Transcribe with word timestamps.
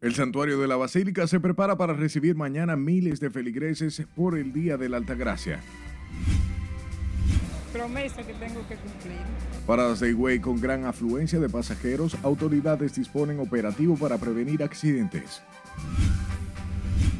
El 0.00 0.14
santuario 0.14 0.60
de 0.60 0.68
la 0.68 0.76
Basílica 0.76 1.26
se 1.26 1.40
prepara 1.40 1.76
para 1.76 1.92
recibir 1.92 2.36
mañana 2.36 2.76
miles 2.76 3.18
de 3.18 3.30
feligreses 3.30 4.00
por 4.14 4.38
el 4.38 4.52
Día 4.52 4.76
de 4.76 4.88
la 4.88 4.96
Altagracia. 4.96 5.60
Promesa 7.72 8.24
que 8.24 8.32
tengo 8.34 8.60
que 8.68 8.76
cumplir. 8.76 9.18
Paradas 9.66 9.98
de 9.98 10.10
Higüey 10.10 10.38
con 10.38 10.60
gran 10.60 10.84
afluencia 10.84 11.40
de 11.40 11.48
pasajeros, 11.48 12.16
autoridades 12.22 12.94
disponen 12.94 13.40
operativo 13.40 13.96
para 13.96 14.18
prevenir 14.18 14.62
accidentes. 14.62 15.42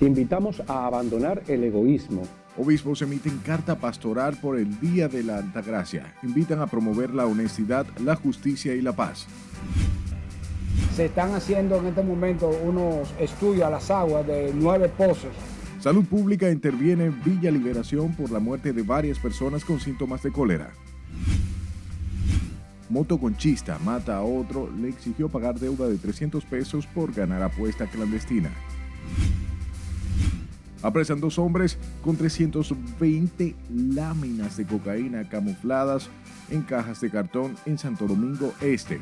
Invitamos 0.00 0.63
a 0.68 0.86
abandonar 0.86 1.43
el 1.49 1.64
egoísmo. 1.64 2.22
Obispos 2.57 3.03
emiten 3.03 3.39
carta 3.39 3.81
pastoral 3.81 4.36
por 4.40 4.57
el 4.57 4.79
Día 4.79 5.08
de 5.08 5.25
la 5.25 5.39
Altagracia. 5.39 6.14
Invitan 6.22 6.61
a 6.61 6.68
promover 6.68 7.13
la 7.13 7.26
honestidad, 7.26 7.86
la 7.99 8.14
justicia 8.14 8.76
y 8.76 8.82
la 8.82 8.93
paz. 8.93 9.26
Se 10.98 11.04
están 11.04 11.32
haciendo 11.32 11.76
en 11.76 11.86
este 11.86 12.02
momento 12.02 12.48
unos 12.48 13.14
estudios 13.20 13.64
a 13.64 13.70
las 13.70 13.88
aguas 13.88 14.26
de 14.26 14.52
nueve 14.52 14.88
pozos. 14.88 15.30
Salud 15.79 16.04
Pública 16.04 16.50
interviene 16.50 17.04
en 17.04 17.22
Villa 17.22 17.52
Liberación 17.52 18.16
por 18.16 18.32
la 18.32 18.40
muerte 18.40 18.72
de 18.72 18.82
varias 18.82 19.16
personas 19.21 19.64
con 19.64 19.79
síntomas 19.79 20.24
de 20.24 20.32
cólera. 20.32 20.72
Motoconchista 22.90 23.79
mata 23.79 24.16
a 24.16 24.22
otro, 24.22 24.68
le 24.72 24.88
exigió 24.88 25.29
pagar 25.29 25.61
deuda 25.61 25.86
de 25.86 25.98
300 25.98 26.44
pesos 26.44 26.84
por 26.88 27.12
ganar 27.12 27.44
apuesta 27.44 27.86
clandestina. 27.86 28.50
Apresan 30.82 31.21
dos 31.21 31.38
hombres 31.38 31.79
con 32.02 32.16
320 32.16 33.55
láminas 33.72 34.56
de 34.56 34.66
cocaína 34.66 35.28
camufladas 35.28 36.10
en 36.50 36.62
cajas 36.62 37.00
de 37.00 37.08
cartón 37.08 37.55
en 37.66 37.78
Santo 37.78 38.08
Domingo 38.08 38.52
Este. 38.60 38.98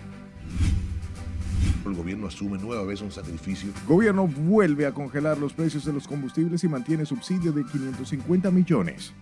El 1.85 1.95
gobierno 1.95 2.27
asume 2.27 2.59
nueva 2.59 2.85
vez 2.85 3.01
un 3.01 3.11
sacrificio. 3.13 3.71
Gobierno 3.87 4.27
vuelve 4.27 4.87
a 4.87 4.93
congelar 4.93 5.39
los 5.39 5.53
precios 5.53 5.85
de 5.85 5.93
los 5.93 6.07
combustibles 6.09 6.65
y 6.65 6.69
mantiene 6.69 7.07
subsidio 7.07 7.53
de 7.53 7.65
550 7.65 8.51
millones. 8.51 9.13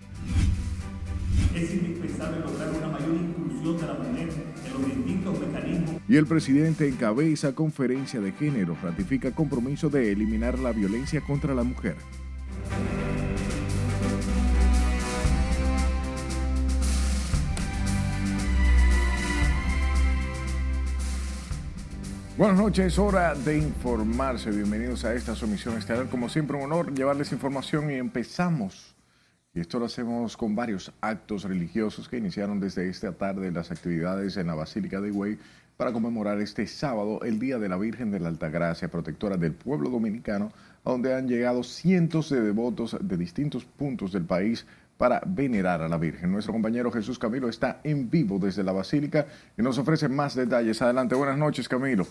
Es 1.55 1.73
indispensable 1.73 2.41
lograr 2.41 2.71
una 2.71 2.89
mayor 2.89 3.15
inclusión 3.15 3.77
de 3.77 3.87
la 3.87 3.95
mujer 3.95 4.29
en 4.67 4.73
los 4.73 4.97
distintos 4.97 5.41
mecanismos. 5.41 6.01
Y 6.09 6.17
el 6.17 6.27
presidente 6.27 6.89
encabeza 6.89 7.55
conferencia 7.55 8.21
de 8.21 8.33
género, 8.33 8.77
ratifica 8.83 9.31
compromiso 9.31 9.89
de 9.89 10.11
eliminar 10.11 10.59
la 10.59 10.73
violencia 10.73 11.21
contra 11.21 11.55
la 11.55 11.63
mujer. 11.63 11.97
Buenas 22.37 22.59
noches, 22.59 22.99
hora 22.99 23.33
de 23.33 23.59
informarse. 23.59 24.51
Bienvenidos 24.51 25.05
a 25.05 25.15
esta 25.15 25.37
sumisión 25.37 25.79
estelar. 25.79 26.09
Como 26.09 26.29
siempre, 26.29 26.57
un 26.57 26.65
honor 26.65 26.93
llevarles 26.93 27.31
información 27.31 27.93
y 27.93 27.95
empezamos. 27.95 28.97
Y 29.55 29.61
esto 29.61 29.79
lo 29.79 29.85
hacemos 29.85 30.37
con 30.37 30.57
varios 30.57 30.93
actos 31.01 31.45
religiosos 31.45 32.09
que 32.09 32.17
iniciaron 32.17 32.59
desde 32.59 32.89
esta 32.89 33.13
tarde 33.13 33.53
las 33.53 33.71
actividades 33.71 34.37
en 34.37 34.49
la 34.49 34.57
Basílica 34.57 35.01
de 35.01 35.11
Higüey 35.11 35.39
para 35.77 35.93
conmemorar 35.93 36.41
este 36.41 36.67
sábado 36.67 37.21
el 37.23 37.39
Día 37.39 37.61
de 37.61 37.69
la 37.69 37.77
Virgen 37.77 38.11
de 38.11 38.19
la 38.19 38.31
Altagracia, 38.31 38.89
protectora 38.89 39.37
del 39.37 39.53
pueblo 39.53 39.89
dominicano, 39.89 40.51
donde 40.85 41.15
han 41.15 41.29
llegado 41.29 41.63
cientos 41.63 42.31
de 42.31 42.41
devotos 42.41 42.97
de 43.01 43.17
distintos 43.17 43.65
puntos 43.65 44.11
del 44.11 44.25
país 44.25 44.67
para 44.97 45.21
venerar 45.27 45.83
a 45.83 45.89
la 45.89 45.99
Virgen. 45.99 46.33
Nuestro 46.33 46.53
compañero 46.53 46.91
Jesús 46.91 47.19
Camilo 47.19 47.49
está 47.49 47.81
en 47.85 48.11
vivo 48.11 48.39
desde 48.39 48.63
la 48.63 48.73
Basílica 48.73 49.27
y 49.57 49.63
nos 49.63 49.79
ofrece 49.79 50.09
más 50.09 50.35
detalles. 50.35 50.81
Adelante, 50.83 51.15
buenas 51.15 51.39
noches 51.39 51.69
Camilo. 51.69 52.07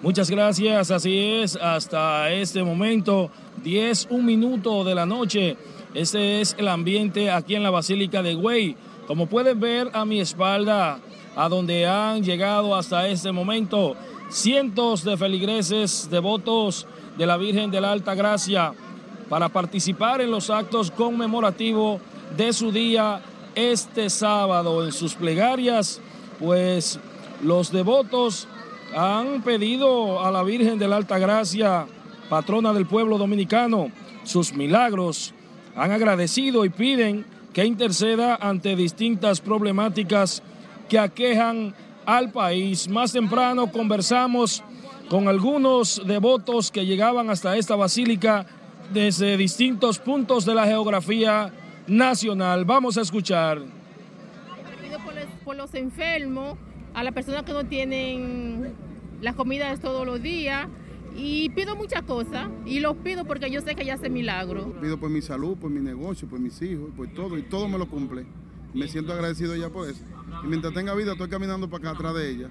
Muchas 0.00 0.30
gracias, 0.30 0.92
así 0.92 1.18
es, 1.18 1.56
hasta 1.56 2.30
este 2.30 2.62
momento, 2.62 3.32
10, 3.64 4.08
un 4.10 4.24
minuto 4.24 4.84
de 4.84 4.94
la 4.94 5.06
noche. 5.06 5.56
Este 5.92 6.40
es 6.40 6.54
el 6.56 6.68
ambiente 6.68 7.32
aquí 7.32 7.56
en 7.56 7.64
la 7.64 7.70
Basílica 7.70 8.22
de 8.22 8.34
Güey. 8.34 8.76
Como 9.08 9.26
pueden 9.26 9.58
ver 9.58 9.90
a 9.94 10.04
mi 10.04 10.20
espalda, 10.20 10.98
a 11.34 11.48
donde 11.48 11.86
han 11.86 12.22
llegado 12.22 12.76
hasta 12.76 13.08
este 13.08 13.32
momento 13.32 13.96
cientos 14.28 15.02
de 15.02 15.16
feligreses 15.16 16.10
devotos 16.10 16.86
de 17.16 17.26
la 17.26 17.38
Virgen 17.38 17.70
de 17.70 17.80
la 17.80 17.92
Alta 17.92 18.14
Gracia 18.14 18.74
para 19.30 19.48
participar 19.48 20.20
en 20.20 20.30
los 20.30 20.50
actos 20.50 20.90
conmemorativos 20.90 22.02
de 22.36 22.52
su 22.52 22.70
día 22.70 23.22
este 23.54 24.10
sábado. 24.10 24.84
En 24.84 24.92
sus 24.92 25.14
plegarias, 25.14 26.02
pues 26.38 27.00
los 27.42 27.72
devotos 27.72 28.46
han 28.94 29.40
pedido 29.40 30.22
a 30.22 30.30
la 30.30 30.42
Virgen 30.42 30.78
de 30.78 30.86
la 30.86 30.96
Alta 30.96 31.18
Gracia, 31.18 31.86
patrona 32.28 32.74
del 32.74 32.84
pueblo 32.84 33.16
dominicano, 33.16 33.90
sus 34.24 34.52
milagros, 34.52 35.32
han 35.74 35.92
agradecido 35.92 36.66
y 36.66 36.68
piden 36.68 37.37
que 37.58 37.64
interceda 37.64 38.36
ante 38.36 38.76
distintas 38.76 39.40
problemáticas 39.40 40.44
que 40.88 40.96
aquejan 40.96 41.74
al 42.06 42.30
país. 42.30 42.88
Más 42.88 43.12
temprano 43.12 43.72
conversamos 43.72 44.62
con 45.10 45.26
algunos 45.26 46.00
devotos 46.06 46.70
que 46.70 46.86
llegaban 46.86 47.30
hasta 47.30 47.56
esta 47.56 47.74
basílica 47.74 48.46
desde 48.92 49.36
distintos 49.36 49.98
puntos 49.98 50.44
de 50.44 50.54
la 50.54 50.66
geografía 50.66 51.52
nacional. 51.88 52.64
Vamos 52.64 52.96
a 52.96 53.00
escuchar. 53.00 53.60
Por 55.44 55.56
los 55.56 55.74
enfermos, 55.74 56.56
a 56.94 57.02
las 57.02 57.12
personas 57.12 57.42
que 57.42 57.52
no 57.52 57.64
tienen 57.64 58.72
las 59.20 59.34
comidas 59.34 59.80
todos 59.80 60.06
los 60.06 60.22
días 60.22 60.68
y 61.16 61.48
pido 61.50 61.76
muchas 61.76 62.02
cosas 62.02 62.48
y 62.64 62.80
los 62.80 62.96
pido 62.96 63.24
porque 63.24 63.50
yo 63.50 63.60
sé 63.60 63.74
que 63.74 63.84
ya 63.84 63.94
hace 63.94 64.08
milagro. 64.08 64.72
Pido 64.80 64.98
por 64.98 65.10
mi 65.10 65.22
salud, 65.22 65.56
por 65.56 65.70
mi 65.70 65.80
negocio, 65.80 66.28
por 66.28 66.38
mis 66.38 66.60
hijos, 66.62 66.90
por 66.96 67.08
todo 67.08 67.36
y 67.38 67.42
todo 67.42 67.68
me 67.68 67.78
lo 67.78 67.88
cumple. 67.88 68.26
Me 68.74 68.86
siento 68.88 69.12
agradecido 69.12 69.56
ya 69.56 69.70
por 69.70 69.88
eso. 69.88 70.04
Y 70.44 70.46
mientras 70.46 70.74
tenga 70.74 70.94
vida 70.94 71.12
estoy 71.12 71.28
caminando 71.28 71.68
para 71.68 71.90
acá 71.90 71.98
atrás 71.98 72.14
de 72.14 72.30
ella. 72.30 72.50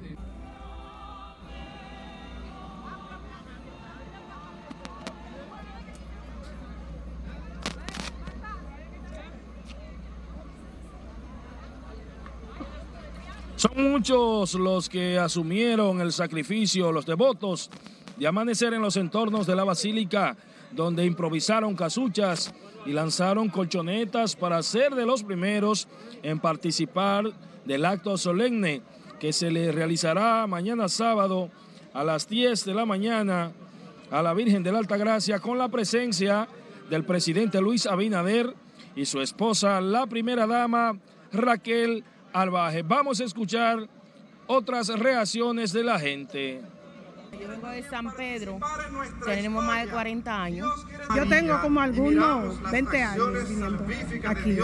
Son 13.57 13.71
muchos 13.91 14.53
los 14.53 14.87
que 14.87 15.17
asumieron 15.17 15.99
el 15.99 16.11
sacrificio, 16.11 16.91
los 16.91 17.07
devotos, 17.07 17.71
de 18.17 18.27
amanecer 18.27 18.73
en 18.73 18.81
los 18.81 18.97
entornos 18.97 19.47
de 19.47 19.55
la 19.55 19.63
basílica, 19.63 20.35
donde 20.71 21.05
improvisaron 21.05 21.75
casuchas 21.75 22.53
y 22.85 22.91
lanzaron 22.91 23.49
colchonetas 23.49 24.35
para 24.35 24.61
ser 24.63 24.95
de 24.95 25.05
los 25.05 25.23
primeros 25.23 25.87
en 26.23 26.39
participar 26.39 27.25
del 27.65 27.85
acto 27.85 28.17
solemne 28.17 28.81
que 29.19 29.33
se 29.33 29.51
le 29.51 29.71
realizará 29.71 30.45
mañana 30.47 30.87
sábado 30.87 31.49
a 31.93 32.03
las 32.03 32.27
10 32.27 32.65
de 32.65 32.73
la 32.73 32.85
mañana 32.85 33.51
a 34.11 34.21
la 34.21 34.33
Virgen 34.33 34.63
de 34.63 34.71
la 34.71 34.79
Alta 34.79 34.97
Gracia 34.97 35.39
con 35.39 35.57
la 35.57 35.67
presencia 35.67 36.47
del 36.89 37.03
presidente 37.03 37.59
Luis 37.59 37.85
Abinader 37.85 38.53
y 38.95 39.05
su 39.05 39.21
esposa, 39.21 39.81
la 39.81 40.07
primera 40.07 40.47
dama 40.47 40.97
Raquel 41.33 42.03
Albaje. 42.33 42.83
Vamos 42.83 43.19
a 43.19 43.25
escuchar 43.25 43.87
otras 44.47 44.87
reacciones 44.87 45.73
de 45.73 45.83
la 45.83 45.99
gente. 45.99 46.61
Yo 47.31 47.47
vengo 47.47 47.67
de 47.67 47.83
San 47.83 48.11
Pedro, 48.15 48.59
tenemos 49.25 49.63
más 49.63 49.85
de 49.85 49.91
40 49.91 50.43
años. 50.43 50.85
Yo 51.15 51.27
tengo 51.27 51.59
como 51.61 51.81
algunos 51.81 52.61
20 52.71 53.03
años 53.03 53.27
aquí. 54.25 54.57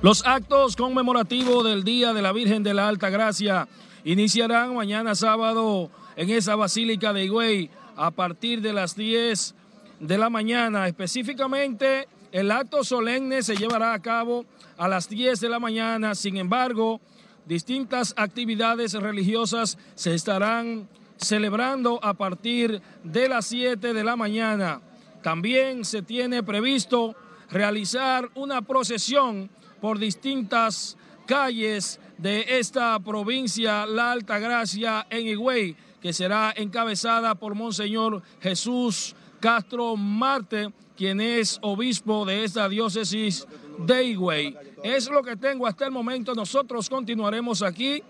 Los 0.00 0.24
actos 0.24 0.76
conmemorativos 0.76 1.64
del 1.64 1.82
Día 1.82 2.12
de 2.12 2.22
la 2.22 2.32
Virgen 2.32 2.62
de 2.62 2.72
la 2.72 2.86
Alta 2.86 3.10
Gracia 3.10 3.66
iniciarán 4.04 4.74
mañana 4.74 5.16
sábado 5.16 5.90
en 6.18 6.30
esa 6.30 6.56
Basílica 6.56 7.12
de 7.12 7.24
Higüey 7.24 7.70
a 7.96 8.10
partir 8.10 8.60
de 8.60 8.72
las 8.72 8.96
10 8.96 9.54
de 10.00 10.18
la 10.18 10.28
mañana. 10.28 10.88
Específicamente, 10.88 12.08
el 12.32 12.50
acto 12.50 12.82
solemne 12.82 13.40
se 13.40 13.54
llevará 13.54 13.94
a 13.94 14.02
cabo 14.02 14.44
a 14.76 14.88
las 14.88 15.08
10 15.08 15.38
de 15.38 15.48
la 15.48 15.60
mañana. 15.60 16.16
Sin 16.16 16.36
embargo, 16.36 17.00
distintas 17.46 18.14
actividades 18.16 18.94
religiosas 18.94 19.78
se 19.94 20.12
estarán 20.16 20.88
celebrando 21.18 22.00
a 22.02 22.14
partir 22.14 22.82
de 23.04 23.28
las 23.28 23.46
7 23.46 23.92
de 23.92 24.02
la 24.02 24.16
mañana. 24.16 24.80
También 25.22 25.84
se 25.84 26.02
tiene 26.02 26.42
previsto 26.42 27.14
realizar 27.48 28.28
una 28.34 28.62
procesión 28.62 29.50
por 29.80 30.00
distintas 30.00 30.96
calles 31.26 32.00
de 32.16 32.58
esta 32.58 32.98
provincia, 32.98 33.86
La 33.86 34.10
Altagracia, 34.10 35.06
en 35.10 35.28
Higüey, 35.28 35.76
que 36.00 36.12
será 36.12 36.52
encabezada 36.56 37.34
por 37.34 37.54
Monseñor 37.54 38.22
Jesús 38.40 39.14
Castro 39.40 39.96
Marte, 39.96 40.72
quien 40.96 41.20
es 41.20 41.58
obispo 41.62 42.24
de 42.24 42.44
esta 42.44 42.68
diócesis 42.68 43.46
de 43.78 44.04
Higüey. 44.04 44.56
Es 44.82 45.08
lo 45.08 45.22
que 45.22 45.36
tengo 45.36 45.66
hasta 45.66 45.84
el 45.84 45.92
momento. 45.92 46.34
Nosotros 46.34 46.88
continuaremos 46.88 47.62
aquí, 47.62 48.02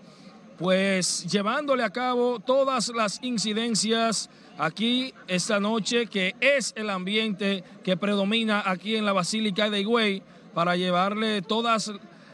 pues 0.57 1.25
llevándole 1.31 1.83
a 1.83 1.89
cabo 1.91 2.39
todas 2.39 2.89
las 2.89 3.19
incidencias 3.21 4.29
aquí 4.57 5.13
esta 5.27 5.59
noche, 5.59 6.07
que 6.07 6.35
es 6.39 6.73
el 6.75 6.89
ambiente 6.89 7.63
que 7.83 7.95
predomina 7.95 8.63
aquí 8.65 8.95
en 8.95 9.05
la 9.05 9.13
Basílica 9.13 9.69
de 9.69 9.81
Higüey, 9.81 10.23
para 10.53 10.75
llevarle 10.75 11.41
todas 11.41 11.91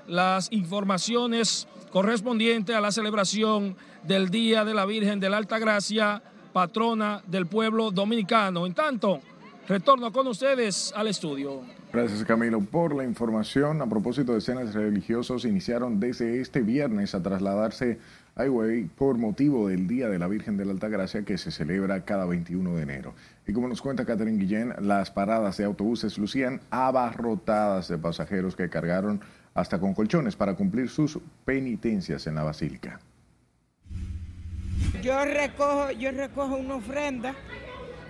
las 0.08 0.52
informaciones 0.52 1.68
correspondientes 1.92 2.76
a 2.76 2.82
la 2.82 2.92
celebración 2.92 3.76
del 4.08 4.30
Día 4.30 4.64
de 4.64 4.74
la 4.74 4.86
Virgen 4.86 5.20
de 5.20 5.30
la 5.30 5.38
Alta 5.38 5.60
Gracia, 5.60 6.22
patrona 6.54 7.22
del 7.28 7.48
pueblo 7.48 7.92
dominicano. 7.92 8.66
En 8.66 8.74
tanto, 8.74 9.20
retorno 9.68 10.12
con 10.12 10.28
ustedes 10.28 10.94
al 10.96 11.08
estudio. 11.08 11.62
Gracias 11.92 12.24
Camilo 12.26 12.62
por 12.62 12.96
la 12.96 13.04
información. 13.04 13.82
A 13.82 13.88
propósito 13.88 14.34
de 14.34 14.40
escenas 14.40 14.74
religiosos, 14.74 15.46
iniciaron 15.46 16.00
desde 16.00 16.42
este 16.42 16.62
viernes 16.62 17.16
a 17.16 17.24
trasladarse 17.24 18.00
a 18.36 18.46
Higüey 18.46 18.84
por 18.84 19.18
motivo 19.18 19.70
del 19.70 19.88
Día 19.88 20.10
de 20.10 20.20
la 20.20 20.28
Virgen 20.28 20.58
de 20.58 20.66
la 20.66 20.74
Alta 20.74 20.90
Gracia 20.90 21.24
que 21.24 21.38
se 21.38 21.52
celebra 21.52 22.04
cada 22.04 22.26
21 22.26 22.76
de 22.76 22.84
enero. 22.84 23.14
Y 23.48 23.54
como 23.54 23.68
nos 23.68 23.82
cuenta 23.82 24.06
Catherine 24.06 24.38
Guillén, 24.38 24.74
las 24.82 25.10
paradas 25.10 25.58
de 25.58 25.64
autobuses 25.64 26.18
lucían 26.18 26.60
abarrotadas 26.70 27.88
de 27.88 27.98
pasajeros 27.98 28.56
que 28.56 28.70
cargaron 28.70 29.22
hasta 29.54 29.80
con 29.80 29.94
colchones 29.94 30.36
para 30.36 30.56
cumplir 30.56 30.90
sus 30.90 31.18
penitencias 31.46 32.28
en 32.28 32.36
la 32.36 32.44
basílica. 32.44 33.00
Yo 35.06 35.24
recojo, 35.24 35.92
yo 35.92 36.10
recojo 36.10 36.56
una 36.56 36.78
ofrenda 36.78 37.36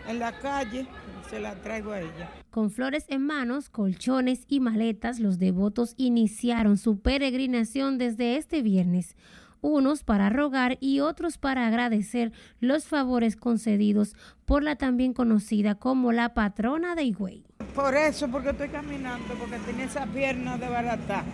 en 0.08 0.18
la 0.18 0.32
calle 0.40 0.88
y 0.88 1.30
se 1.30 1.42
la 1.42 1.54
traigo 1.56 1.92
a 1.92 2.00
ella. 2.00 2.30
Con 2.52 2.72
flores 2.72 3.04
en 3.10 3.26
manos, 3.26 3.68
colchones 3.70 4.46
y 4.48 4.62
maletas, 4.62 5.20
los 5.20 5.38
devotos 5.38 5.94
iniciaron 5.98 6.78
su 6.78 7.02
peregrinación 7.02 7.98
desde 7.98 8.38
este 8.38 8.62
viernes 8.62 9.18
unos 9.60 10.04
para 10.06 10.30
rogar 10.30 10.78
y 10.80 11.02
otros 11.02 11.38
para 11.38 11.68
agradecer 11.68 12.32
los 12.62 12.86
favores 12.86 13.36
concedidos 13.36 14.16
por 14.46 14.64
la 14.64 14.78
también 14.78 15.12
conocida 15.12 15.76
como 15.76 16.14
la 16.14 16.34
patrona 16.34 16.96
de 16.96 17.04
Higüey. 17.04 17.44
Por 17.74 17.94
eso, 17.96 18.30
porque 18.30 18.52
estoy 18.52 18.70
caminando, 18.70 19.34
porque 19.38 19.58
tenía 19.66 19.86
esa 19.86 20.06
pierna 20.06 20.58
de 20.58 20.70
barata 20.70 21.26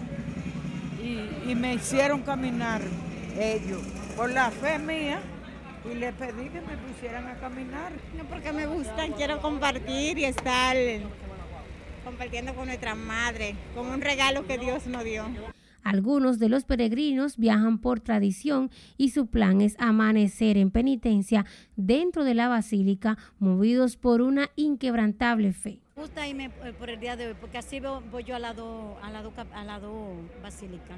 y, 1.03 1.51
y 1.51 1.55
me 1.55 1.75
hicieron 1.75 2.23
caminar 2.23 2.81
ellos 3.37 3.81
por 4.15 4.31
la 4.31 4.49
fe 4.49 4.79
mía 4.79 5.19
y 5.89 5.95
le 5.95 6.13
pedí 6.13 6.49
que 6.49 6.61
me 6.61 6.77
pusieran 6.77 7.27
a 7.27 7.35
caminar. 7.35 7.91
No, 8.17 8.23
porque 8.25 8.51
me 8.51 8.67
gustan, 8.67 9.13
quiero 9.13 9.41
compartir 9.41 10.17
y 10.17 10.25
estar 10.25 10.75
compartiendo 12.03 12.53
con 12.53 12.67
nuestra 12.67 12.95
madre, 12.95 13.55
con 13.75 13.87
un 13.87 14.01
regalo 14.01 14.45
que 14.45 14.57
Dios 14.57 14.87
nos 14.87 15.03
dio. 15.03 15.25
Algunos 15.83 16.37
de 16.37 16.47
los 16.47 16.63
peregrinos 16.63 17.37
viajan 17.37 17.79
por 17.79 17.99
tradición 17.99 18.69
y 18.97 19.09
su 19.09 19.27
plan 19.27 19.61
es 19.61 19.75
amanecer 19.79 20.57
en 20.57 20.69
penitencia 20.69 21.45
dentro 21.75 22.23
de 22.23 22.35
la 22.35 22.47
basílica, 22.47 23.17
movidos 23.39 23.97
por 23.97 24.21
una 24.21 24.51
inquebrantable 24.55 25.53
fe. 25.53 25.79
Me 25.95 26.03
gusta 26.03 26.27
irme 26.27 26.51
eh, 26.63 26.73
por 26.77 26.89
el 26.89 26.99
día 26.99 27.15
de 27.15 27.27
hoy, 27.27 27.35
porque 27.39 27.57
así 27.57 27.79
voy 28.11 28.23
yo 28.23 28.35
al 28.35 28.43
lado, 28.43 28.97
al 29.01 29.13
lado, 29.13 29.33
al 29.53 29.67
lado 29.67 30.11
basílica. 30.43 30.97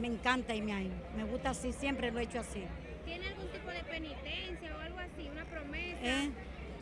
Me 0.00 0.06
encanta 0.06 0.54
irme 0.54 0.72
ahí. 0.72 0.90
Me 1.16 1.24
gusta 1.24 1.50
así, 1.50 1.72
siempre 1.72 2.10
lo 2.10 2.18
he 2.18 2.24
hecho 2.24 2.40
así. 2.40 2.62
¿Tiene 3.04 3.26
algún 3.28 3.46
de 3.76 3.84
penitencia 3.84 4.76
o 4.76 4.80
algo 4.80 4.98
así, 4.98 5.28
una 5.30 5.44
promesa? 5.44 5.98
¿Eh? 6.02 6.30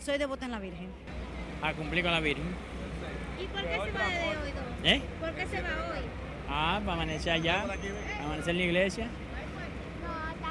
Soy 0.01 0.19
devota 0.19 0.45
en 0.45 0.53
la 0.53 0.61
Virgen. 0.61 0.89
A 1.63 1.73
cumplir 1.73 2.05
con 2.05 2.13
la 2.13 2.21
Virgen. 2.21 2.45
¿Y 3.43 3.47
por 3.47 3.63
qué 3.63 3.73
se 3.73 3.79
va 3.79 4.09
de 4.09 4.29
hoy, 4.29 4.53
don? 4.53 4.87
¿Eh? 4.87 5.03
¿Por 5.21 5.31
qué 5.33 5.47
se 5.47 5.63
va 5.63 5.69
hoy? 5.91 6.05
Ah, 6.49 6.81
para 6.85 6.93
amanecer 6.93 7.33
allá, 7.33 7.65
amanecer 8.23 8.51
en 8.51 8.59
la 8.59 8.65
iglesia. 8.65 9.09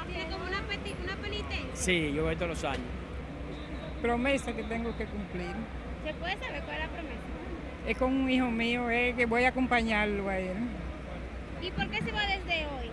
¿Tiene 0.06 0.30
como 0.30 0.44
una, 0.44 0.60
una 0.60 1.16
penitencia? 1.16 1.70
Sí, 1.74 2.12
yo 2.14 2.24
voy 2.24 2.36
todos 2.36 2.50
los 2.50 2.64
años. 2.64 2.86
Promesa 4.02 4.52
que 4.52 4.64
tengo 4.64 4.94
que 4.96 5.06
cumplir. 5.06 5.54
¿Se 6.04 6.12
puede 6.14 6.36
saber 6.36 6.62
cuál 6.62 6.76
es 6.76 6.82
la 6.82 6.88
promesa? 6.88 7.20
Es 7.86 7.96
con 7.96 8.12
un 8.12 8.30
hijo 8.30 8.50
mío, 8.50 8.90
eh, 8.90 9.14
que 9.16 9.24
voy 9.24 9.44
a 9.44 9.48
acompañarlo 9.48 10.28
a 10.28 10.38
él. 10.38 10.56
¿Y 11.62 11.70
por 11.70 11.88
qué 11.88 12.02
se 12.02 12.12
va 12.12 12.20
desde 12.26 12.66
hoy? 12.66 12.90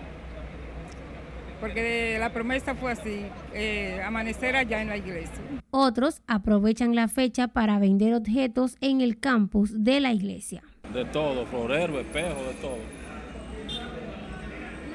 Porque 1.62 2.18
la 2.20 2.34
promesa 2.34 2.74
fue 2.74 2.92
así, 2.92 3.22
eh, 3.54 4.02
amanecer 4.04 4.56
allá 4.56 4.82
en 4.82 4.90
la 4.90 4.98
iglesia. 4.98 5.44
Otros 5.70 6.24
aprovechan 6.26 6.96
la 6.96 7.08
fecha 7.08 7.50
para 7.50 7.78
vender 7.78 8.16
objetos 8.16 8.78
en 8.82 9.00
el 9.00 9.20
campus 9.20 9.84
de 9.84 10.00
la 10.00 10.12
iglesia. 10.12 10.64
De 10.92 11.06
todo, 11.06 11.46
florero, 11.46 12.00
espejo, 12.00 12.42
de 12.48 12.54
todo. 12.56 12.80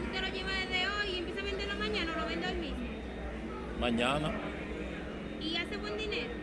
¿Usted 0.02 0.20
lo 0.20 0.34
lleva 0.34 0.50
desde 0.50 0.88
hoy 0.88 1.14
y 1.14 1.18
empieza 1.20 1.40
a 1.40 1.44
venderlo 1.44 1.78
mañana 1.78 2.12
o 2.16 2.20
lo 2.20 2.26
vende 2.26 2.46
hoy 2.48 2.54
mismo? 2.56 2.76
Mañana. 3.80 4.32
¿Y 5.40 5.56
hace 5.56 5.76
buen 5.76 5.96
dinero? 5.96 6.34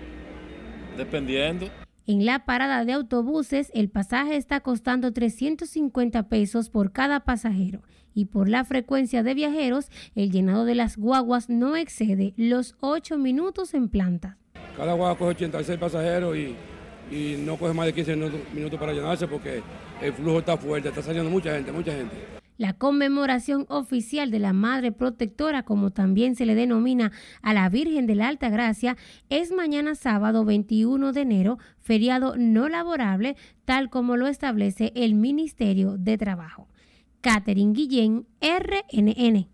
Dependiendo. 0.97 1.69
En 2.07 2.25
la 2.25 2.45
parada 2.45 2.85
de 2.85 2.93
autobuses, 2.93 3.71
el 3.73 3.89
pasaje 3.89 4.37
está 4.37 4.61
costando 4.61 5.11
350 5.11 6.29
pesos 6.29 6.69
por 6.69 6.93
cada 6.93 7.25
pasajero 7.25 7.81
y 8.13 8.25
por 8.25 8.49
la 8.49 8.65
frecuencia 8.65 9.23
de 9.23 9.33
viajeros, 9.33 9.89
el 10.15 10.31
llenado 10.31 10.65
de 10.65 10.75
las 10.75 10.97
guaguas 10.97 11.49
no 11.49 11.75
excede 11.75 12.33
los 12.37 12.75
8 12.79 13.17
minutos 13.17 13.73
en 13.73 13.89
planta. 13.89 14.37
Cada 14.77 14.93
guagua 14.93 15.17
coge 15.17 15.31
86 15.31 15.79
pasajeros 15.79 16.35
y, 16.37 16.55
y 17.11 17.37
no 17.37 17.57
coge 17.57 17.73
más 17.73 17.85
de 17.85 17.93
15 17.93 18.15
minutos 18.53 18.79
para 18.79 18.93
llenarse 18.93 19.27
porque 19.27 19.61
el 20.01 20.13
flujo 20.13 20.39
está 20.39 20.57
fuerte, 20.57 20.89
está 20.89 21.01
saliendo 21.01 21.29
mucha 21.29 21.55
gente, 21.55 21.71
mucha 21.71 21.91
gente. 21.91 22.43
La 22.57 22.73
conmemoración 22.73 23.65
oficial 23.69 24.29
de 24.29 24.37
la 24.37 24.53
Madre 24.53 24.91
Protectora, 24.91 25.63
como 25.63 25.89
también 25.89 26.35
se 26.35 26.45
le 26.45 26.53
denomina 26.53 27.11
a 27.41 27.53
la 27.53 27.67
Virgen 27.67 28.05
de 28.05 28.13
la 28.13 28.27
Alta 28.27 28.49
Gracia, 28.49 28.95
es 29.29 29.51
mañana 29.51 29.95
sábado 29.95 30.45
21 30.45 31.13
de 31.13 31.21
enero, 31.21 31.57
feriado 31.81 32.35
no 32.37 32.69
laborable, 32.69 33.35
tal 33.65 33.89
como 33.89 34.17
lo 34.17 34.27
establece 34.27 34.91
el 34.95 35.15
Ministerio 35.15 35.97
de 35.97 36.17
Trabajo. 36.19 36.67
Catherine 37.23 37.71
Guillén, 37.71 38.27
RNN. 38.41 39.47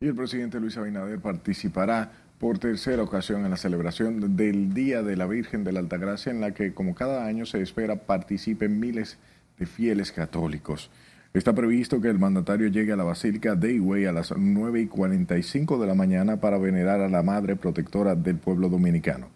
Y 0.00 0.06
el 0.06 0.14
presidente 0.14 0.60
Luis 0.60 0.76
Abinader 0.76 1.18
participará 1.18 2.12
por 2.38 2.58
tercera 2.58 3.02
ocasión 3.02 3.42
en 3.46 3.50
la 3.50 3.56
celebración 3.56 4.36
del 4.36 4.74
Día 4.74 5.02
de 5.02 5.16
la 5.16 5.26
Virgen 5.26 5.64
de 5.64 5.72
la 5.72 5.80
Altagracia, 5.80 6.30
en 6.30 6.42
la 6.42 6.52
que, 6.52 6.74
como 6.74 6.94
cada 6.94 7.24
año 7.24 7.46
se 7.46 7.62
espera, 7.62 7.96
participen 7.96 8.78
miles 8.78 9.16
de 9.58 9.64
fieles 9.64 10.12
católicos. 10.12 10.90
Está 11.32 11.54
previsto 11.54 12.02
que 12.02 12.08
el 12.08 12.18
mandatario 12.18 12.68
llegue 12.68 12.92
a 12.92 12.96
la 12.96 13.04
Basílica 13.04 13.54
de 13.54 13.72
Higüey 13.72 14.04
a 14.04 14.12
las 14.12 14.34
9 14.36 14.82
y 14.82 14.86
45 14.86 15.78
de 15.78 15.86
la 15.86 15.94
mañana 15.94 16.38
para 16.38 16.58
venerar 16.58 17.00
a 17.00 17.08
la 17.08 17.22
Madre 17.22 17.56
Protectora 17.56 18.14
del 18.14 18.36
pueblo 18.36 18.68
dominicano. 18.68 19.28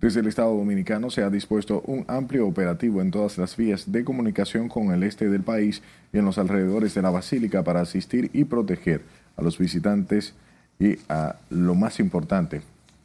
Desde 0.00 0.20
el 0.20 0.28
Estado 0.28 0.56
Dominicano 0.56 1.10
se 1.10 1.22
ha 1.22 1.28
dispuesto 1.28 1.82
un 1.82 2.06
amplio 2.08 2.46
operativo 2.46 3.02
en 3.02 3.10
todas 3.10 3.36
las 3.36 3.54
vías 3.54 3.92
de 3.92 4.02
comunicación 4.02 4.70
con 4.70 4.92
el 4.92 5.02
este 5.02 5.28
del 5.28 5.42
país 5.42 5.82
y 6.10 6.18
en 6.18 6.24
los 6.24 6.38
alrededores 6.38 6.94
de 6.94 7.02
la 7.02 7.10
Basílica 7.10 7.62
para 7.62 7.82
asistir 7.82 8.30
y 8.32 8.44
proteger 8.44 9.02
a 9.36 9.42
los 9.42 9.58
visitantes 9.58 10.32
y 10.78 10.96
a 11.10 11.36
lo 11.50 11.74
más 11.74 12.00
importante, 12.00 12.62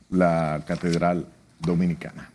la 0.10 0.64
Catedral 0.66 1.26
Dominicana. 1.60 2.32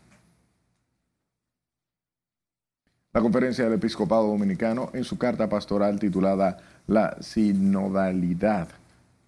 La 3.15 3.23
Conferencia 3.23 3.65
del 3.65 3.73
Episcopado 3.73 4.27
Dominicano, 4.27 4.91
en 4.93 5.05
su 5.05 5.17
carta 5.17 5.49
pastoral 5.49 5.99
titulada 5.99 6.59
La 6.87 7.17
Sinodalidad, 7.23 8.69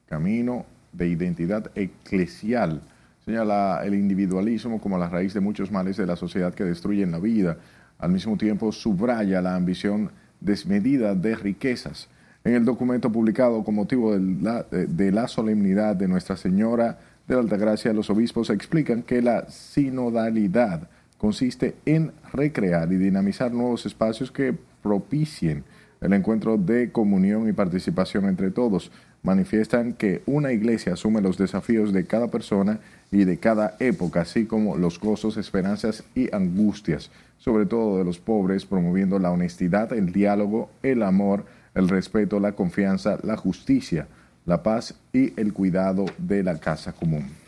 Camino 0.07 0.67
de 0.93 1.09
Identidad 1.09 1.71
Eclesial, 1.75 2.83
señala 3.25 3.83
el 3.85 3.95
individualismo 3.95 4.81
como 4.81 4.99
la 4.99 5.09
raíz 5.09 5.35
de 5.35 5.41
muchos 5.41 5.71
males 5.71 5.97
de 5.97 6.07
la 6.07 6.17
sociedad 6.17 6.55
que 6.55 6.65
destruyen 6.65 7.11
la 7.11 7.19
vida. 7.19 7.59
Al 7.99 8.11
mismo 8.11 8.37
tiempo, 8.37 8.73
subraya 8.73 9.41
la 9.41 9.55
ambición 9.55 10.11
desmedida 10.41 11.15
de 11.15 11.37
riquezas. 11.37 12.09
En 12.45 12.55
el 12.55 12.65
documento 12.65 13.13
publicado 13.13 13.63
con 13.63 13.77
motivo 13.77 14.13
de 14.13 14.43
la, 14.43 14.65
de 14.65 15.13
la 15.13 15.29
solemnidad 15.29 15.95
de 15.95 16.09
Nuestra 16.09 16.37
Señora 16.37 16.99
de 17.29 17.35
la 17.35 17.41
Altagracia, 17.41 17.93
los 17.93 18.11
obispos 18.11 18.51
explican 18.51 19.03
que 19.03 19.23
la 19.23 19.49
sinodalidad 19.49 20.89
consiste 21.19 21.77
en 21.87 22.11
recrear 22.33 22.93
y 22.93 22.97
dinamizar 22.97 23.53
nuevos 23.53 23.87
espacios 23.87 24.33
que 24.33 24.57
propicien 24.83 25.63
el 26.01 26.13
encuentro 26.13 26.59
de 26.59 26.91
comunión 26.91 27.49
y 27.49 27.53
participación 27.53 28.25
entre 28.25 28.51
todos. 28.51 28.91
Manifiestan 29.23 29.93
que 29.93 30.23
una 30.27 30.53
iglesia 30.53 30.95
asume 30.95 31.21
los 31.21 31.39
desafíos 31.39 31.93
de 31.93 32.07
cada 32.07 32.29
persona 32.29 32.81
y 33.13 33.25
de 33.25 33.39
cada 33.39 33.77
época, 33.79 34.23
así 34.23 34.47
como 34.47 34.77
los 34.77 34.99
gozos, 34.99 35.37
esperanzas 35.37 36.05
y 36.15 36.35
angustias. 36.35 37.11
sobre 37.39 37.67
todo 37.67 37.99
de 37.99 38.05
los 38.05 38.21
pobres, 38.21 38.67
promoviendo 38.67 39.19
la 39.19 39.33
honestidad, 39.33 39.93
el 39.93 40.13
diálogo, 40.13 40.71
el 40.85 41.03
amor, 41.03 41.45
el 41.75 41.89
respeto, 41.89 42.39
la 42.39 42.53
confianza, 42.53 43.19
la 43.25 43.37
justicia, 43.37 44.07
la 44.47 44.63
paz 44.63 44.95
y 45.13 45.39
el 45.41 45.53
cuidado 45.53 46.07
de 46.19 46.45
la 46.45 46.61
casa 46.61 46.93
común. 46.93 47.42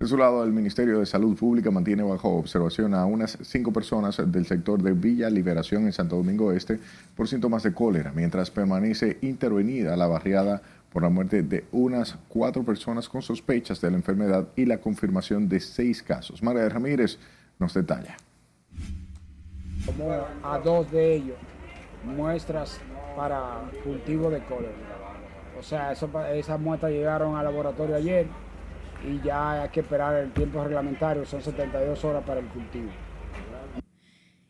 De 0.00 0.06
su 0.06 0.16
lado, 0.16 0.42
el 0.42 0.50
Ministerio 0.50 0.98
de 0.98 1.04
Salud 1.04 1.36
Pública 1.36 1.70
mantiene 1.70 2.02
bajo 2.02 2.30
observación 2.30 2.94
a 2.94 3.04
unas 3.04 3.36
cinco 3.42 3.70
personas 3.70 4.16
del 4.32 4.46
sector 4.46 4.82
de 4.82 4.92
Villa 4.92 5.28
Liberación 5.28 5.84
en 5.84 5.92
Santo 5.92 6.16
Domingo 6.16 6.52
Este 6.52 6.80
por 7.14 7.28
síntomas 7.28 7.64
de 7.64 7.74
cólera, 7.74 8.10
mientras 8.10 8.50
permanece 8.50 9.18
intervenida 9.20 9.98
la 9.98 10.06
barriada 10.06 10.62
por 10.90 11.02
la 11.02 11.10
muerte 11.10 11.42
de 11.42 11.66
unas 11.72 12.16
cuatro 12.28 12.62
personas 12.62 13.10
con 13.10 13.20
sospechas 13.20 13.82
de 13.82 13.90
la 13.90 13.98
enfermedad 13.98 14.48
y 14.56 14.64
la 14.64 14.78
confirmación 14.78 15.50
de 15.50 15.60
seis 15.60 16.02
casos. 16.02 16.42
María 16.42 16.66
Ramírez 16.70 17.18
nos 17.58 17.74
detalla. 17.74 18.16
Como 19.84 20.14
a 20.42 20.58
dos 20.60 20.90
de 20.90 21.16
ellos 21.16 21.36
muestras 22.06 22.80
para 23.14 23.70
cultivo 23.84 24.30
de 24.30 24.42
cólera. 24.44 24.72
O 25.58 25.62
sea, 25.62 25.92
esas 25.92 26.58
muestras 26.58 26.90
llegaron 26.90 27.36
al 27.36 27.44
laboratorio 27.44 27.96
ayer 27.96 28.28
y 29.06 29.24
ya 29.24 29.62
hay 29.62 29.68
que 29.70 29.80
esperar 29.80 30.16
el 30.16 30.32
tiempo 30.32 30.62
reglamentario, 30.62 31.24
son 31.24 31.42
72 31.42 32.04
horas 32.04 32.24
para 32.24 32.40
el 32.40 32.46
cultivo. 32.48 32.90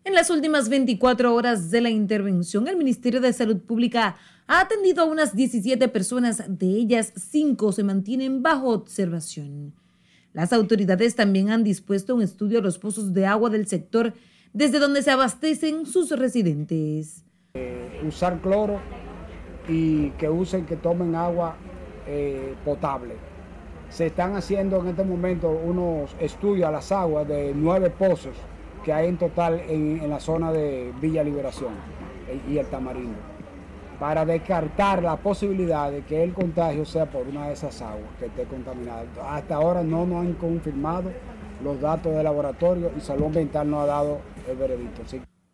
En 0.03 0.15
las 0.15 0.31
últimas 0.31 0.69
24 0.69 1.35
horas 1.35 1.71
de 1.71 1.81
la 1.81 1.91
intervención, 1.91 2.67
el 2.67 2.77
Ministerio 2.77 3.21
de 3.21 3.33
Salud 3.33 3.59
Pública 3.59 4.17
ha 4.47 4.61
atendido 4.61 5.03
a 5.03 5.07
unas 5.07 5.37
17 5.37 5.89
personas, 5.89 6.43
de 6.49 6.67
ellas 6.67 7.13
5 7.15 7.73
se 7.73 7.85
mantienen 7.85 8.43
bajo 8.43 8.71
observación. 8.71 9.75
Las 10.33 10.53
autoridades 10.53 11.17
también 11.17 11.51
han 11.51 11.65
dispuesto 11.65 12.15
un 12.15 12.23
estudio 12.23 12.61
a 12.61 12.63
los 12.63 12.79
pozos 12.79 13.13
de 13.13 13.27
agua 13.27 13.51
del 13.51 13.67
sector 13.67 14.15
desde 14.53 14.79
donde 14.79 15.03
se 15.03 15.11
abastecen 15.11 15.87
sus 15.87 16.11
residentes. 16.11 17.25
Eh, 17.55 18.01
usar 18.07 18.41
cloro 18.41 18.81
y 19.69 20.11
que 20.13 20.29
usen, 20.29 20.67
que 20.67 20.77
tomen 20.77 21.15
agua 21.15 21.57
eh, 22.07 22.55
potable 22.65 23.30
se 23.91 24.07
están 24.07 24.37
haciendo 24.37 24.81
en 24.81 24.89
este 24.89 25.05
momento 25.05 25.51
unos 25.51 26.15
estudios 26.21 26.69
a 26.69 26.71
las 26.71 26.91
aguas 26.93 27.27
de 27.29 27.53
nueve 27.55 27.91
pozos 27.91 28.35
que 28.85 28.93
hay 28.93 29.09
en 29.09 29.19
total 29.19 29.61
en, 29.69 30.09
la 30.09 30.21
zona 30.21 30.53
de 30.53 30.93
Villa 31.01 31.23
Liberación 31.23 31.75
y 32.49 32.57
el 32.57 32.67
Tamarindo, 32.67 33.19
para 33.99 34.25
descartar 34.25 35.03
la 35.03 35.17
posibilidad 35.17 35.91
de 35.91 36.03
que 36.03 36.23
el 36.23 36.33
contagio 36.33 36.85
sea 36.87 37.11
por 37.11 37.27
una 37.27 37.49
de 37.49 37.53
esas 37.53 37.83
aguas 37.83 38.09
que 38.19 38.27
esté 38.27 38.45
contaminada. 38.45 39.05
Hasta 39.29 39.57
ahora 39.57 39.83
no 39.83 40.07
nos 40.07 40.25
han 40.25 40.33
confirmado 40.35 41.11
los 41.63 41.81
datos 41.81 42.15
del 42.15 42.25
laboratorio 42.25 42.91
y 42.97 43.01
Salud 43.01 43.27
Ambiental 43.27 43.69
no 43.69 43.81
ha 43.81 43.87
dado 43.87 44.21
el 44.49 44.57
veredicto. 44.57 45.03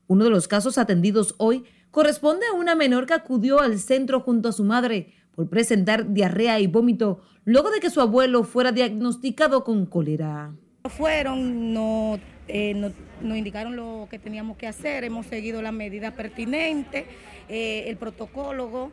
Uno 0.06 0.24
de 0.24 0.30
los 0.30 0.46
casos 0.46 0.78
atendidos 0.78 1.34
hoy 1.38 1.64
corresponde 1.90 2.46
a 2.46 2.54
una 2.54 2.76
menor 2.76 3.06
que 3.06 3.14
acudió 3.14 3.60
al 3.60 3.78
centro 3.78 4.20
junto 4.20 4.50
a 4.50 4.52
su 4.52 4.62
madre 4.62 5.14
por 5.36 5.48
presentar 5.48 6.12
diarrea 6.12 6.58
y 6.58 6.66
vómito 6.66 7.20
luego 7.44 7.70
de 7.70 7.78
que 7.78 7.90
su 7.90 8.00
abuelo 8.00 8.42
fuera 8.42 8.72
diagnosticado 8.72 9.62
con 9.62 9.86
cólera. 9.86 10.52
Fueron, 10.88 11.72
no, 11.72 12.18
eh, 12.48 12.74
nos 12.74 13.36
indicaron 13.36 13.76
lo 13.76 14.08
que 14.10 14.18
teníamos 14.18 14.56
que 14.56 14.66
hacer, 14.66 15.04
hemos 15.04 15.26
seguido 15.26 15.62
las 15.62 15.72
medidas 15.72 16.12
pertinentes, 16.14 17.04
eh, 17.48 17.84
el 17.86 17.96
protocolo 17.96 18.90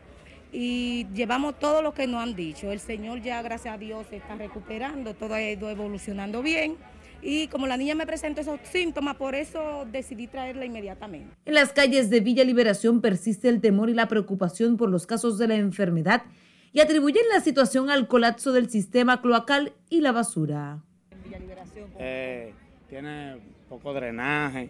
y 0.51 1.07
llevamos 1.13 1.57
todo 1.59 1.81
lo 1.81 1.93
que 1.93 2.05
nos 2.05 2.21
han 2.21 2.35
dicho. 2.35 2.71
El 2.71 2.79
Señor 2.79 3.21
ya, 3.21 3.41
gracias 3.41 3.73
a 3.73 3.77
Dios, 3.77 4.05
se 4.09 4.17
está 4.17 4.35
recuperando, 4.35 5.13
todo 5.15 5.33
ha 5.33 5.41
ido 5.41 5.69
evolucionando 5.69 6.41
bien. 6.43 6.77
Y 7.23 7.47
como 7.47 7.67
la 7.67 7.77
niña 7.77 7.95
me 7.95 8.05
presentó 8.05 8.41
esos 8.41 8.59
síntomas, 8.63 9.15
por 9.15 9.33
eso 9.33 9.85
decidí 9.89 10.27
traerla 10.27 10.65
inmediatamente. 10.65 11.33
En 11.45 11.53
las 11.53 11.71
calles 11.71 12.09
de 12.09 12.19
Villa 12.19 12.43
Liberación 12.43 12.99
persiste 12.99 13.47
el 13.47 13.61
temor 13.61 13.89
y 13.89 13.93
la 13.93 14.09
preocupación 14.09 14.75
por 14.75 14.89
los 14.89 15.07
casos 15.07 15.37
de 15.37 15.47
la 15.47 15.55
enfermedad 15.55 16.23
y 16.73 16.81
atribuyen 16.81 17.23
la 17.33 17.39
situación 17.39 17.89
al 17.89 18.07
colapso 18.07 18.51
del 18.51 18.69
sistema 18.69 19.21
cloacal 19.21 19.71
y 19.89 20.01
la 20.01 20.11
basura. 20.11 20.81
Eh, 21.97 22.53
tiene 22.89 23.37
poco 23.69 23.93
drenaje, 23.93 24.69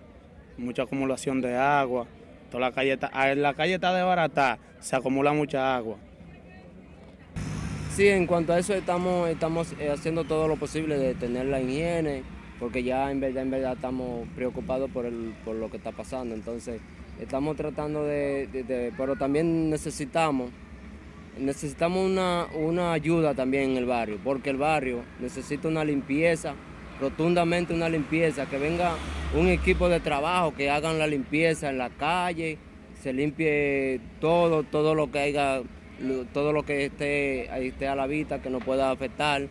mucha 0.58 0.84
acumulación 0.84 1.42
de 1.42 1.56
agua. 1.56 2.06
Toda 2.52 2.70
la 2.70 2.72
calle 2.72 2.94
está, 2.94 3.10
ah, 3.14 3.34
la 3.34 3.56
calle 3.56 3.76
está 3.76 3.94
de 3.96 4.04
barata, 4.04 4.60
se 4.80 4.96
acumula 4.96 5.34
mucha 5.34 5.76
agua. 5.76 5.98
Sí, 7.96 8.08
en 8.08 8.28
cuanto 8.28 8.54
a 8.54 8.60
eso 8.60 8.74
estamos, 8.74 9.30
estamos 9.30 9.74
eh, 9.80 9.90
haciendo 9.90 10.24
todo 10.24 10.48
lo 10.48 10.56
posible 10.58 10.98
de 10.98 11.16
tener 11.16 11.46
la 11.46 11.62
higiene, 11.62 12.24
porque 12.64 12.82
ya 12.82 13.12
en 13.12 13.20
verdad, 13.20 13.44
en 13.44 13.52
verdad 13.52 13.74
estamos 13.74 14.26
preocupados 14.36 14.90
por, 14.90 15.06
el, 15.06 15.34
por 15.44 15.54
lo 15.54 15.70
que 15.70 15.76
está 15.76 15.92
pasando. 15.92 16.34
Entonces, 16.34 16.80
estamos 17.20 17.58
tratando 17.58 18.06
de, 18.06 18.94
pero 18.98 19.18
también 19.18 19.70
necesitamos, 19.70 20.50
necesitamos 21.38 22.10
una, 22.10 22.48
una 22.56 22.94
ayuda 22.94 23.34
también 23.34 23.72
en 23.72 23.78
el 23.78 23.86
barrio, 23.86 24.18
porque 24.24 24.50
el 24.50 24.56
barrio 24.56 25.02
necesita 25.20 25.68
una 25.68 25.84
limpieza, 25.84 26.54
rotundamente 27.02 27.74
una 27.74 27.90
limpieza, 27.90 28.46
que 28.46 28.58
venga 28.58 28.94
un 29.38 29.50
equipo 29.50 29.90
de 29.90 30.00
trabajo 30.00 30.54
que 30.56 30.70
hagan 30.70 31.00
la 31.00 31.08
limpieza 31.08 31.70
en 31.70 31.78
la 31.78 31.90
calle, 31.90 32.58
se 33.02 33.12
limpie 33.12 34.00
todo, 34.22 34.64
todo 34.64 34.96
lo 34.96 35.12
que 35.12 35.20
haya, 35.20 35.62
todo 36.32 36.54
lo 36.54 36.64
que 36.64 36.86
esté, 36.86 37.68
esté 37.68 37.90
a 37.90 37.96
la 37.96 38.08
vista, 38.08 38.42
que 38.42 38.50
nos 38.50 38.64
pueda 38.64 38.90
afectar. 38.90 39.50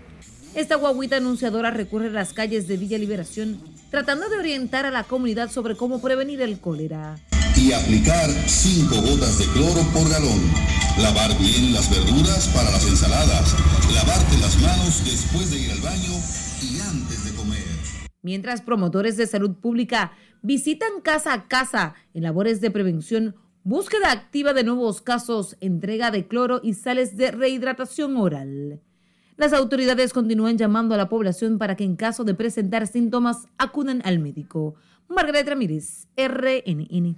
Esta 0.55 0.77
guaguita 0.77 1.17
anunciadora 1.17 1.71
recurre 1.71 2.09
a 2.09 2.11
las 2.11 2.35
calles 2.35 2.69
de 2.69 2.77
Villa 2.77 2.99
Liberación 2.99 3.59
tratando 3.91 4.29
de 4.29 4.39
orientar 4.39 4.85
a 4.85 4.91
la 4.91 5.05
comunidad 5.05 5.51
sobre 5.51 5.77
cómo 5.77 6.01
prevenir 6.01 6.43
el 6.43 6.61
cólera. 6.61 7.19
Y 7.57 7.73
aplicar 7.73 8.29
5 8.31 8.95
gotas 8.95 9.39
de 9.39 9.47
cloro 9.53 9.81
por 9.95 10.09
galón. 10.11 10.41
Lavar 11.01 11.39
bien 11.39 11.73
las 11.73 11.91
verduras 11.91 12.49
para 12.55 12.71
las 12.71 12.87
ensaladas. 12.87 13.55
Lavarte 13.95 14.39
las 14.39 14.61
manos 14.61 15.05
después 15.05 15.51
de 15.51 15.59
ir 15.59 15.73
al 15.73 15.81
baño 15.81 16.13
y 16.63 16.81
antes 16.81 17.25
de 17.25 17.33
comer. 17.37 17.63
Mientras 18.23 18.61
promotores 18.61 19.17
de 19.17 19.27
salud 19.27 19.57
pública 19.57 20.13
visitan 20.43 21.01
casa 21.03 21.33
a 21.33 21.49
casa 21.49 21.95
en 22.15 22.23
labores 22.23 22.61
de 22.61 22.71
prevención, 22.71 23.37
búsqueda 23.65 24.13
activa 24.13 24.53
de 24.53 24.65
nuevos 24.65 25.01
casos, 25.01 25.57
entrega 25.61 26.11
de 26.11 26.27
cloro 26.27 26.61
y 26.63 26.75
sales 26.75 27.17
de 27.17 27.31
rehidratación 27.31 28.17
oral. 28.17 28.81
Las 29.37 29.53
autoridades 29.53 30.13
continúan 30.13 30.59
llamando 30.59 30.95
a 30.95 30.99
la 30.99 31.09
población 31.09 31.59
para 31.59 31.75
que 31.75 31.85
en 31.85 31.97
caso 31.97 32.25
de 32.25 32.35
presentar 32.35 32.87
síntomas 32.87 33.47
acudan 33.57 34.03
al 34.05 34.19
médico. 34.19 34.75
Margaret 35.09 35.49
Ramírez, 35.49 36.07
RNN. 36.17 37.17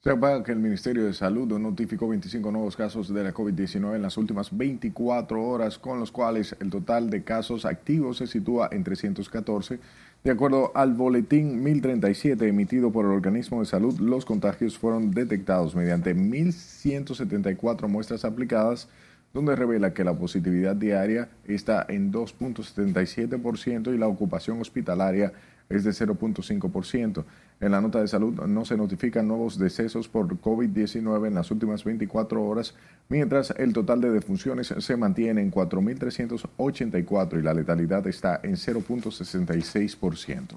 Sepa 0.00 0.44
que 0.44 0.52
el 0.52 0.60
Ministerio 0.60 1.04
de 1.04 1.12
Salud 1.12 1.58
notificó 1.58 2.08
25 2.08 2.52
nuevos 2.52 2.76
casos 2.76 3.12
de 3.12 3.24
la 3.24 3.34
COVID-19 3.34 3.96
en 3.96 4.02
las 4.02 4.16
últimas 4.16 4.56
24 4.56 5.42
horas, 5.42 5.76
con 5.76 5.98
los 5.98 6.12
cuales 6.12 6.54
el 6.60 6.70
total 6.70 7.10
de 7.10 7.24
casos 7.24 7.64
activos 7.64 8.18
se 8.18 8.28
sitúa 8.28 8.68
en 8.70 8.84
314. 8.84 9.80
De 10.22 10.30
acuerdo 10.30 10.70
al 10.76 10.94
boletín 10.94 11.64
1037 11.64 12.46
emitido 12.46 12.92
por 12.92 13.06
el 13.06 13.10
organismo 13.10 13.58
de 13.58 13.66
salud, 13.66 13.98
los 13.98 14.24
contagios 14.24 14.78
fueron 14.78 15.10
detectados 15.10 15.74
mediante 15.74 16.14
1.174 16.14 17.88
muestras 17.88 18.24
aplicadas 18.24 18.88
donde 19.32 19.56
revela 19.56 19.92
que 19.92 20.04
la 20.04 20.14
positividad 20.14 20.76
diaria 20.76 21.28
está 21.44 21.84
en 21.88 22.12
2.77% 22.12 23.94
y 23.94 23.98
la 23.98 24.08
ocupación 24.08 24.60
hospitalaria 24.60 25.32
es 25.68 25.84
de 25.84 25.90
0.5%. 25.90 27.24
En 27.60 27.72
la 27.72 27.80
nota 27.80 28.00
de 28.00 28.08
salud 28.08 28.34
no 28.46 28.64
se 28.64 28.76
notifican 28.76 29.28
nuevos 29.28 29.58
decesos 29.58 30.08
por 30.08 30.28
COVID-19 30.40 31.26
en 31.26 31.34
las 31.34 31.50
últimas 31.50 31.84
24 31.84 32.42
horas, 32.42 32.74
mientras 33.08 33.52
el 33.58 33.72
total 33.72 34.00
de 34.00 34.10
defunciones 34.10 34.72
se 34.78 34.96
mantiene 34.96 35.42
en 35.42 35.50
4.384 35.50 37.38
y 37.38 37.42
la 37.42 37.54
letalidad 37.54 38.06
está 38.06 38.40
en 38.42 38.54
0.66%. 38.54 40.56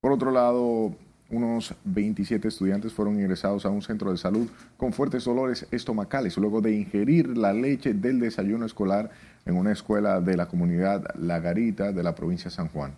Por 0.00 0.12
otro 0.12 0.30
lado, 0.30 0.96
unos 1.30 1.74
27 1.84 2.48
estudiantes 2.48 2.92
fueron 2.92 3.18
ingresados 3.18 3.64
a 3.64 3.70
un 3.70 3.82
centro 3.82 4.10
de 4.10 4.18
salud 4.18 4.48
con 4.76 4.92
fuertes 4.92 5.24
dolores 5.24 5.66
estomacales 5.70 6.36
luego 6.36 6.60
de 6.60 6.72
ingerir 6.72 7.36
la 7.36 7.52
leche 7.52 7.94
del 7.94 8.20
desayuno 8.20 8.66
escolar 8.66 9.10
en 9.46 9.56
una 9.56 9.72
escuela 9.72 10.20
de 10.20 10.36
la 10.36 10.46
comunidad 10.46 11.04
La 11.18 11.40
Garita 11.40 11.92
de 11.92 12.02
la 12.02 12.14
provincia 12.14 12.50
de 12.50 12.56
San 12.56 12.68
Juan. 12.68 12.92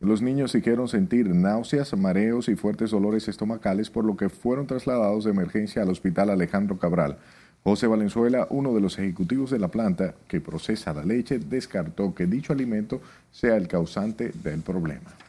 Los 0.00 0.20
niños 0.20 0.50
siguieron 0.50 0.88
sentir 0.88 1.26
náuseas, 1.34 1.96
mareos 1.96 2.48
y 2.48 2.54
fuertes 2.54 2.90
dolores 2.90 3.28
estomacales, 3.28 3.88
por 3.88 4.04
lo 4.04 4.16
que 4.16 4.28
fueron 4.28 4.66
trasladados 4.66 5.24
de 5.24 5.30
emergencia 5.30 5.82
al 5.82 5.88
hospital 5.88 6.28
Alejandro 6.28 6.78
Cabral. 6.78 7.16
José 7.64 7.86
Valenzuela, 7.86 8.46
uno 8.50 8.74
de 8.74 8.80
los 8.80 8.98
ejecutivos 8.98 9.50
de 9.50 9.58
la 9.58 9.68
planta 9.68 10.14
que 10.28 10.40
procesa 10.40 10.92
la 10.92 11.02
leche, 11.02 11.38
descartó 11.38 12.14
que 12.14 12.26
dicho 12.26 12.52
alimento 12.52 13.00
sea 13.32 13.56
el 13.56 13.68
causante 13.68 14.32
del 14.44 14.60
problema. 14.60 15.25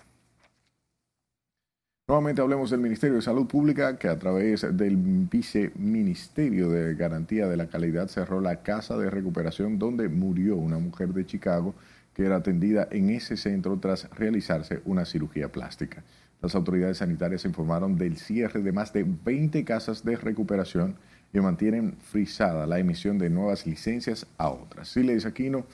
Nuevamente 2.10 2.42
hablemos 2.42 2.70
del 2.70 2.80
Ministerio 2.80 3.18
de 3.18 3.22
Salud 3.22 3.48
Pública, 3.48 3.98
que 3.98 4.08
a 4.08 4.18
través 4.18 4.66
del 4.78 4.96
Viceministerio 4.96 6.70
de 6.70 6.96
Garantía 6.96 7.50
de 7.50 7.58
la 7.58 7.68
Calidad 7.68 8.08
cerró 8.08 8.40
la 8.40 8.62
casa 8.64 8.98
de 8.98 9.10
recuperación 9.10 9.78
donde 9.78 10.08
murió 10.08 10.56
una 10.56 10.80
mujer 10.80 11.10
de 11.10 11.26
Chicago 11.26 11.76
que 12.14 12.24
era 12.24 12.38
atendida 12.38 12.88
en 12.92 13.10
ese 13.10 13.36
centro 13.36 13.78
tras 13.82 14.10
realizarse 14.12 14.80
una 14.86 15.04
cirugía 15.04 15.52
plástica. 15.52 16.06
Las 16.42 16.56
autoridades 16.56 17.00
sanitarias 17.00 17.44
informaron 17.44 17.98
del 17.98 18.16
cierre 18.16 18.62
de 18.62 18.72
más 18.72 18.94
de 18.94 19.04
20 19.04 19.66
casas 19.66 20.06
de 20.06 20.16
recuperación 20.16 20.96
y 21.34 21.42
mantienen 21.42 21.98
frisada 21.98 22.66
la 22.68 22.80
emisión 22.80 23.18
de 23.18 23.30
nuevas 23.30 23.68
licencias 23.68 24.26
a 24.38 24.48
otras. 24.48 24.88
Siles 24.88 25.26
Aquino 25.26 25.66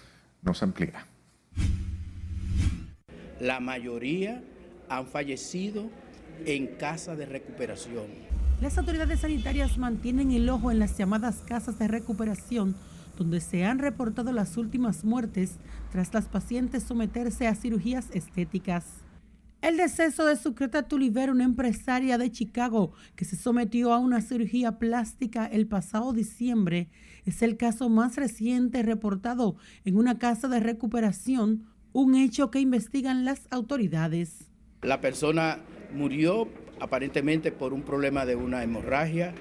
nos 0.41 0.63
amplía. 0.63 1.05
La 3.39 3.59
mayoría 3.59 4.41
han 4.89 5.05
fallecido 5.05 5.91
en 6.45 6.67
casa 6.67 7.15
de 7.15 7.25
recuperación. 7.25 8.05
Las 8.61 8.77
autoridades 8.77 9.19
sanitarias 9.19 9.77
mantienen 9.77 10.31
el 10.31 10.49
ojo 10.49 10.71
en 10.71 10.79
las 10.79 10.97
llamadas 10.97 11.43
casas 11.45 11.77
de 11.79 11.87
recuperación, 11.87 12.75
donde 13.17 13.41
se 13.41 13.65
han 13.65 13.79
reportado 13.79 14.31
las 14.31 14.57
últimas 14.57 15.03
muertes 15.03 15.57
tras 15.91 16.13
las 16.13 16.25
pacientes 16.25 16.83
someterse 16.83 17.47
a 17.47 17.55
cirugías 17.55 18.07
estéticas. 18.13 18.85
El 19.61 19.77
deceso 19.77 20.25
de 20.25 20.35
Sucreta 20.35 20.89
Tuliver, 20.89 21.31
una 21.31 21.45
empresaria 21.45 22.17
de 22.17 22.29
Chicago 22.31 22.91
que 23.15 23.23
se 23.23 23.37
sometió 23.37 23.93
a 23.93 23.99
una 23.99 24.19
cirugía 24.19 24.77
plástica 24.77 25.45
el 25.45 25.67
pasado 25.67 26.11
diciembre, 26.11 26.89
es 27.25 27.41
el 27.41 27.55
caso 27.55 27.87
más 27.87 28.17
reciente 28.17 28.83
reportado 28.83 29.55
en 29.85 29.97
una 29.97 30.19
casa 30.19 30.49
de 30.49 30.59
recuperación, 30.59 31.65
un 31.93 32.15
hecho 32.15 32.51
que 32.51 32.59
investigan 32.59 33.23
las 33.23 33.47
autoridades. 33.51 34.49
La 34.81 34.99
persona 34.99 35.59
murió 35.93 36.47
aparentemente 36.79 37.51
por 37.51 37.73
un 37.73 37.83
problema 37.83 38.25
de 38.25 38.35
una 38.35 38.63
hemorragia 38.63 39.33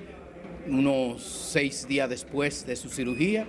unos 0.69 1.23
seis 1.23 1.89
días 1.89 2.09
después 2.09 2.67
de 2.67 2.77
su 2.77 2.89
cirugía 2.89 3.47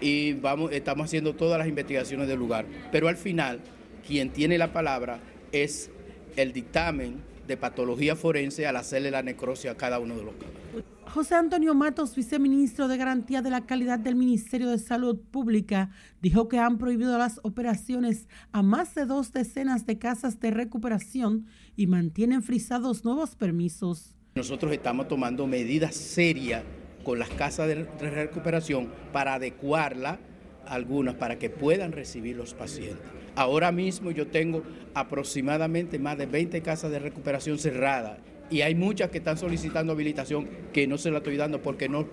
y 0.00 0.34
vamos, 0.34 0.72
estamos 0.72 1.06
haciendo 1.06 1.34
todas 1.34 1.58
las 1.58 1.68
investigaciones 1.68 2.28
del 2.28 2.38
lugar. 2.38 2.66
Pero 2.92 3.08
al 3.08 3.16
final, 3.16 3.60
quien 4.06 4.30
tiene 4.30 4.58
la 4.58 4.72
palabra 4.72 5.20
es 5.52 5.90
el 6.36 6.52
dictamen 6.52 7.22
de 7.46 7.56
patología 7.56 8.16
forense 8.16 8.66
al 8.66 8.76
hacerle 8.76 9.10
la 9.10 9.22
necrosia 9.22 9.72
a 9.72 9.76
cada 9.76 9.98
uno 9.98 10.16
de 10.16 10.24
los 10.24 10.34
casos. 10.34 10.95
José 11.16 11.34
Antonio 11.34 11.74
Matos, 11.74 12.14
viceministro 12.14 12.88
de 12.88 12.98
Garantía 12.98 13.40
de 13.40 13.48
la 13.48 13.64
Calidad 13.64 13.98
del 13.98 14.16
Ministerio 14.16 14.68
de 14.68 14.76
Salud 14.76 15.18
Pública, 15.18 15.88
dijo 16.20 16.46
que 16.46 16.58
han 16.58 16.76
prohibido 16.76 17.16
las 17.16 17.40
operaciones 17.42 18.28
a 18.52 18.60
más 18.60 18.94
de 18.94 19.06
dos 19.06 19.32
decenas 19.32 19.86
de 19.86 19.98
casas 19.98 20.40
de 20.40 20.50
recuperación 20.50 21.46
y 21.74 21.86
mantienen 21.86 22.42
frisados 22.42 23.02
nuevos 23.06 23.34
permisos. 23.34 24.14
Nosotros 24.34 24.70
estamos 24.72 25.08
tomando 25.08 25.46
medidas 25.46 25.94
serias 25.94 26.64
con 27.02 27.18
las 27.18 27.30
casas 27.30 27.66
de 27.68 27.86
recuperación 28.10 28.92
para 29.14 29.32
adecuarla 29.36 30.18
algunas 30.66 31.14
para 31.14 31.38
que 31.38 31.48
puedan 31.48 31.92
recibir 31.92 32.36
los 32.36 32.52
pacientes. 32.52 33.06
Ahora 33.36 33.72
mismo 33.72 34.10
yo 34.10 34.26
tengo 34.26 34.64
aproximadamente 34.92 35.98
más 35.98 36.18
de 36.18 36.26
20 36.26 36.60
casas 36.60 36.90
de 36.90 36.98
recuperación 36.98 37.58
cerradas 37.58 38.18
y 38.50 38.60
hay 38.60 38.74
muchas 38.74 39.10
que 39.10 39.18
están 39.18 39.38
solicitando 39.38 39.92
habilitación 39.92 40.48
que 40.72 40.86
no 40.86 40.98
se 40.98 41.10
la 41.10 41.18
estoy 41.18 41.36
dando 41.36 41.62
porque 41.62 41.88
no 41.88 42.06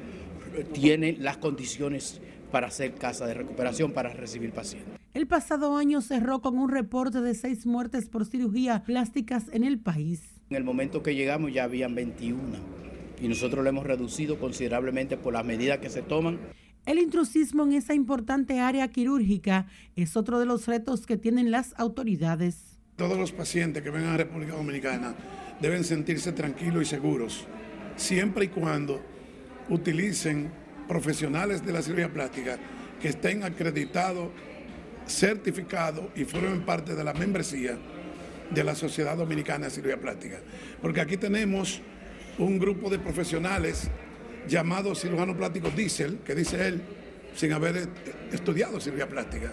tienen 0.73 1.23
las 1.23 1.37
condiciones 1.37 2.21
para 2.51 2.67
hacer 2.67 2.93
casa 2.93 3.25
de 3.25 3.33
recuperación 3.33 3.91
para 3.91 4.09
recibir 4.09 4.51
pacientes. 4.51 4.93
El 5.13 5.27
pasado 5.27 5.75
año 5.75 6.01
cerró 6.01 6.41
con 6.41 6.57
un 6.57 6.69
reporte 6.69 7.21
de 7.21 7.35
seis 7.35 7.65
muertes 7.65 8.09
por 8.09 8.25
cirugía 8.25 8.83
plásticas 8.83 9.45
en 9.51 9.63
el 9.63 9.79
país. 9.79 10.21
En 10.49 10.57
el 10.57 10.63
momento 10.63 11.03
que 11.03 11.15
llegamos 11.15 11.53
ya 11.53 11.63
habían 11.63 11.95
21 11.95 12.39
y 13.21 13.27
nosotros 13.27 13.63
lo 13.63 13.69
hemos 13.69 13.85
reducido 13.85 14.39
considerablemente 14.39 15.17
por 15.17 15.33
las 15.33 15.45
medidas 15.45 15.79
que 15.79 15.89
se 15.89 16.01
toman. 16.01 16.39
El 16.85 16.99
intrusismo 16.99 17.63
en 17.63 17.73
esa 17.73 17.93
importante 17.93 18.59
área 18.59 18.87
quirúrgica 18.89 19.67
es 19.95 20.17
otro 20.17 20.39
de 20.39 20.45
los 20.45 20.67
retos 20.67 21.05
que 21.05 21.15
tienen 21.15 21.49
las 21.49 21.73
autoridades. 21.77 22.77
Todos 22.97 23.17
los 23.17 23.31
pacientes 23.31 23.81
que 23.81 23.89
vengan 23.89 24.13
a 24.13 24.17
República 24.17 24.53
Dominicana 24.53 25.15
deben 25.59 25.83
sentirse 25.83 26.31
tranquilos 26.31 26.83
y 26.83 26.85
seguros, 26.85 27.45
siempre 27.95 28.45
y 28.45 28.47
cuando 28.49 29.01
utilicen 29.69 30.51
profesionales 30.87 31.65
de 31.65 31.73
la 31.73 31.81
cirugía 31.81 32.11
plástica 32.11 32.57
que 33.01 33.09
estén 33.09 33.43
acreditados, 33.43 34.29
certificados 35.07 36.05
y 36.15 36.23
formen 36.23 36.61
parte 36.61 36.95
de 36.95 37.03
la 37.03 37.13
membresía 37.13 37.77
de 38.49 38.63
la 38.63 38.75
Sociedad 38.75 39.17
Dominicana 39.17 39.65
de 39.65 39.71
Cirugía 39.71 39.99
Plástica. 39.99 40.39
Porque 40.81 41.01
aquí 41.01 41.17
tenemos 41.17 41.81
un 42.37 42.59
grupo 42.59 42.89
de 42.89 42.99
profesionales 42.99 43.89
llamado 44.47 44.95
cirujano 44.95 45.35
plástico 45.35 45.69
Diesel, 45.69 46.19
que 46.25 46.35
dice 46.35 46.67
él, 46.67 46.81
sin 47.35 47.53
haber 47.53 47.87
estudiado 48.31 48.79
cirugía 48.79 49.07
plástica. 49.07 49.51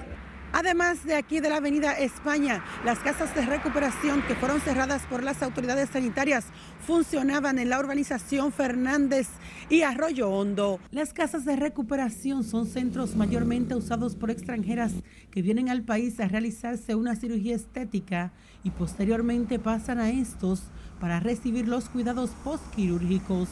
Además 0.53 1.05
de 1.05 1.15
aquí 1.15 1.41
de 1.41 1.49
la 1.49 1.59
Avenida 1.59 1.93
España, 1.93 2.65
las 2.85 2.99
casas 2.99 3.35
de 3.35 3.47
recuperación 3.47 4.23
que 4.23 4.35
fueron 4.35 4.61
cerradas 4.61 5.03
por 5.07 5.23
las 5.23 5.43
autoridades 5.43 5.91
sanitarias 5.91 6.45
funcionaban 6.87 7.59
en 7.59 7.71
la 7.71 7.79
urbanización 7.79 8.53
Fernández 8.53 9.29
y 9.69 9.83
Arroyo 9.83 10.29
Hondo. 10.29 10.81
Las 10.91 11.13
casas 11.13 11.45
de 11.45 11.55
recuperación 11.55 12.43
son 12.43 12.67
centros 12.67 13.15
mayormente 13.15 13.77
usados 13.77 14.17
por 14.17 14.31
extranjeras 14.31 14.93
que 15.31 15.43
vienen 15.43 15.69
al 15.69 15.83
país 15.83 16.19
a 16.19 16.27
realizarse 16.27 16.97
una 16.97 17.15
cirugía 17.15 17.55
estética 17.55 18.33
y 18.65 18.71
posteriormente 18.71 19.61
pasan 19.61 20.01
a 20.01 20.11
estos 20.11 20.65
para 21.01 21.21
recibir 21.21 21.69
los 21.69 21.89
cuidados 21.89 22.31
postquirúrgicos. 22.43 23.49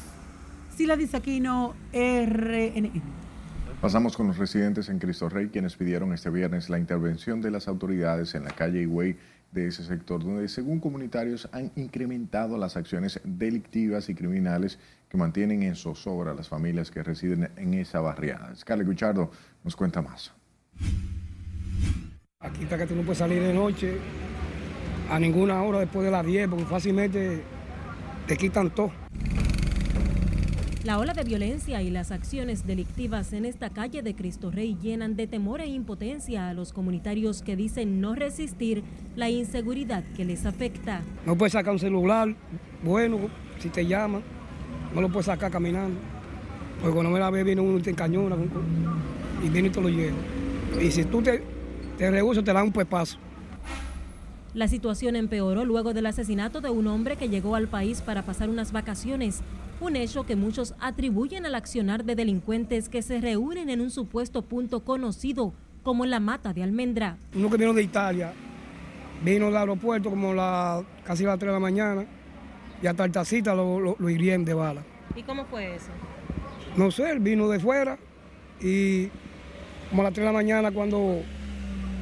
Sila 0.76 0.96
Disaquino, 0.96 1.74
RNN. 1.92 3.27
Pasamos 3.80 4.16
con 4.16 4.26
los 4.26 4.38
residentes 4.38 4.88
en 4.88 4.98
Cristo 4.98 5.28
Rey, 5.28 5.50
quienes 5.50 5.76
pidieron 5.76 6.12
este 6.12 6.30
viernes 6.30 6.68
la 6.68 6.80
intervención 6.80 7.40
de 7.40 7.52
las 7.52 7.68
autoridades 7.68 8.34
en 8.34 8.42
la 8.42 8.50
calle 8.50 8.82
Higüey 8.82 9.16
de 9.52 9.68
ese 9.68 9.84
sector, 9.84 10.24
donde 10.24 10.48
según 10.48 10.80
comunitarios 10.80 11.48
han 11.52 11.70
incrementado 11.76 12.58
las 12.58 12.76
acciones 12.76 13.20
delictivas 13.22 14.08
y 14.08 14.16
criminales 14.16 14.80
que 15.08 15.16
mantienen 15.16 15.62
en 15.62 15.76
zozobra 15.76 16.32
a 16.32 16.34
las 16.34 16.48
familias 16.48 16.90
que 16.90 17.04
residen 17.04 17.50
en 17.56 17.74
esa 17.74 18.00
barriada. 18.00 18.52
Scarlett 18.56 18.88
Guchardo 18.88 19.30
nos 19.62 19.76
cuenta 19.76 20.02
más. 20.02 20.32
Aquí 22.40 22.64
está 22.64 22.78
que 22.78 22.86
tú 22.86 22.96
no 22.96 23.02
puedes 23.02 23.18
salir 23.18 23.40
de 23.40 23.54
noche 23.54 23.96
a 25.08 25.20
ninguna 25.20 25.62
hora 25.62 25.78
después 25.78 26.04
de 26.04 26.10
las 26.10 26.26
10 26.26 26.48
porque 26.48 26.64
fácilmente 26.64 27.44
te 28.26 28.36
quitan 28.36 28.70
todo. 28.70 28.90
La 30.88 30.98
ola 30.98 31.12
de 31.12 31.22
violencia 31.22 31.83
y 31.83 31.90
las 31.90 32.11
acciones 32.11 32.66
delictivas 32.66 33.35
en 33.35 33.44
esta 33.44 33.68
calle 33.68 34.01
de 34.01 34.14
Cristo 34.14 34.51
Rey 34.51 34.74
llenan 34.81 35.16
de 35.16 35.27
temor 35.27 35.61
e 35.61 35.66
impotencia 35.66 36.48
a 36.48 36.55
los 36.55 36.72
comunitarios 36.72 37.42
que 37.42 37.57
dicen 37.57 38.01
no 38.01 38.14
resistir 38.14 38.83
la 39.14 39.29
inseguridad 39.29 40.03
que 40.16 40.24
les 40.24 40.46
afecta. 40.46 41.03
No 41.27 41.37
puedes 41.37 41.53
sacar 41.53 41.74
un 41.74 41.79
celular, 41.79 42.35
bueno, 42.83 43.18
si 43.59 43.68
te 43.68 43.87
llaman, 43.87 44.22
no 44.94 45.03
lo 45.03 45.11
puedes 45.11 45.27
sacar 45.27 45.51
caminando. 45.51 46.01
Porque 46.81 46.94
cuando 46.94 47.11
me 47.11 47.18
la 47.18 47.29
ve 47.29 47.44
viene 47.44 47.61
uno 47.61 47.81
y 47.81 47.83
te 47.83 47.90
encañona 47.90 48.37
y 49.44 49.48
viene 49.51 49.68
y 49.68 49.70
te 49.70 49.83
lo 49.83 49.90
lleva. 49.90 50.16
Y 50.81 50.90
si 50.90 51.05
tú 51.05 51.20
te, 51.20 51.42
te 51.98 52.11
rehusas, 52.11 52.42
te 52.42 52.51
dan 52.51 52.64
un 52.64 52.72
pepazo. 52.72 53.18
La 54.55 54.68
situación 54.68 55.16
empeoró 55.16 55.66
luego 55.66 55.92
del 55.92 56.07
asesinato 56.07 56.62
de 56.62 56.70
un 56.70 56.87
hombre 56.87 57.16
que 57.16 57.29
llegó 57.29 57.57
al 57.57 57.68
país 57.68 58.01
para 58.01 58.22
pasar 58.22 58.48
unas 58.48 58.72
vacaciones 58.72 59.42
un 59.80 59.96
hecho 59.96 60.24
que 60.24 60.36
muchos 60.36 60.74
atribuyen 60.80 61.46
al 61.46 61.54
accionar 61.54 62.04
de 62.04 62.14
delincuentes 62.16 62.88
que 62.88 63.02
se 63.02 63.20
reúnen 63.20 63.70
en 63.70 63.80
un 63.80 63.90
supuesto 63.90 64.42
punto 64.42 64.80
conocido 64.80 65.52
como 65.82 66.04
la 66.04 66.20
mata 66.20 66.52
de 66.52 66.62
almendra. 66.62 67.16
Uno 67.34 67.48
que 67.48 67.56
vino 67.56 67.72
de 67.72 67.82
Italia, 67.82 68.32
vino 69.24 69.46
del 69.46 69.56
aeropuerto 69.56 70.10
como 70.10 70.34
la, 70.34 70.82
casi 71.04 71.24
a 71.24 71.28
las 71.28 71.38
3 71.38 71.48
de 71.48 71.52
la 71.52 71.60
mañana 71.60 72.06
y 72.82 72.86
hasta 72.86 73.04
el 73.04 73.12
tacita 73.12 73.54
lo, 73.54 73.80
lo, 73.80 73.96
lo 73.98 74.10
hirieron 74.10 74.44
de 74.44 74.54
bala. 74.54 74.82
¿Y 75.14 75.22
cómo 75.22 75.44
fue 75.46 75.76
eso? 75.76 75.90
No 76.76 76.90
sé, 76.90 77.10
él 77.10 77.20
vino 77.20 77.48
de 77.48 77.58
fuera 77.58 77.98
y 78.60 79.08
como 79.90 80.02
a 80.02 80.04
las 80.06 80.12
3 80.12 80.26
de 80.26 80.32
la 80.32 80.32
mañana 80.32 80.70
cuando 80.70 81.22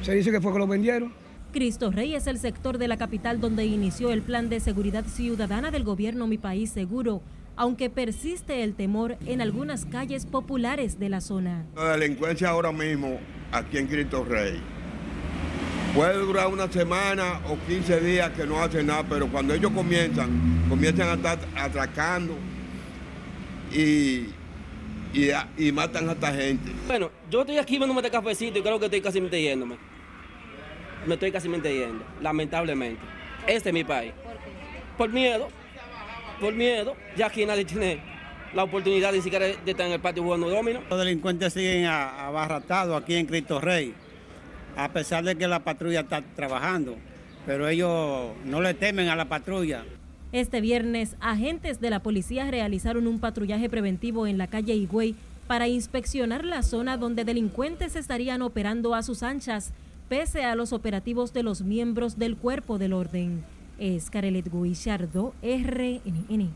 se 0.01 0.13
dice 0.15 0.31
que 0.31 0.41
fue 0.41 0.51
que 0.51 0.59
lo 0.59 0.67
vendieron. 0.67 1.13
Cristo 1.53 1.91
Rey 1.91 2.13
es 2.13 2.27
el 2.27 2.37
sector 2.37 2.77
de 2.77 2.87
la 2.87 2.97
capital 2.97 3.39
donde 3.39 3.65
inició 3.65 4.11
el 4.11 4.21
plan 4.21 4.49
de 4.49 4.59
seguridad 4.59 5.05
ciudadana 5.05 5.71
del 5.71 5.83
gobierno 5.83 6.27
Mi 6.27 6.37
País 6.37 6.69
Seguro, 6.71 7.21
aunque 7.57 7.89
persiste 7.89 8.63
el 8.63 8.75
temor 8.75 9.17
en 9.25 9.41
algunas 9.41 9.85
calles 9.85 10.25
populares 10.25 10.99
de 10.99 11.09
la 11.09 11.21
zona. 11.21 11.65
La 11.75 11.97
delincuencia 11.97 12.49
ahora 12.49 12.71
mismo 12.71 13.19
aquí 13.51 13.77
en 13.79 13.87
Cristo 13.87 14.23
Rey 14.23 14.61
puede 15.95 16.19
durar 16.19 16.47
una 16.47 16.71
semana 16.71 17.41
o 17.49 17.57
15 17.67 17.99
días 18.01 18.29
que 18.31 18.45
no 18.45 18.59
hacen 18.59 18.85
nada, 18.85 19.03
pero 19.09 19.27
cuando 19.27 19.55
ellos 19.55 19.71
comienzan, 19.71 20.65
comienzan 20.69 21.09
a 21.09 21.13
estar 21.13 21.39
atracando 21.55 22.35
y, 23.73 24.27
y, 25.13 25.29
y 25.57 25.71
matan 25.71 26.07
a 26.09 26.11
esta 26.11 26.31
gente. 26.31 26.71
Bueno, 26.85 27.09
yo 27.31 27.41
estoy 27.41 27.57
aquí 27.57 27.73
bebiéndome 27.73 28.01
este 28.01 28.11
cafecito 28.11 28.59
y 28.59 28.61
creo 28.61 28.79
que 28.79 28.85
estoy 28.85 29.01
casi 29.01 29.19
yéndome. 29.19 29.77
Me 31.07 31.15
estoy 31.15 31.31
casi 31.31 31.49
yendo, 31.49 32.03
lamentablemente. 32.21 33.01
Este 33.47 33.69
es 33.69 33.73
mi 33.73 33.83
país. 33.83 34.11
¿Por 34.23 34.33
qué? 34.33 34.51
Por 34.97 35.09
miedo 35.09 35.47
por 36.39 36.53
miedo, 36.53 36.95
ya 37.15 37.27
aquí 37.27 37.45
nadie 37.45 37.65
tiene 37.65 37.99
la 38.53 38.63
oportunidad 38.63 39.11
ni 39.11 39.21
siquiera 39.21 39.45
de 39.45 39.71
estar 39.71 39.85
en 39.85 39.93
el 39.93 39.99
patio 39.99 40.23
jugando 40.23 40.49
domino. 40.49 40.81
Los 40.89 40.99
delincuentes 40.99 41.53
siguen 41.53 41.85
abarratados 41.85 43.01
aquí 43.01 43.15
en 43.15 43.25
Cristo 43.25 43.59
Rey. 43.59 43.93
a 44.77 44.89
pesar 44.89 45.23
de 45.23 45.35
que 45.35 45.47
la 45.47 45.59
patrulla 45.59 46.01
está 46.01 46.21
trabajando, 46.35 46.95
pero 47.45 47.67
ellos 47.67 48.31
no 48.45 48.61
le 48.61 48.75
temen 48.75 49.09
a 49.09 49.15
la 49.15 49.25
patrulla. 49.25 49.83
Este 50.31 50.61
viernes, 50.61 51.15
agentes 51.19 51.81
de 51.81 51.89
la 51.89 51.99
policía 51.99 52.49
realizaron 52.51 53.07
un 53.07 53.19
patrullaje 53.19 53.69
preventivo 53.69 54.27
en 54.27 54.37
la 54.37 54.47
calle 54.47 54.75
Higüey 54.75 55.15
para 55.47 55.67
inspeccionar 55.67 56.45
la 56.45 56.61
zona 56.61 56.97
donde 56.97 57.25
delincuentes 57.25 57.95
estarían 57.95 58.41
operando 58.41 58.93
a 58.93 59.01
sus 59.01 59.23
anchas, 59.23 59.71
pese 60.09 60.43
a 60.43 60.55
los 60.55 60.73
operativos 60.73 61.33
de 61.33 61.43
los 61.43 61.61
miembros 61.61 62.19
del 62.19 62.37
cuerpo 62.37 62.77
del 62.77 62.93
orden. 62.93 63.43
Es 63.79 64.09
Carelet 64.09 64.51
Guichardo, 64.51 65.35
RNN. 65.43 66.49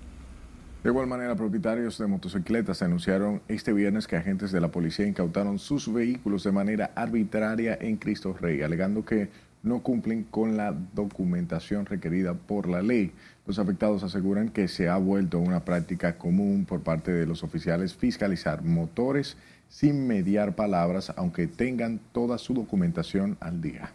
De 0.83 0.89
igual 0.89 1.05
manera, 1.05 1.35
propietarios 1.35 1.99
de 1.99 2.07
motocicletas 2.07 2.81
anunciaron 2.81 3.41
este 3.47 3.71
viernes 3.71 4.07
que 4.07 4.15
agentes 4.15 4.51
de 4.51 4.59
la 4.59 4.71
policía 4.71 5.05
incautaron 5.05 5.59
sus 5.59 5.93
vehículos 5.93 6.43
de 6.43 6.51
manera 6.51 6.91
arbitraria 6.95 7.77
en 7.79 7.97
Cristo 7.97 8.35
Rey, 8.39 8.63
alegando 8.63 9.05
que 9.05 9.29
no 9.61 9.83
cumplen 9.83 10.23
con 10.23 10.57
la 10.57 10.71
documentación 10.71 11.85
requerida 11.85 12.33
por 12.33 12.67
la 12.67 12.81
ley. 12.81 13.11
Los 13.45 13.59
afectados 13.59 14.01
aseguran 14.03 14.49
que 14.49 14.67
se 14.67 14.89
ha 14.89 14.97
vuelto 14.97 15.37
una 15.37 15.63
práctica 15.63 16.17
común 16.17 16.65
por 16.65 16.81
parte 16.81 17.11
de 17.11 17.27
los 17.27 17.43
oficiales 17.43 17.93
fiscalizar 17.93 18.63
motores 18.63 19.37
sin 19.69 20.07
mediar 20.07 20.55
palabras, 20.55 21.13
aunque 21.15 21.45
tengan 21.45 21.99
toda 22.11 22.39
su 22.39 22.55
documentación 22.55 23.37
al 23.39 23.61
día. 23.61 23.91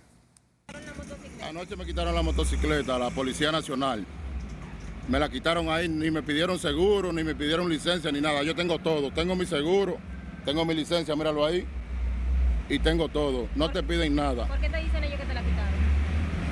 Anoche 1.49 1.77
me 1.77 1.87
quitaron 1.87 2.13
la 2.13 2.23
motocicleta, 2.23 2.99
la 2.99 3.11
Policía 3.11 3.53
Nacional. 3.53 4.05
Me 5.07 5.21
la 5.21 5.29
quitaron 5.29 5.69
ahí, 5.69 5.89
ni 5.89 6.11
me 6.11 6.21
pidieron 6.21 6.59
seguro, 6.59 7.13
ni 7.13 7.23
me 7.23 7.37
pidieron 7.37 7.69
licencia, 7.69 8.11
ni 8.11 8.21
nada. 8.21 8.43
Yo 8.43 8.57
tengo 8.57 8.81
todo. 8.81 9.13
Tengo 9.13 9.37
mi 9.37 9.47
seguro, 9.47 9.97
tengo 10.45 10.65
mi 10.65 10.75
licencia, 10.75 11.15
míralo 11.15 11.47
ahí. 11.47 11.65
Y 12.69 12.81
tengo 12.81 13.09
todo. 13.09 13.49
No 13.55 13.71
te 13.71 13.81
piden 13.85 14.17
nada. 14.17 14.49
¿Por 14.49 14.59
qué 14.59 14.69
te 14.69 14.79
dicen 14.79 15.05
ellos 15.05 15.21
que 15.21 15.27
te 15.27 15.35
la 15.35 15.41
quitaron? 15.41 15.87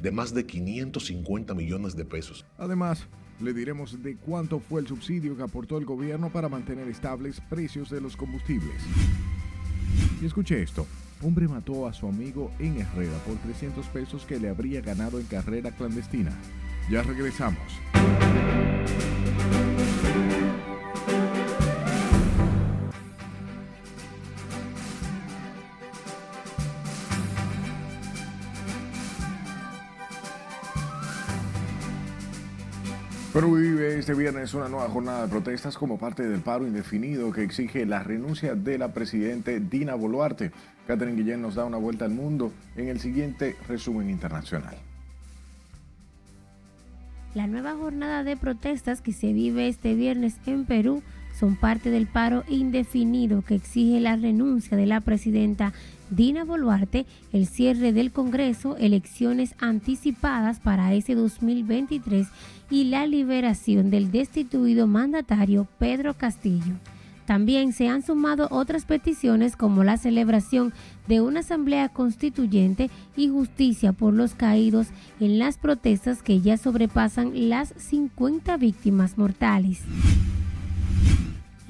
de 0.00 0.12
más 0.12 0.32
de 0.32 0.46
550 0.46 1.52
millones 1.52 1.96
de 1.96 2.04
pesos. 2.04 2.46
Además, 2.58 3.08
le 3.40 3.52
diremos 3.52 4.00
de 4.00 4.16
cuánto 4.16 4.60
fue 4.60 4.80
el 4.80 4.86
subsidio 4.86 5.36
que 5.36 5.42
aportó 5.42 5.76
el 5.76 5.84
gobierno 5.84 6.30
para 6.30 6.48
mantener 6.48 6.86
estables 6.86 7.40
precios 7.50 7.90
de 7.90 8.00
los 8.00 8.16
combustibles. 8.16 8.80
Y 10.22 10.26
escuche 10.26 10.62
esto. 10.62 10.86
Hombre 11.22 11.48
mató 11.48 11.88
a 11.88 11.92
su 11.92 12.06
amigo 12.06 12.52
en 12.60 12.80
Herrera 12.80 13.18
por 13.26 13.36
300 13.38 13.84
pesos 13.88 14.24
que 14.24 14.38
le 14.38 14.48
habría 14.48 14.80
ganado 14.80 15.18
en 15.18 15.26
carrera 15.26 15.72
clandestina. 15.72 16.30
Ya 16.90 17.04
regresamos. 17.04 17.80
Perú 33.32 33.54
vive 33.54 33.96
este 33.96 34.12
viernes 34.14 34.52
una 34.54 34.68
nueva 34.68 34.88
jornada 34.88 35.22
de 35.22 35.28
protestas 35.28 35.78
como 35.78 35.96
parte 35.96 36.28
del 36.28 36.40
paro 36.40 36.66
indefinido 36.66 37.30
que 37.30 37.44
exige 37.44 37.86
la 37.86 38.02
renuncia 38.02 38.56
de 38.56 38.78
la 38.78 38.92
presidenta 38.92 39.52
Dina 39.52 39.94
Boluarte. 39.94 40.50
Catherine 40.88 41.16
Guillén 41.16 41.40
nos 41.40 41.54
da 41.54 41.64
una 41.64 41.78
vuelta 41.78 42.04
al 42.04 42.10
mundo 42.10 42.52
en 42.74 42.88
el 42.88 42.98
siguiente 42.98 43.54
resumen 43.68 44.10
internacional. 44.10 44.89
La 47.34 47.46
nueva 47.46 47.76
jornada 47.76 48.24
de 48.24 48.36
protestas 48.36 49.00
que 49.00 49.12
se 49.12 49.32
vive 49.32 49.68
este 49.68 49.94
viernes 49.94 50.36
en 50.46 50.64
Perú 50.64 51.02
son 51.38 51.54
parte 51.54 51.88
del 51.88 52.08
paro 52.08 52.42
indefinido 52.48 53.42
que 53.42 53.54
exige 53.54 54.00
la 54.00 54.16
renuncia 54.16 54.76
de 54.76 54.86
la 54.86 55.00
presidenta 55.00 55.72
Dina 56.10 56.44
Boluarte, 56.44 57.06
el 57.32 57.46
cierre 57.46 57.92
del 57.92 58.10
Congreso, 58.10 58.76
elecciones 58.76 59.54
anticipadas 59.60 60.58
para 60.58 60.92
ese 60.92 61.14
2023 61.14 62.26
y 62.68 62.84
la 62.84 63.06
liberación 63.06 63.90
del 63.90 64.10
destituido 64.10 64.88
mandatario 64.88 65.68
Pedro 65.78 66.14
Castillo. 66.14 66.74
También 67.30 67.72
se 67.72 67.86
han 67.86 68.02
sumado 68.02 68.48
otras 68.50 68.86
peticiones 68.86 69.54
como 69.54 69.84
la 69.84 69.98
celebración 69.98 70.72
de 71.06 71.20
una 71.20 71.40
asamblea 71.40 71.88
constituyente 71.88 72.90
y 73.16 73.28
justicia 73.28 73.92
por 73.92 74.14
los 74.14 74.34
caídos 74.34 74.88
en 75.20 75.38
las 75.38 75.56
protestas 75.56 76.24
que 76.24 76.40
ya 76.40 76.56
sobrepasan 76.56 77.48
las 77.48 77.72
50 77.76 78.56
víctimas 78.56 79.16
mortales. 79.16 79.82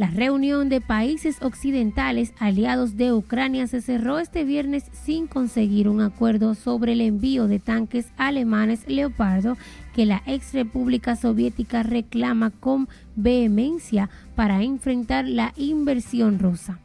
La 0.01 0.07
reunión 0.07 0.71
de 0.71 0.81
países 0.81 1.43
occidentales 1.43 2.33
aliados 2.39 2.97
de 2.97 3.13
Ucrania 3.13 3.67
se 3.67 3.83
cerró 3.83 4.19
este 4.19 4.45
viernes 4.45 4.85
sin 4.95 5.27
conseguir 5.27 5.91
un 5.91 6.01
acuerdo 6.01 6.55
sobre 6.55 6.95
el 6.95 7.03
envío 7.03 7.49
de 7.49 7.59
tanques 7.59 8.07
alemanes 8.17 8.89
Leopardo 8.89 9.59
que 9.95 10.07
la 10.07 10.23
ex 10.25 10.55
República 10.55 11.17
Soviética 11.17 11.83
reclama 11.83 12.49
con 12.49 12.89
vehemencia 13.15 14.09
para 14.37 14.63
enfrentar 14.63 15.29
la 15.29 15.53
inversión 15.59 16.39
rusa. 16.39 16.79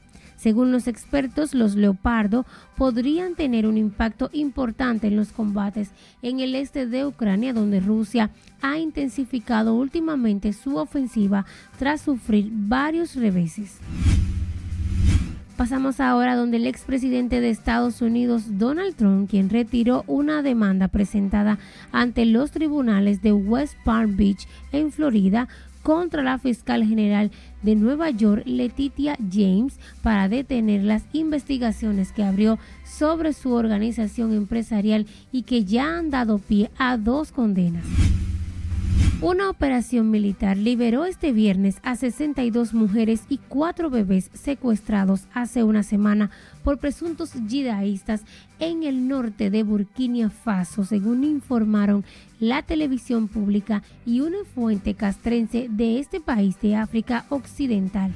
Según 0.46 0.72
los 0.72 0.88
expertos, 0.88 1.56
los 1.56 1.74
Leopardo 1.74 2.46
podrían 2.78 3.34
tener 3.34 3.66
un 3.66 3.78
impacto 3.78 4.30
importante 4.32 5.08
en 5.08 5.16
los 5.16 5.32
combates 5.32 5.90
en 6.22 6.40
el 6.40 6.54
este 6.54 6.86
de 6.86 7.04
Ucrania, 7.04 7.52
donde 7.52 7.80
Rusia 7.80 8.30
ha 8.62 8.78
intensificado 8.78 9.74
últimamente 9.74 10.54
su 10.54 10.78
ofensiva 10.78 11.48
tras 11.80 12.02
sufrir 12.02 12.52
varios 12.52 13.16
reveses. 13.16 13.80
Pasamos 15.58 16.00
ahora 16.00 16.36
donde 16.36 16.58
el 16.58 16.68
expresidente 16.68 17.42
de 17.42 17.50
Estados 17.50 18.04
Unidos, 18.04 18.60
Donald 18.60 18.96
Trump, 18.96 19.28
quien 19.28 19.50
retiró 19.50 20.04
una 20.06 20.44
demanda 20.44 20.90
presentada 20.90 21.58
ante 21.92 22.24
los 22.24 22.52
tribunales 22.52 23.24
de 23.24 23.32
West 23.32 23.74
Palm 23.84 24.16
Beach 24.16 24.48
en 24.72 24.92
Florida 24.92 25.48
contra 25.86 26.24
la 26.24 26.40
fiscal 26.40 26.84
general 26.84 27.30
de 27.66 27.76
Nueva 27.76 28.12
York, 28.12 28.44
Letitia 28.46 29.18
James, 29.32 29.80
para 30.02 30.30
detener 30.30 30.84
las 30.84 31.04
investigaciones 31.12 32.12
que 32.12 32.24
abrió 32.24 32.58
sobre 32.86 33.34
su 33.34 33.52
organización 33.52 34.34
empresarial 34.34 35.08
y 35.32 35.44
que 35.44 35.66
ya 35.66 35.98
han 35.98 36.12
dado 36.12 36.38
pie 36.38 36.70
a 36.78 36.98
dos 36.98 37.32
condenas. 37.32 37.86
Una 39.22 39.50
operación 39.50 40.12
militar 40.12 40.58
liberó 40.58 41.06
este 41.06 41.32
viernes 41.32 41.78
a 41.84 41.96
62 41.96 42.74
mujeres 42.74 43.22
y 43.30 43.38
cuatro 43.38 43.90
bebés 43.90 44.30
secuestrados 44.34 45.28
hace 45.34 45.64
una 45.64 45.84
semana 45.84 46.32
por 46.64 46.80
presuntos 46.80 47.32
yidaístas 47.48 48.24
en 48.60 48.84
el 48.84 49.08
norte 49.08 49.50
de 49.50 49.64
Burkina 49.64 50.30
Faso, 50.30 50.84
según 50.84 51.24
informaron 51.24 52.04
la 52.42 52.62
televisión 52.64 53.30
pública 53.30 53.84
y 54.06 54.20
una 54.20 54.40
fuente 54.54 54.96
castrense 54.96 55.68
de 55.70 56.00
este 56.00 56.20
país 56.20 56.60
de 56.62 56.76
África 56.76 57.26
Occidental. 57.30 58.12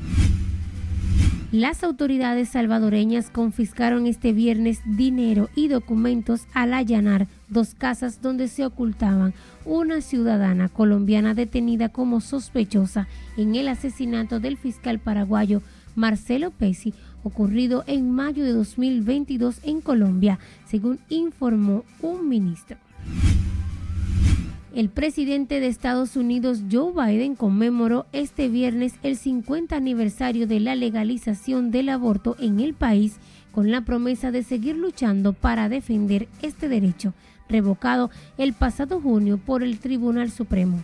Las 1.51 1.83
autoridades 1.83 2.49
salvadoreñas 2.49 3.31
confiscaron 3.31 4.05
este 4.05 4.33
viernes 4.33 4.81
dinero 4.85 5.49
y 5.55 5.69
documentos 5.69 6.41
al 6.53 6.73
allanar 6.73 7.27
dos 7.49 7.73
casas 7.75 8.21
donde 8.21 8.47
se 8.47 8.65
ocultaban 8.65 9.33
una 9.65 10.01
ciudadana 10.01 10.69
colombiana 10.69 11.33
detenida 11.33 11.89
como 11.89 12.21
sospechosa 12.21 13.07
en 13.37 13.55
el 13.55 13.67
asesinato 13.67 14.39
del 14.39 14.57
fiscal 14.57 14.99
paraguayo 14.99 15.61
Marcelo 15.95 16.51
Pesi, 16.51 16.93
ocurrido 17.23 17.83
en 17.87 18.11
mayo 18.11 18.43
de 18.43 18.53
2022 18.53 19.59
en 19.63 19.81
Colombia, 19.81 20.39
según 20.65 20.99
informó 21.09 21.83
un 22.01 22.29
ministro. 22.29 22.77
El 24.73 24.89
presidente 24.89 25.59
de 25.59 25.67
Estados 25.67 26.15
Unidos, 26.15 26.61
Joe 26.71 26.93
Biden, 26.93 27.35
conmemoró 27.35 28.05
este 28.13 28.49
viernes 28.49 28.93
el 29.01 29.17
50 29.17 29.75
aniversario 29.75 30.45
de 30.45 30.59
la 30.59 30.75
legalización 30.75 31.71
del 31.71 31.89
aborto 31.89 32.35
en 32.39 32.59
el 32.59 32.75
país 32.75 33.17
con 33.51 33.71
la 33.71 33.81
promesa 33.81 34.31
de 34.31 34.43
seguir 34.43 34.77
luchando 34.77 35.33
para 35.33 35.69
defender 35.69 36.27
este 36.43 36.69
derecho, 36.69 37.13
revocado 37.49 38.09
el 38.37 38.53
pasado 38.53 39.01
junio 39.01 39.37
por 39.37 39.63
el 39.63 39.79
Tribunal 39.79 40.31
Supremo. 40.31 40.81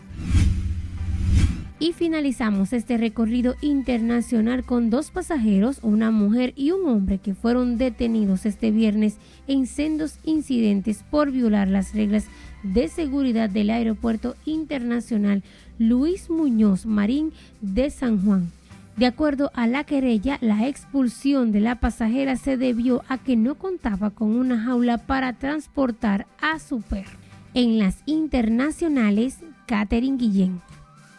Y 1.77 1.91
finalizamos 1.91 2.71
este 2.71 2.97
recorrido 2.97 3.55
internacional 3.61 4.63
con 4.63 4.89
dos 4.89 5.11
pasajeros, 5.11 5.79
una 5.81 6.09
mujer 6.09 6.53
y 6.55 6.71
un 6.71 6.87
hombre 6.87 7.17
que 7.17 7.35
fueron 7.35 7.77
detenidos 7.77 8.45
este 8.45 8.71
viernes 8.71 9.17
en 9.47 9.67
sendos 9.67 10.17
incidentes 10.23 11.03
por 11.09 11.31
violar 11.31 11.67
las 11.67 11.93
reglas 11.93 12.25
de 12.63 12.87
seguridad 12.87 13.49
del 13.49 13.69
Aeropuerto 13.69 14.35
Internacional 14.45 15.43
Luis 15.77 16.29
Muñoz 16.29 16.85
Marín 16.85 17.33
de 17.61 17.89
San 17.89 18.23
Juan. 18.23 18.51
De 18.97 19.05
acuerdo 19.05 19.51
a 19.53 19.67
la 19.67 19.83
querella, 19.83 20.37
la 20.39 20.67
expulsión 20.69 21.51
de 21.51 21.59
la 21.59 21.81
pasajera 21.81 22.37
se 22.37 22.55
debió 22.55 23.03
a 23.09 23.17
que 23.17 23.35
no 23.35 23.55
contaba 23.55 24.11
con 24.11 24.37
una 24.37 24.57
jaula 24.57 24.97
para 24.99 25.33
transportar 25.33 26.27
a 26.41 26.59
su 26.59 26.81
perro. 26.81 27.17
En 27.53 27.77
las 27.77 27.97
internacionales, 28.05 29.39
Catherine 29.65 30.17
Guillén. 30.17 30.61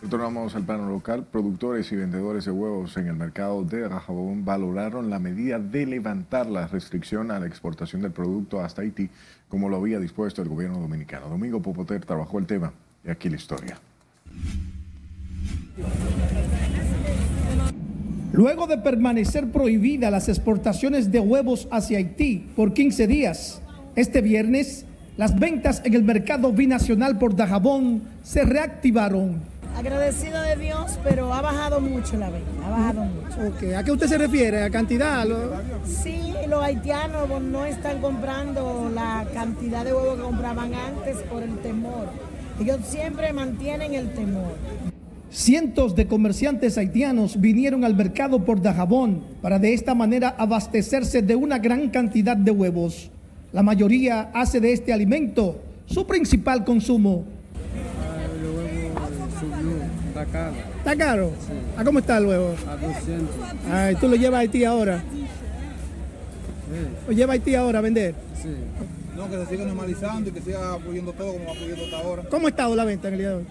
Retornamos 0.01 0.55
al 0.55 0.65
plano 0.65 0.89
local. 0.89 1.27
Productores 1.31 1.93
y 1.93 1.97
vendedores 1.97 2.47
de 2.47 2.51
huevos 2.51 2.97
en 2.97 3.09
el 3.09 3.17
mercado 3.17 3.63
de 3.63 3.87
Rajabón 3.87 4.45
valoraron 4.45 5.11
la 5.11 5.19
medida 5.19 5.59
de 5.59 5.85
levantar 5.85 6.47
la 6.47 6.67
restricción 6.69 7.31
a 7.31 7.41
la 7.41 7.47
exportación 7.47 8.01
del 8.01 8.13
producto 8.13 8.61
hasta 8.61 8.83
Haití, 8.83 9.11
como 9.51 9.69
lo 9.69 9.77
había 9.77 9.99
dispuesto 9.99 10.41
el 10.41 10.49
gobierno 10.49 10.79
dominicano. 10.79 11.29
Domingo 11.29 11.61
Popoter 11.61 12.05
trabajó 12.07 12.39
el 12.39 12.47
tema 12.47 12.73
y 13.05 13.11
aquí 13.11 13.29
la 13.29 13.37
historia. 13.37 13.79
Luego 18.37 18.67
de 18.67 18.77
permanecer 18.77 19.51
prohibidas 19.51 20.13
las 20.13 20.29
exportaciones 20.29 21.11
de 21.11 21.21
huevos 21.21 21.69
hacia 21.71 21.97
Haití 21.97 22.47
por 22.55 22.75
15 22.75 23.07
días, 23.07 23.63
este 23.95 24.21
viernes 24.21 24.85
las 25.17 25.39
ventas 25.39 25.81
en 25.87 25.95
el 25.95 26.03
mercado 26.03 26.53
binacional 26.53 27.17
por 27.17 27.35
Dajabón 27.35 28.03
se 28.23 28.45
reactivaron 28.45 29.41
Agradecido 29.75 30.43
de 30.43 30.57
Dios, 30.57 30.99
pero 31.03 31.33
ha 31.33 31.41
bajado 31.41 31.81
mucho 31.81 32.19
la 32.19 32.29
venta, 32.29 32.67
ha 32.67 32.69
bajado 32.69 33.05
mucho. 33.05 33.79
¿A 33.79 33.83
qué 33.83 33.93
usted 33.93 34.07
se 34.07 34.19
refiere? 34.19 34.65
¿A 34.65 34.71
cantidad? 34.71 35.27
Sí, 35.87 36.35
los 36.47 36.63
haitianos 36.63 37.41
no 37.41 37.65
están 37.65 38.03
comprando 38.03 38.91
la 38.95 39.27
cantidad 39.33 39.83
de 39.83 39.95
huevos 39.95 40.17
que 40.17 40.23
compraban 40.23 40.75
antes 40.75 41.17
por 41.31 41.43
el 41.43 41.57
temor. 41.61 42.09
Ellos 42.61 42.81
siempre 42.87 43.33
mantienen 43.33 43.95
el 43.95 44.13
temor. 44.13 44.53
Cientos 45.31 45.97
de 45.97 46.07
comerciantes 46.07 46.79
haitianos 46.79 47.41
vinieron 47.41 47.85
al 47.85 47.97
mercado 47.97 48.45
por 48.45 48.63
Dajabón 48.63 49.23
para 49.43 49.59
de 49.59 49.75
esta 49.75 49.95
manera 49.95 50.35
abastecerse 50.39 51.21
de 51.21 51.35
una 51.35 51.59
gran 51.59 51.91
cantidad 51.91 52.37
de 52.37 52.53
huevos. 52.53 53.11
La 53.53 53.63
mayoría 53.63 54.31
hace 54.33 54.61
de 54.61 54.73
este 54.73 54.93
alimento 54.93 55.61
su 55.87 56.07
principal 56.07 56.65
consumo. 56.65 57.25
Está 60.09 60.25
caro. 60.27 60.55
¿Está 60.79 60.97
caro? 60.97 61.33
Sí. 61.47 61.53
¿A 61.77 61.85
cómo 61.85 61.99
está 61.99 62.19
el 62.19 62.27
huevo? 62.27 62.55
A 62.69 62.77
200. 62.77 63.37
Ay, 63.71 63.97
¿Tú 63.97 64.09
lo 64.09 64.17
llevas 64.17 64.39
a 64.39 64.41
Haití 64.41 64.65
ahora? 64.65 65.03
Sí. 65.11 65.27
¿Lo 67.07 67.13
llevas 67.13 67.31
a 67.31 67.33
Haití 67.35 67.55
ahora 67.55 67.81
a 67.81 67.83
vender? 67.83 68.15
Sí. 68.41 68.49
No, 69.17 69.29
que 69.29 69.37
se 69.37 69.47
siga 69.47 69.65
normalizando 69.65 70.31
y 70.31 70.33
que 70.33 70.41
siga 70.41 70.79
fluyendo 70.79 71.13
todo 71.13 71.33
como 71.33 71.47
va 71.47 71.55
fluyendo 71.55 71.85
hasta 71.85 71.99
ahora. 71.99 72.23
¿Cómo 72.31 72.47
ha 72.47 72.51
estado 72.51 72.75
la 72.77 72.85
venta 72.85 73.09
en 73.09 73.15
el 73.15 73.21
día 73.21 73.29
de 73.31 73.35
hoy? 73.35 73.45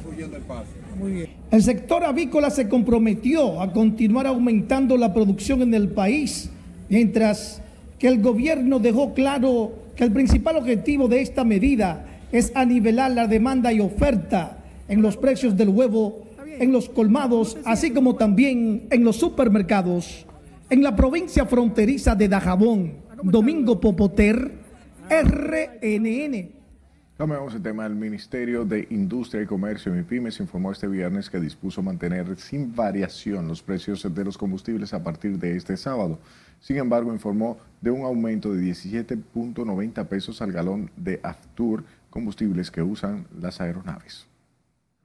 Fluyendo 0.00 0.36
el. 0.36 0.42
El 1.50 1.62
sector 1.62 2.04
avícola 2.04 2.50
se 2.50 2.68
comprometió 2.68 3.60
a 3.60 3.72
continuar 3.72 4.26
aumentando 4.26 4.96
la 4.96 5.12
producción 5.12 5.62
en 5.62 5.74
el 5.74 5.88
país, 5.88 6.50
mientras 6.88 7.60
que 7.98 8.08
el 8.08 8.22
gobierno 8.22 8.78
dejó 8.78 9.14
claro 9.14 9.72
que 9.96 10.04
el 10.04 10.12
principal 10.12 10.56
objetivo 10.56 11.08
de 11.08 11.20
esta 11.20 11.44
medida 11.44 12.06
es 12.30 12.52
a 12.54 12.64
nivelar 12.64 13.10
la 13.10 13.26
demanda 13.26 13.72
y 13.72 13.80
oferta 13.80 14.58
en 14.88 15.02
los 15.02 15.16
precios 15.16 15.56
del 15.56 15.70
huevo, 15.70 16.24
en 16.46 16.72
los 16.72 16.88
colmados, 16.88 17.56
así 17.64 17.90
como 17.90 18.16
también 18.16 18.86
en 18.90 19.04
los 19.04 19.16
supermercados. 19.16 20.26
En 20.70 20.82
la 20.82 20.94
provincia 20.94 21.46
fronteriza 21.46 22.14
de 22.14 22.28
Dajabón, 22.28 22.92
Domingo 23.22 23.80
Popoter, 23.80 24.52
RNN. 25.10 26.57
Cambiamos 27.18 27.52
el 27.52 27.62
tema. 27.62 27.84
El 27.84 27.96
Ministerio 27.96 28.64
de 28.64 28.86
Industria 28.90 29.42
y 29.42 29.46
Comercio 29.46 29.92
MIPIMES 29.92 30.38
informó 30.38 30.70
este 30.70 30.86
viernes 30.86 31.28
que 31.28 31.40
dispuso 31.40 31.82
mantener 31.82 32.38
sin 32.38 32.72
variación 32.76 33.48
los 33.48 33.60
precios 33.60 34.06
de 34.14 34.24
los 34.24 34.38
combustibles 34.38 34.94
a 34.94 35.02
partir 35.02 35.36
de 35.36 35.56
este 35.56 35.76
sábado. 35.76 36.20
Sin 36.60 36.76
embargo, 36.76 37.12
informó 37.12 37.58
de 37.80 37.90
un 37.90 38.04
aumento 38.04 38.54
de 38.54 38.62
17.90 38.62 40.06
pesos 40.06 40.40
al 40.42 40.52
galón 40.52 40.92
de 40.96 41.18
Aftur 41.24 41.82
combustibles 42.08 42.70
que 42.70 42.82
usan 42.82 43.26
las 43.36 43.60
aeronaves. 43.60 44.28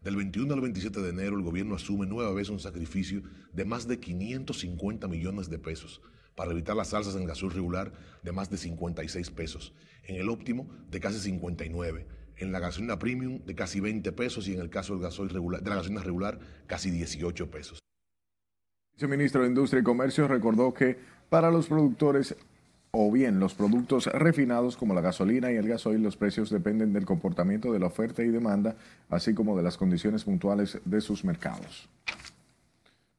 Del 0.04 0.16
21 0.16 0.54
al 0.54 0.62
27 0.62 1.02
de 1.02 1.10
enero, 1.10 1.36
el 1.36 1.44
gobierno 1.44 1.74
asume 1.74 2.06
nueva 2.06 2.32
vez 2.32 2.48
un 2.50 2.60
sacrificio 2.60 3.24
de 3.54 3.66
más 3.66 3.88
de 3.88 4.00
550 4.00 5.08
millones 5.08 5.50
de 5.50 5.58
pesos 5.58 6.00
para 6.36 6.52
evitar 6.52 6.76
las 6.76 6.94
alzas 6.94 7.16
en 7.16 7.26
gasoil 7.26 7.54
regular 7.54 7.92
de 8.24 8.32
más 8.32 8.50
de 8.50 8.58
56 8.58 9.32
pesos, 9.32 9.74
en 10.04 10.16
el 10.16 10.30
óptimo 10.30 10.68
de 10.90 11.00
casi 11.00 11.20
59, 11.20 12.08
en 12.38 12.52
la 12.52 12.60
gasolina 12.60 13.00
premium 13.00 13.40
de 13.46 13.56
casi 13.56 13.80
20 13.80 14.12
pesos 14.12 14.48
y 14.48 14.54
en 14.54 14.62
el 14.62 14.70
caso 14.70 14.94
del 14.94 15.04
gasoil 15.04 15.30
regular, 15.30 15.62
de 15.62 15.70
la 15.70 15.78
gasolina 15.78 16.02
regular 16.02 16.40
casi 16.68 16.92
18 16.92 17.50
pesos. 17.52 17.80
El 18.98 19.08
ministro 19.08 19.42
de 19.42 19.48
Industria 19.48 19.82
y 19.82 19.84
Comercio 19.84 20.28
recordó 20.28 20.74
que 20.74 20.98
para 21.30 21.52
los 21.52 21.68
productores 21.68 22.36
o 22.92 23.12
bien 23.12 23.40
los 23.40 23.56
productos 23.56 24.06
refinados 24.06 24.78
como 24.78 24.94
la 24.94 25.02
gasolina 25.02 25.52
y 25.52 25.56
el 25.56 25.68
gasoil, 25.68 26.04
los 26.04 26.16
precios 26.16 26.52
dependen 26.52 26.94
del 26.94 27.06
comportamiento 27.06 27.74
de 27.74 27.80
la 27.80 27.88
oferta 27.88 28.22
y 28.22 28.28
demanda, 28.28 28.76
así 29.10 29.34
como 29.34 29.58
de 29.58 29.64
las 29.64 29.78
condiciones 29.78 30.24
puntuales 30.24 30.80
de 30.86 31.02
sus 31.02 31.26
mercados. 31.26 31.90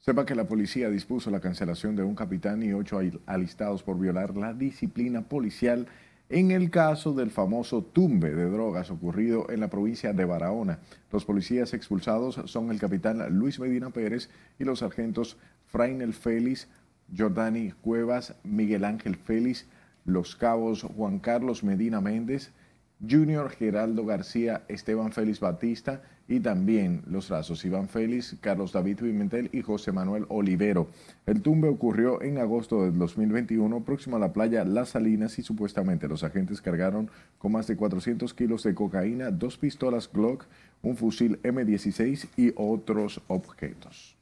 Sepa 0.04 0.26
que 0.26 0.34
la 0.34 0.46
policía 0.46 0.90
dispuso 0.90 1.30
la 1.30 1.40
cancelación 1.40 1.96
de 1.96 2.02
un 2.02 2.14
capitán 2.14 2.62
y 2.62 2.74
ocho 2.74 3.00
alistados 3.24 3.82
por 3.82 3.98
violar 3.98 4.36
la 4.36 4.52
disciplina 4.52 5.22
policial 5.22 5.86
en 6.28 6.50
el 6.50 6.70
caso 6.70 7.14
del 7.14 7.30
famoso 7.30 7.82
tumbe 7.82 8.34
de 8.34 8.50
drogas 8.50 8.90
ocurrido 8.90 9.48
en 9.48 9.60
la 9.60 9.70
provincia 9.70 10.12
de 10.12 10.26
Barahona. 10.26 10.80
Los 11.10 11.24
policías 11.24 11.72
expulsados 11.72 12.38
son 12.44 12.70
el 12.70 12.78
capitán 12.78 13.26
Luis 13.38 13.58
Medina 13.58 13.88
Pérez 13.88 14.28
y 14.58 14.64
los 14.64 14.80
sargentos 14.80 15.38
Frainel 15.68 16.12
Félix, 16.12 16.68
Jordani 17.16 17.70
Cuevas, 17.70 18.34
Miguel 18.44 18.84
Ángel 18.84 19.16
Félix, 19.16 19.64
Los 20.04 20.36
Cabos 20.36 20.82
Juan 20.82 21.18
Carlos 21.18 21.64
Medina 21.64 22.02
Méndez, 22.02 22.52
Junior 23.00 23.48
Geraldo 23.48 24.04
García, 24.04 24.66
Esteban 24.68 25.12
Félix 25.12 25.40
Batista 25.40 26.02
y 26.26 26.40
también 26.40 27.02
los 27.06 27.28
rasos 27.28 27.64
Iván 27.64 27.88
Félix, 27.88 28.36
Carlos 28.40 28.72
David 28.72 28.98
Pimentel 29.00 29.50
y 29.52 29.62
José 29.62 29.92
Manuel 29.92 30.24
Olivero. 30.28 30.88
El 31.26 31.42
tumbe 31.42 31.68
ocurrió 31.68 32.22
en 32.22 32.38
agosto 32.38 32.82
del 32.82 32.98
2021 32.98 33.84
próximo 33.84 34.16
a 34.16 34.20
la 34.20 34.32
playa 34.32 34.64
Las 34.64 34.90
Salinas 34.90 35.38
y 35.38 35.42
supuestamente 35.42 36.08
los 36.08 36.24
agentes 36.24 36.60
cargaron 36.60 37.10
con 37.38 37.52
más 37.52 37.66
de 37.66 37.76
400 37.76 38.32
kilos 38.34 38.62
de 38.62 38.74
cocaína, 38.74 39.30
dos 39.30 39.58
pistolas 39.58 40.10
Glock, 40.10 40.46
un 40.82 40.96
fusil 40.96 41.40
M16 41.42 42.28
y 42.36 42.52
otros 42.56 43.20
objetos. 43.28 44.16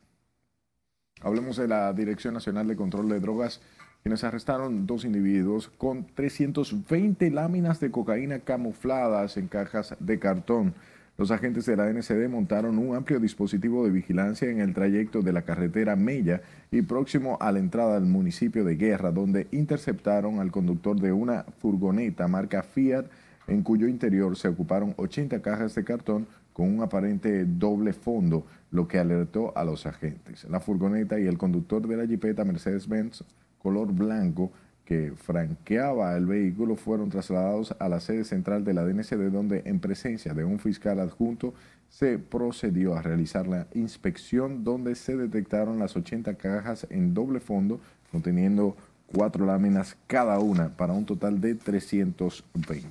Hablemos 1.21 1.57
de 1.57 1.69
la 1.69 1.93
Dirección 1.93 2.35
Nacional 2.35 2.67
de 2.67 2.75
Control 2.75 3.09
de 3.09 3.21
Drogas, 3.21 3.61
quienes 4.03 4.25
arrestaron 4.25 4.87
dos 4.87 5.05
individuos 5.05 5.69
con 5.79 6.05
320 6.05 7.31
láminas 7.31 7.79
de 7.79 7.93
cocaína 7.93 8.41
camufladas 8.41 9.37
en 9.37 9.47
cajas 9.47 9.95
de 10.01 10.19
cartón. 10.19 10.75
Los 11.23 11.31
agentes 11.31 11.67
de 11.67 11.77
la 11.77 11.89
NCD 11.89 12.29
montaron 12.29 12.79
un 12.79 12.97
amplio 12.97 13.21
dispositivo 13.21 13.85
de 13.85 13.93
vigilancia 13.93 14.51
en 14.51 14.59
el 14.59 14.75
trayecto 14.75 15.23
de 15.23 15.33
la 15.33 15.43
carretera 15.43 15.95
Mella 15.95 16.43
y 16.73 16.83
próximo 16.83 17.39
a 17.41 17.53
la 17.53 17.61
entrada 17.61 17.95
del 17.95 18.07
municipio 18.11 18.65
de 18.65 18.75
Guerra, 18.75 19.13
donde 19.13 19.47
interceptaron 19.53 20.41
al 20.41 20.51
conductor 20.51 21.01
de 21.01 21.13
una 21.13 21.45
furgoneta 21.61 22.27
marca 22.27 22.65
Fiat 22.65 23.05
en 23.47 23.63
cuyo 23.63 23.87
interior 23.87 24.37
se 24.37 24.49
ocuparon 24.49 24.95
80 24.97 25.41
cajas 25.43 25.77
de 25.77 25.85
cartón 25.85 26.27
con 26.53 26.67
un 26.67 26.83
aparente 26.83 27.45
doble 27.45 27.93
fondo, 27.93 28.45
lo 28.73 28.89
que 28.89 28.99
alertó 28.99 29.57
a 29.57 29.63
los 29.63 29.87
agentes. 29.87 30.43
La 30.51 30.59
furgoneta 30.59 31.21
y 31.21 31.29
el 31.29 31.39
conductor 31.39 31.87
de 31.87 31.99
la 31.99 32.07
jipeta 32.09 32.45
Mercedes-Benz 32.45 33.23
color 33.61 33.93
blanco 33.93 34.51
que 34.85 35.13
franqueaba 35.17 36.17
el 36.17 36.27
vehículo 36.27 36.77
fueron 36.77 37.09
trasladados 37.09 37.75
a 37.79 37.89
la 37.89 38.01
sede 38.01 38.25
central 38.25 38.65
de 38.65 38.75
la 38.75 38.85
DNCD 38.85 39.31
donde 39.31 39.63
en 39.65 39.81
presencia 39.81 40.35
de 40.35 40.45
un 40.45 40.59
fiscal 40.59 40.99
adjunto 41.01 41.55
se 41.89 42.19
procedió 42.19 42.95
a 42.95 43.03
realizar 43.03 43.47
la 43.47 43.67
inspección 43.75 44.65
donde 44.65 44.95
se 44.95 45.17
detectaron 45.17 45.79
las 45.79 45.97
80 45.97 46.35
cajas 46.35 46.87
en 46.91 47.15
doble 47.15 47.39
fondo 47.39 47.81
conteniendo 48.11 48.77
cuatro 49.07 49.47
láminas 49.47 49.97
cada 50.07 50.39
una 50.39 50.71
para 50.77 50.95
un 50.95 51.05
total 51.05 51.41
de 51.41 51.55
320. 51.55 52.91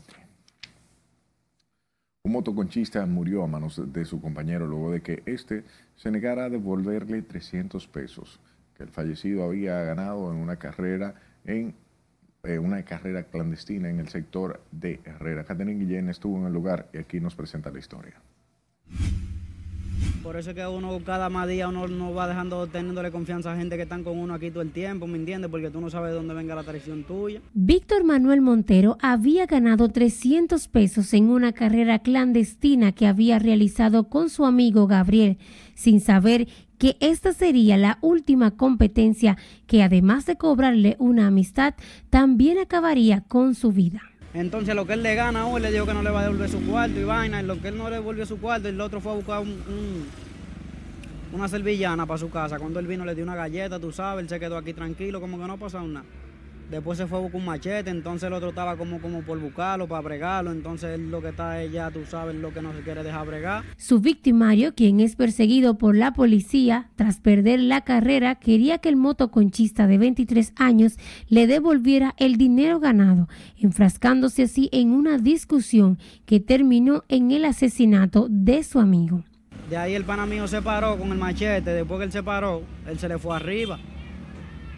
Un 2.23 2.31
motoconchista 2.31 3.05
murió 3.07 3.43
a 3.43 3.47
manos 3.47 3.81
de 3.91 4.05
su 4.05 4.21
compañero 4.21 4.67
luego 4.67 4.91
de 4.91 5.01
que 5.01 5.23
éste 5.25 5.63
se 5.95 6.11
negara 6.11 6.45
a 6.45 6.49
devolverle 6.49 7.23
300 7.23 7.87
pesos 7.87 8.39
que 8.77 8.83
el 8.83 8.89
fallecido 8.89 9.43
había 9.43 9.81
ganado 9.81 10.31
en 10.31 10.37
una 10.37 10.57
carrera 10.57 11.15
en 11.45 11.73
eh, 12.43 12.57
una 12.57 12.83
carrera 12.83 13.23
clandestina 13.23 13.89
en 13.89 13.99
el 13.99 14.07
sector 14.07 14.61
de 14.71 14.99
Herrera. 15.05 15.43
Catherine 15.43 15.83
Guillén 15.83 16.09
estuvo 16.09 16.37
en 16.37 16.45
el 16.45 16.53
lugar 16.53 16.89
y 16.93 16.97
aquí 16.97 17.19
nos 17.19 17.35
presenta 17.35 17.71
la 17.71 17.79
historia. 17.79 18.15
Por 20.23 20.35
eso 20.35 20.51
es 20.51 20.55
que 20.55 20.65
uno 20.67 20.99
cada 21.03 21.29
más 21.29 21.47
día 21.47 21.67
uno 21.67 21.87
no 21.87 22.13
va 22.13 22.27
dejando, 22.27 22.67
teniéndole 22.67 23.09
confianza 23.11 23.51
a 23.51 23.57
gente 23.57 23.75
que 23.75 23.83
están 23.83 24.03
con 24.03 24.19
uno 24.19 24.35
aquí 24.35 24.51
todo 24.51 24.61
el 24.61 24.71
tiempo, 24.71 25.07
¿me 25.07 25.17
entiendes? 25.17 25.49
Porque 25.49 25.71
tú 25.71 25.81
no 25.81 25.89
sabes 25.89 26.11
de 26.11 26.15
dónde 26.15 26.35
venga 26.35 26.53
la 26.53 26.63
traición 26.63 27.03
tuya. 27.03 27.41
Víctor 27.53 28.03
Manuel 28.03 28.41
Montero 28.41 28.97
había 29.01 29.47
ganado 29.47 29.89
300 29.89 30.67
pesos 30.67 31.11
en 31.15 31.29
una 31.29 31.53
carrera 31.53 31.99
clandestina 31.99 32.91
que 32.91 33.07
había 33.07 33.39
realizado 33.39 34.09
con 34.09 34.29
su 34.29 34.45
amigo 34.45 34.85
Gabriel, 34.85 35.39
sin 35.73 35.99
saber 35.99 36.47
que 36.81 36.97
esta 36.99 37.31
sería 37.31 37.77
la 37.77 37.99
última 38.01 38.49
competencia 38.49 39.37
que 39.67 39.83
además 39.83 40.25
de 40.25 40.35
cobrarle 40.35 40.95
una 40.97 41.27
amistad, 41.27 41.75
también 42.09 42.57
acabaría 42.57 43.21
con 43.21 43.53
su 43.53 43.71
vida. 43.71 44.01
Entonces 44.33 44.73
lo 44.73 44.87
que 44.87 44.93
él 44.93 45.03
le 45.03 45.13
gana 45.13 45.45
hoy 45.45 45.61
le 45.61 45.71
dijo 45.71 45.85
que 45.85 45.93
no 45.93 46.01
le 46.01 46.09
va 46.09 46.21
a 46.21 46.23
devolver 46.23 46.49
su 46.49 46.59
cuarto 46.65 46.99
y 46.99 47.03
vaina, 47.03 47.39
y 47.39 47.45
lo 47.45 47.61
que 47.61 47.67
él 47.67 47.77
no 47.77 47.87
le 47.87 47.97
devolvió 47.97 48.25
su 48.25 48.39
cuarto, 48.39 48.67
el 48.67 48.81
otro 48.81 48.99
fue 48.99 49.11
a 49.11 49.15
buscar 49.15 49.43
una 51.31 51.47
servillana 51.47 52.07
para 52.07 52.17
su 52.17 52.31
casa. 52.31 52.57
Cuando 52.57 52.79
él 52.79 52.87
vino 52.87 53.05
le 53.05 53.13
dio 53.13 53.25
una 53.25 53.35
galleta, 53.35 53.79
tú 53.79 53.91
sabes, 53.91 54.23
él 54.23 54.29
se 54.29 54.39
quedó 54.39 54.57
aquí 54.57 54.73
tranquilo, 54.73 55.21
como 55.21 55.37
que 55.37 55.45
no 55.45 55.57
pasó 55.57 55.83
nada. 55.83 56.03
Después 56.71 56.97
se 56.97 57.05
fue 57.05 57.17
a 57.17 57.21
buscar 57.21 57.41
un 57.41 57.47
machete, 57.47 57.89
entonces 57.89 58.27
el 58.27 58.33
otro 58.33 58.47
estaba 58.47 58.77
como, 58.77 59.01
como 59.01 59.23
por 59.23 59.37
buscarlo, 59.37 59.89
para 59.89 60.01
bregarlo. 60.03 60.53
Entonces 60.53 60.97
él 60.97 61.11
lo 61.11 61.21
que 61.21 61.27
está 61.27 61.61
es 61.61 61.69
ya, 61.69 61.91
tú 61.91 62.05
sabes, 62.09 62.33
lo 62.33 62.53
que 62.53 62.61
no 62.61 62.71
se 62.71 62.79
quiere 62.79 63.03
dejar 63.03 63.27
bregar. 63.27 63.65
Su 63.75 63.99
victimario, 63.99 64.73
quien 64.73 65.01
es 65.01 65.17
perseguido 65.17 65.77
por 65.77 65.97
la 65.97 66.13
policía 66.13 66.89
tras 66.95 67.19
perder 67.19 67.59
la 67.59 67.81
carrera, 67.81 68.35
quería 68.35 68.77
que 68.77 68.87
el 68.87 68.95
motoconchista 68.95 69.85
de 69.85 69.97
23 69.97 70.53
años 70.55 70.95
le 71.27 71.45
devolviera 71.45 72.15
el 72.17 72.37
dinero 72.37 72.79
ganado, 72.79 73.27
enfrascándose 73.57 74.43
así 74.43 74.69
en 74.71 74.91
una 74.91 75.17
discusión 75.17 75.99
que 76.25 76.39
terminó 76.39 77.03
en 77.09 77.31
el 77.31 77.43
asesinato 77.43 78.27
de 78.29 78.63
su 78.63 78.79
amigo. 78.79 79.25
De 79.69 79.75
ahí 79.75 79.93
el 79.93 80.05
pana 80.05 80.25
mío 80.25 80.47
se 80.47 80.61
paró 80.61 80.97
con 80.97 81.11
el 81.11 81.17
machete, 81.17 81.71
después 81.71 81.99
que 81.99 82.05
él 82.05 82.11
se 82.13 82.23
paró, 82.23 82.61
él 82.87 82.97
se 82.97 83.09
le 83.09 83.17
fue 83.17 83.35
arriba 83.35 83.77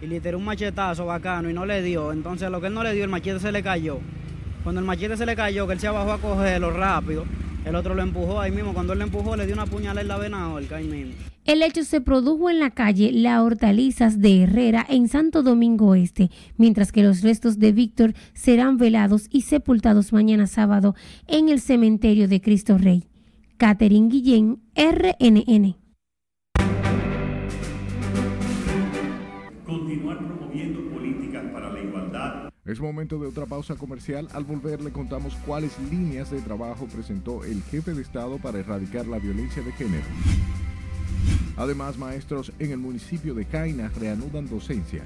y 0.04 0.08
le 0.08 0.20
tiró 0.20 0.38
un 0.38 0.44
machetazo 0.44 1.06
bacano 1.06 1.50
y 1.50 1.54
no 1.54 1.66
le 1.66 1.82
dio. 1.82 2.12
Entonces 2.12 2.50
lo 2.52 2.60
que 2.60 2.68
él 2.68 2.74
no 2.74 2.84
le 2.84 2.94
dio, 2.94 3.06
el 3.06 3.10
machete 3.10 3.40
se 3.40 3.52
le 3.52 3.64
cayó. 3.64 4.00
Cuando 4.64 4.82
el 4.82 4.88
machete 4.88 5.16
se 5.16 5.26
le 5.26 5.36
cayó, 5.36 5.66
que 5.66 5.74
él 5.74 5.80
se 5.80 5.90
bajó 5.90 6.12
a 6.12 6.18
cogerlo 6.20 6.72
rápido, 6.72 7.26
el 7.66 7.76
otro 7.76 7.96
lo 7.96 8.02
empujó 8.02 8.40
ahí 8.40 8.52
mismo. 8.52 8.74
Cuando 8.74 8.94
él 8.94 9.00
le 9.00 9.06
empujó, 9.06 9.36
le 9.36 9.46
dio 9.46 9.56
una 9.56 9.66
puñalada 9.66 10.02
en 10.02 10.08
la 10.08 10.18
vena 10.18 10.54
el 10.58 10.74
ahí 10.74 10.88
mismo. 10.88 11.14
El 11.46 11.62
hecho 11.62 11.84
se 11.84 12.02
produjo 12.02 12.50
en 12.50 12.60
la 12.60 12.72
calle 12.72 13.12
La 13.12 13.44
Hortalizas 13.44 14.20
de 14.20 14.44
Herrera 14.44 14.86
en 14.88 15.10
Santo 15.10 15.44
Domingo 15.44 15.96
Este, 15.96 16.30
mientras 16.58 16.92
que 16.92 17.04
los 17.04 17.22
restos 17.22 17.60
de 17.60 17.72
Víctor 17.74 18.14
serán 18.34 18.78
velados 18.78 19.28
y 19.30 19.42
sepultados 19.42 20.14
mañana 20.14 20.48
sábado 20.48 20.96
en 21.28 21.50
el 21.50 21.60
cementerio 21.60 22.28
de 22.28 22.40
Cristo 22.42 22.78
Rey. 22.78 23.08
Catherine 23.58 24.10
Guillén, 24.10 24.60
RNN. 24.76 25.83
Es 32.66 32.80
momento 32.80 33.20
de 33.20 33.28
otra 33.28 33.46
pausa 33.46 33.76
comercial. 33.76 34.30
Al 34.32 34.46
volver 34.46 34.82
le 34.82 34.92
contamos 34.92 35.36
cuáles 35.46 35.78
líneas 35.92 36.32
de 36.32 36.40
trabajo 36.40 36.88
presentó 36.88 37.44
el 37.44 37.62
jefe 37.64 37.94
de 37.94 38.02
Estado 38.02 38.38
para 38.38 38.60
erradicar 38.60 39.06
la 39.06 39.20
violencia 39.20 39.62
de 39.62 39.74
género. 39.74 40.06
Además, 41.58 41.98
maestros 41.98 42.54
en 42.60 42.72
el 42.72 42.78
municipio 42.78 43.34
de 43.34 43.46
Caina 43.46 43.92
reanudan 44.00 44.48
docencia. 44.48 45.04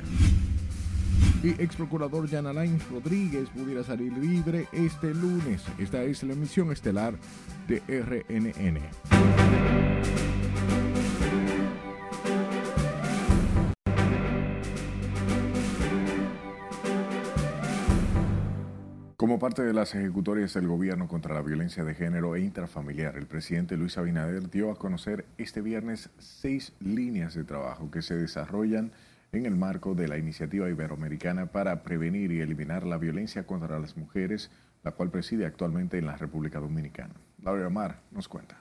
Y 1.44 1.50
ex 1.62 1.76
procurador 1.76 2.30
Jan 2.30 2.46
Alain 2.46 2.80
Rodríguez 2.92 3.50
pudiera 3.50 3.84
salir 3.84 4.14
libre 4.14 4.68
este 4.72 5.16
lunes. 5.16 5.64
Esta 5.80 6.04
es 6.04 6.22
la 6.22 6.34
emisión 6.34 6.72
estelar 6.72 7.16
de 7.68 7.82
RNN. 7.88 8.82
Como 19.28 19.40
parte 19.40 19.62
de 19.62 19.74
las 19.74 19.94
ejecutorias 19.94 20.54
del 20.54 20.70
gobierno 20.70 21.10
contra 21.10 21.34
la 21.34 21.42
violencia 21.42 21.84
de 21.84 21.94
género 21.94 22.38
e 22.38 22.40
intrafamiliar, 22.40 23.18
el 23.18 23.26
presidente 23.26 23.76
Luis 23.76 23.98
Abinader 23.98 24.50
dio 24.50 24.72
a 24.72 24.78
conocer 24.78 25.26
este 25.38 25.62
viernes 25.62 26.10
seis 26.18 26.72
líneas 26.80 27.34
de 27.36 27.44
trabajo 27.44 27.92
que 27.92 28.02
se 28.02 28.16
desarrollan 28.16 28.94
en 29.34 29.46
el 29.46 29.58
marco 29.58 29.96
de 29.96 30.08
la 30.08 30.18
iniciativa 30.18 30.70
iberoamericana 30.70 31.48
para 31.48 31.84
prevenir 31.84 32.32
y 32.32 32.40
eliminar 32.40 32.86
la 32.86 32.98
violencia 32.98 33.46
contra 33.46 33.80
las 33.80 33.98
mujeres, 33.98 34.50
la 34.86 34.92
cual 34.92 35.12
preside 35.12 35.46
actualmente 35.46 35.98
en 35.98 36.06
la 36.06 36.16
República 36.16 36.62
Dominicana. 36.62 37.14
Laura 37.44 37.70
Mar 37.70 38.00
nos 38.12 38.30
cuenta. 38.30 38.56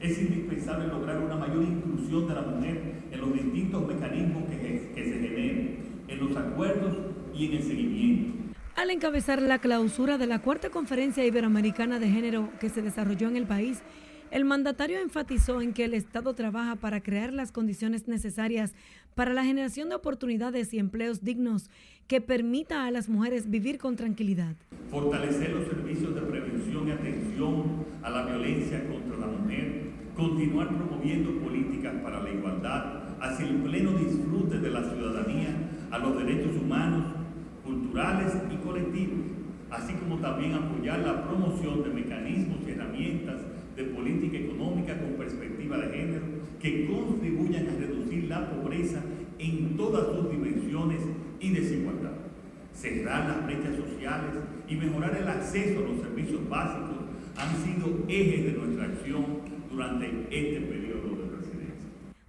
Es 0.00 0.18
indispensable 0.18 0.88
lograr 0.88 1.20
una 1.20 1.36
mayor 1.36 1.62
inclusión 1.62 2.26
de 2.26 2.34
la 2.34 2.42
mujer 2.42 3.02
en 3.08 3.20
los 3.20 3.34
distintos 3.34 3.86
mecanismos 3.86 4.50
que, 4.50 4.90
que 4.96 5.04
se 5.04 5.12
generen, 5.12 5.78
en 6.08 6.18
los 6.18 6.36
acuerdos 6.36 7.11
y 7.34 7.46
en 7.46 7.52
el 7.52 7.62
seguimiento. 7.62 8.32
Al 8.74 8.90
encabezar 8.90 9.42
la 9.42 9.58
clausura 9.58 10.18
de 10.18 10.26
la 10.26 10.40
cuarta 10.40 10.70
conferencia 10.70 11.24
iberoamericana 11.26 11.98
de 11.98 12.08
género 12.08 12.50
que 12.58 12.70
se 12.70 12.82
desarrolló 12.82 13.28
en 13.28 13.36
el 13.36 13.46
país, 13.46 13.82
el 14.30 14.46
mandatario 14.46 14.98
enfatizó 14.98 15.60
en 15.60 15.74
que 15.74 15.84
el 15.84 15.92
Estado 15.92 16.34
trabaja 16.34 16.76
para 16.76 17.02
crear 17.02 17.34
las 17.34 17.52
condiciones 17.52 18.08
necesarias 18.08 18.74
para 19.14 19.34
la 19.34 19.44
generación 19.44 19.90
de 19.90 19.94
oportunidades 19.94 20.72
y 20.72 20.78
empleos 20.78 21.22
dignos 21.22 21.68
que 22.06 22.22
permita 22.22 22.86
a 22.86 22.90
las 22.90 23.10
mujeres 23.10 23.50
vivir 23.50 23.76
con 23.76 23.94
tranquilidad. 23.94 24.56
Fortalecer 24.90 25.50
los 25.50 25.66
servicios 25.66 26.14
de 26.14 26.22
prevención 26.22 26.88
y 26.88 26.90
atención 26.92 27.86
a 28.02 28.08
la 28.08 28.24
violencia 28.24 28.82
contra 28.88 29.18
la 29.18 29.26
mujer, 29.26 29.90
continuar 30.16 30.68
promoviendo 30.68 31.38
políticas 31.40 31.94
para 32.02 32.22
la 32.22 32.30
igualdad 32.30 33.18
hacia 33.20 33.46
el 33.46 33.56
pleno 33.56 33.92
disfrute 33.92 34.58
de 34.58 34.70
la 34.70 34.82
ciudadanía 34.82 35.56
a 35.90 35.98
los 35.98 36.16
derechos 36.16 36.56
humanos, 36.56 37.21
culturales 37.64 38.32
y 38.50 38.56
colectivos, 38.66 39.20
así 39.70 39.94
como 39.94 40.18
también 40.18 40.54
apoyar 40.54 41.00
la 41.00 41.26
promoción 41.26 41.82
de 41.82 41.90
mecanismos 41.90 42.58
y 42.66 42.70
herramientas 42.70 43.36
de 43.76 43.84
política 43.84 44.36
económica 44.36 44.98
con 44.98 45.12
perspectiva 45.14 45.78
de 45.78 45.96
género 45.96 46.22
que 46.60 46.86
contribuyan 46.86 47.68
a 47.68 47.72
reducir 47.72 48.24
la 48.24 48.50
pobreza 48.50 49.00
en 49.38 49.76
todas 49.76 50.06
sus 50.14 50.30
dimensiones 50.30 51.00
y 51.40 51.50
desigualdad, 51.50 52.12
cerrar 52.74 53.28
las 53.28 53.46
brechas 53.46 53.76
sociales 53.76 54.34
y 54.68 54.76
mejorar 54.76 55.16
el 55.16 55.28
acceso 55.28 55.80
a 55.80 55.88
los 55.88 56.00
servicios 56.00 56.48
básicos 56.48 57.02
han 57.36 57.56
sido 57.64 58.04
ejes 58.08 58.44
de 58.44 58.52
nuestra 58.52 58.84
acción 58.84 59.24
durante 59.70 60.06
este 60.30 60.60
periodo. 60.60 61.11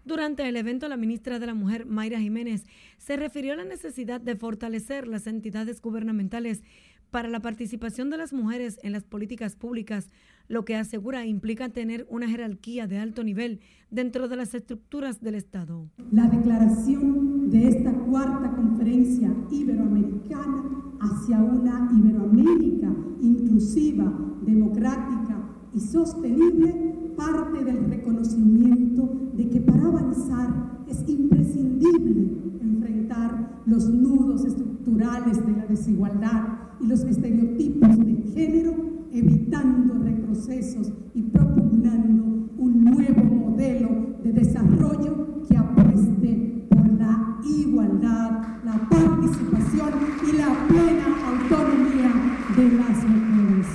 Durante 0.06 0.48
el 0.48 0.58
evento, 0.58 0.90
la 0.90 0.98
ministra 0.98 1.40
de 1.40 1.48
la 1.48 1.54
Mujer, 1.54 1.86
Mayra 1.86 2.20
Jiménez, 2.20 2.66
se 2.98 3.16
refirió 3.16 3.54
a 3.54 3.58
la 3.58 3.64
necesidad 3.64 4.20
de 4.20 4.36
fortalecer 4.36 5.08
las 5.08 5.28
entidades 5.28 5.82
gubernamentales 5.82 6.62
para 7.10 7.30
la 7.30 7.40
participación 7.40 8.10
de 8.10 8.18
las 8.18 8.34
mujeres 8.34 8.80
en 8.82 8.92
las 8.92 9.04
políticas 9.04 9.56
públicas, 9.56 10.10
lo 10.48 10.66
que 10.66 10.76
asegura 10.76 11.26
implica 11.26 11.70
tener 11.70 12.06
una 12.10 12.28
jerarquía 12.28 12.88
de 12.88 12.98
alto 12.98 13.24
nivel 13.24 13.62
dentro 13.92 14.28
de 14.28 14.36
las 14.36 14.54
estructuras 14.56 15.22
del 15.22 15.36
Estado. 15.36 15.88
La 16.12 16.28
declaración 16.28 17.50
de 17.50 17.68
esta 17.68 17.94
cuarta 17.94 18.52
conferencia 18.56 19.32
iberoamericana 19.52 20.64
hacia 21.00 21.38
una 21.38 21.90
Iberoamérica 21.98 22.94
inclusiva, 23.22 24.12
democrática 24.42 25.38
y 25.74 25.80
sostenible 25.80 26.93
parte 27.16 27.64
del 27.64 27.86
reconocimiento 27.86 29.32
de 29.34 29.50
que 29.50 29.62
para 29.62 29.86
avanzar 29.86 30.84
es 30.88 31.04
imprescindible 31.08 32.38
enfrentar 32.62 33.62
los 33.66 33.90
nudos 33.90 34.46
estructurales 34.46 35.46
de 35.46 35.52
la 35.54 35.66
desigualdad 35.66 36.60
y 36.80 36.88
los 36.88 37.02
estereotipos 37.02 37.98
de 38.00 38.16
género 38.34 38.74
evitando 39.12 39.96
retrocesos 40.04 40.92
y 41.14 41.22
propugnando 41.24 42.50
un 42.58 42.84
nuevo 42.84 43.24
modelo 43.24 44.18
de 44.24 44.34
desarrollo 44.34 45.44
que 45.48 45.58
apueste 45.58 46.66
por 46.70 46.92
la 46.94 47.40
igualdad, 47.46 48.64
la 48.66 48.90
participación 48.90 49.90
y 50.28 50.38
la 50.38 50.68
plena 50.68 51.06
autonomía 51.28 52.12
de 52.56 52.78
las 52.78 53.08
mujeres. 53.08 53.68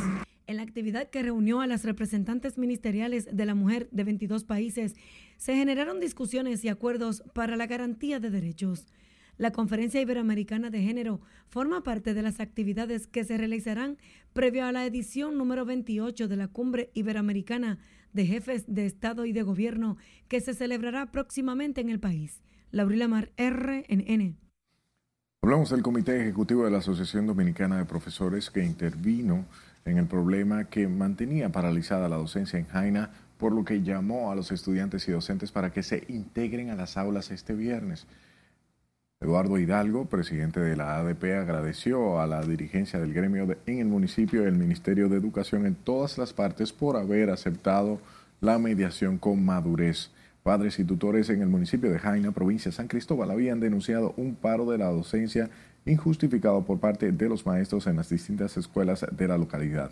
En 0.49 0.57
la 0.57 0.62
actividad 0.62 0.97
que 1.11 1.22
reunió 1.22 1.61
a 1.61 1.66
las 1.66 1.84
representantes 1.84 2.59
ministeriales 2.59 3.28
de 3.30 3.46
la 3.46 3.54
mujer 3.54 3.88
de 3.90 4.04
22 4.04 4.44
países, 4.44 4.94
se 5.36 5.54
generaron 5.54 6.00
discusiones 6.00 6.64
y 6.64 6.68
acuerdos 6.68 7.22
para 7.32 7.56
la 7.56 7.66
garantía 7.66 8.20
de 8.20 8.30
derechos. 8.30 8.86
La 9.38 9.52
Conferencia 9.52 10.00
Iberoamericana 10.00 10.68
de 10.68 10.82
Género 10.82 11.20
forma 11.48 11.84
parte 11.84 12.12
de 12.12 12.22
las 12.22 12.40
actividades 12.40 13.06
que 13.06 13.22
se 13.22 13.38
realizarán 13.38 13.96
previo 14.32 14.64
a 14.66 14.72
la 14.72 14.84
edición 14.84 15.38
número 15.38 15.64
28 15.64 16.26
de 16.26 16.36
la 16.36 16.48
Cumbre 16.48 16.90
Iberoamericana 16.94 17.78
de 18.12 18.26
Jefes 18.26 18.64
de 18.66 18.84
Estado 18.84 19.26
y 19.26 19.32
de 19.32 19.42
Gobierno 19.42 19.96
que 20.26 20.40
se 20.40 20.54
celebrará 20.54 21.12
próximamente 21.12 21.80
en 21.80 21.88
el 21.88 22.00
país. 22.00 22.42
Laurila 22.72 23.06
Mar, 23.06 23.30
RNN. 23.36 24.36
Hablamos 25.40 25.70
del 25.70 25.82
Comité 25.82 26.20
Ejecutivo 26.20 26.64
de 26.64 26.72
la 26.72 26.78
Asociación 26.78 27.26
Dominicana 27.26 27.78
de 27.78 27.84
Profesores 27.84 28.50
que 28.50 28.64
intervino 28.64 29.46
en 29.89 29.99
el 29.99 30.07
problema 30.07 30.64
que 30.64 30.89
mantenía 30.89 31.51
paralizada 31.51 32.09
la 32.09 32.16
docencia 32.16 32.59
en 32.59 32.66
Jaina, 32.66 33.11
por 33.39 33.53
lo 33.53 33.64
que 33.64 33.82
llamó 33.82 34.30
a 34.30 34.34
los 34.34 34.53
estudiantes 34.53 35.09
y 35.09 35.12
docentes 35.12 35.53
para 35.53 35.70
que 35.72 35.82
se 35.82 36.05
integren 36.09 36.70
a 36.70 36.76
las 36.76 36.97
aulas 36.97 37.30
este 37.30 37.55
viernes. 37.55 38.07
Eduardo 39.20 39.59
Hidalgo, 39.59 40.05
presidente 40.05 40.61
de 40.61 40.76
la 40.76 40.97
ADP, 40.97 41.24
agradeció 41.41 42.20
a 42.20 42.26
la 42.28 42.41
dirigencia 42.43 43.01
del 43.01 43.12
gremio 43.12 43.57
en 43.66 43.78
el 43.80 43.86
municipio 43.86 44.45
y 44.45 44.47
el 44.47 44.57
Ministerio 44.57 45.09
de 45.09 45.16
Educación 45.16 45.66
en 45.66 45.74
todas 45.74 46.18
las 46.18 46.32
partes 46.32 46.72
por 46.72 46.97
haber 46.97 47.30
aceptado 47.30 48.01
la 48.41 48.59
mediación 48.59 49.18
con 49.18 49.45
madurez. 49.45 50.12
Padres 50.45 50.78
y 50.78 50.84
tutores 50.84 51.30
en 51.30 51.43
el 51.43 51.49
municipio 51.49 51.91
de 51.91 51.99
Jaina, 51.99 52.30
provincia 52.30 52.70
de 52.70 52.76
San 52.76 52.86
Cristóbal, 52.86 53.32
habían 53.32 53.59
denunciado 53.59 54.14
un 54.16 54.36
paro 54.36 54.70
de 54.70 54.78
la 54.78 54.86
docencia 54.86 55.51
injustificado 55.86 56.64
por 56.64 56.78
parte 56.78 57.12
de 57.12 57.28
los 57.28 57.46
maestros 57.46 57.86
en 57.86 57.96
las 57.96 58.08
distintas 58.08 58.56
escuelas 58.56 59.06
de 59.10 59.28
la 59.28 59.38
localidad. 59.38 59.90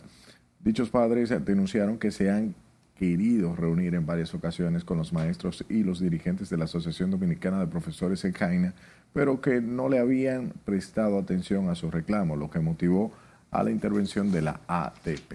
Dichos 0.61 0.91
padres 0.91 1.30
denunciaron 1.45 1.99
que 1.99 2.11
se 2.11 2.30
han 2.30 2.55
querido 2.99 3.55
reunir 3.55 3.95
en 3.95 4.07
varias 4.07 4.34
ocasiones 4.34 4.84
con 4.84 4.97
los 4.99 5.12
maestros 5.12 5.64
y 5.68 5.82
los 5.82 6.01
dirigentes 6.01 6.49
de 6.49 6.57
la 6.57 6.64
Asociación 6.64 7.11
Dominicana 7.11 7.61
de 7.61 7.66
Profesores 7.66 8.24
en 8.24 8.32
Jaina 8.32 8.74
pero 9.16 9.41
que 9.41 9.62
no 9.62 9.89
le 9.89 9.99
habían 9.99 10.53
prestado 10.66 11.18
atención 11.18 11.70
a 11.70 11.74
su 11.74 11.91
reclamo, 11.91 12.37
lo 12.37 12.51
que 12.51 12.61
motivó 12.61 13.12
a 13.51 13.62
la 13.62 13.70
intervención 13.70 14.30
de 14.30 14.43
la 14.43 14.61
ATP. 14.68 15.32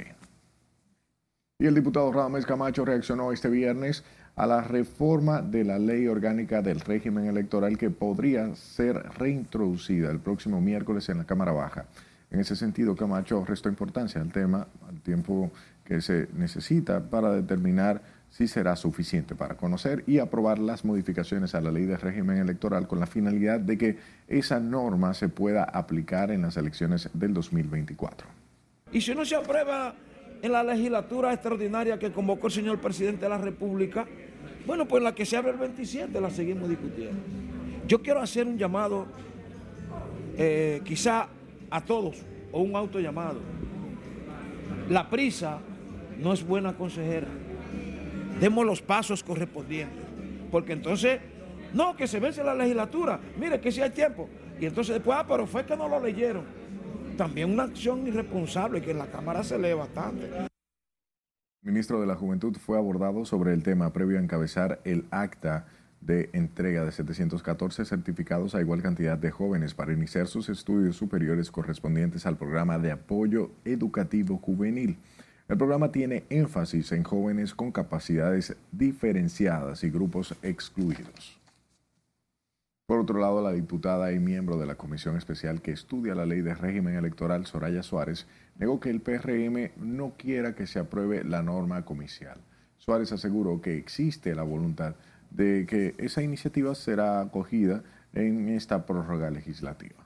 Y 1.57 1.65
el 1.65 1.73
diputado 1.73 2.11
Radamés 2.11 2.45
Camacho 2.45 2.85
reaccionó 2.85 3.31
este 3.31 3.49
viernes 3.49 4.03
a 4.41 4.47
la 4.47 4.61
reforma 4.61 5.43
de 5.43 5.63
la 5.63 5.77
ley 5.77 6.07
orgánica 6.07 6.63
del 6.63 6.79
régimen 6.79 7.25
electoral 7.25 7.77
que 7.77 7.91
podría 7.91 8.55
ser 8.55 8.95
reintroducida 9.19 10.09
el 10.09 10.19
próximo 10.19 10.59
miércoles 10.59 11.07
en 11.09 11.19
la 11.19 11.25
Cámara 11.25 11.51
Baja. 11.51 11.85
En 12.31 12.39
ese 12.39 12.55
sentido, 12.55 12.95
Camacho 12.95 13.45
restó 13.45 13.69
importancia 13.69 14.19
al 14.19 14.31
tema, 14.31 14.65
al 14.89 14.99
tiempo 15.01 15.51
que 15.85 16.01
se 16.01 16.27
necesita 16.33 17.07
para 17.07 17.31
determinar 17.33 18.01
sí 18.31 18.47
será 18.47 18.75
suficiente 18.75 19.35
para 19.35 19.57
conocer 19.57 20.03
y 20.07 20.17
aprobar 20.17 20.57
las 20.57 20.85
modificaciones 20.85 21.53
a 21.53 21.61
la 21.61 21.69
ley 21.69 21.85
de 21.85 21.97
régimen 21.97 22.37
electoral 22.37 22.87
con 22.87 22.99
la 22.99 23.05
finalidad 23.05 23.59
de 23.59 23.77
que 23.77 23.97
esa 24.27 24.59
norma 24.59 25.13
se 25.13 25.29
pueda 25.29 25.65
aplicar 25.65 26.31
en 26.31 26.41
las 26.41 26.57
elecciones 26.57 27.11
del 27.13 27.35
2024. 27.35 28.25
Y 28.91 29.01
si 29.01 29.13
no 29.13 29.23
se 29.23 29.35
aprueba 29.35 29.93
en 30.41 30.51
la 30.51 30.63
legislatura 30.63 31.31
extraordinaria 31.31 31.99
que 31.99 32.11
convocó 32.11 32.47
el 32.47 32.53
señor 32.53 32.79
presidente 32.79 33.25
de 33.25 33.29
la 33.29 33.37
República, 33.37 34.07
bueno, 34.65 34.87
pues 34.87 35.03
la 35.03 35.13
que 35.13 35.25
se 35.25 35.37
abre 35.37 35.51
el 35.51 35.57
27 35.57 36.19
la 36.19 36.29
seguimos 36.29 36.69
discutiendo. 36.69 37.19
Yo 37.87 38.01
quiero 38.01 38.21
hacer 38.21 38.47
un 38.47 38.57
llamado, 38.57 39.05
eh, 40.37 40.81
quizá 40.83 41.27
a 41.69 41.81
todos, 41.81 42.17
o 42.51 42.61
un 42.61 42.75
auto 42.75 42.99
llamado. 42.99 43.39
La 44.89 45.09
prisa 45.09 45.59
no 46.19 46.33
es 46.33 46.45
buena 46.45 46.73
consejera 46.73 47.27
demos 48.41 48.65
los 48.65 48.81
pasos 48.81 49.23
correspondientes. 49.23 50.03
Porque 50.51 50.73
entonces, 50.73 51.19
no, 51.73 51.95
que 51.95 52.07
se 52.07 52.19
vence 52.19 52.43
la 52.43 52.55
legislatura, 52.55 53.19
mire 53.39 53.61
que 53.61 53.71
si 53.71 53.81
hay 53.81 53.91
tiempo. 53.91 54.27
Y 54.59 54.65
entonces 54.65 54.95
después, 54.95 55.17
ah, 55.17 55.25
pero 55.25 55.47
fue 55.47 55.63
que 55.65 55.77
no 55.77 55.87
lo 55.87 56.03
leyeron. 56.03 56.43
También 57.15 57.51
una 57.51 57.63
acción 57.63 58.05
irresponsable 58.07 58.81
que 58.81 58.91
en 58.91 58.97
la 58.97 59.07
Cámara 59.07 59.43
se 59.43 59.57
lee 59.57 59.73
bastante. 59.73 60.50
Ministro 61.63 62.01
de 62.01 62.07
la 62.07 62.15
Juventud 62.15 62.57
fue 62.57 62.79
abordado 62.79 63.23
sobre 63.23 63.53
el 63.53 63.61
tema 63.61 63.93
previo 63.93 64.17
a 64.17 64.21
encabezar 64.21 64.79
el 64.83 65.05
acta 65.11 65.67
de 66.01 66.31
entrega 66.33 66.83
de 66.83 66.91
714 66.91 67.85
certificados 67.85 68.55
a 68.55 68.61
igual 68.61 68.81
cantidad 68.81 69.15
de 69.15 69.29
jóvenes 69.29 69.75
para 69.75 69.93
iniciar 69.93 70.25
sus 70.25 70.49
estudios 70.49 70.95
superiores 70.95 71.51
correspondientes 71.51 72.25
al 72.25 72.35
programa 72.35 72.79
de 72.79 72.91
apoyo 72.91 73.51
educativo 73.63 74.37
juvenil. 74.37 74.97
El 75.47 75.57
programa 75.57 75.91
tiene 75.91 76.23
énfasis 76.31 76.93
en 76.93 77.03
jóvenes 77.03 77.53
con 77.53 77.71
capacidades 77.71 78.55
diferenciadas 78.71 79.83
y 79.83 79.91
grupos 79.91 80.33
excluidos. 80.41 81.40
Por 82.91 82.99
otro 82.99 83.21
lado, 83.21 83.41
la 83.41 83.53
diputada 83.53 84.11
y 84.11 84.19
miembro 84.19 84.57
de 84.57 84.65
la 84.65 84.75
Comisión 84.75 85.15
Especial 85.15 85.61
que 85.61 85.71
estudia 85.71 86.13
la 86.13 86.25
ley 86.25 86.41
de 86.41 86.53
régimen 86.53 86.95
electoral, 86.95 87.45
Soraya 87.45 87.83
Suárez, 87.83 88.27
negó 88.59 88.81
que 88.81 88.89
el 88.89 88.99
PRM 88.99 89.71
no 89.77 90.15
quiera 90.17 90.55
que 90.55 90.67
se 90.67 90.77
apruebe 90.77 91.23
la 91.23 91.41
norma 91.41 91.85
comicial. 91.85 92.41
Suárez 92.79 93.13
aseguró 93.13 93.61
que 93.61 93.77
existe 93.77 94.35
la 94.35 94.43
voluntad 94.43 94.95
de 95.29 95.65
que 95.65 95.95
esa 95.99 96.21
iniciativa 96.21 96.75
será 96.75 97.21
acogida 97.21 97.81
en 98.11 98.49
esta 98.49 98.85
prórroga 98.85 99.31
legislativa. 99.31 100.05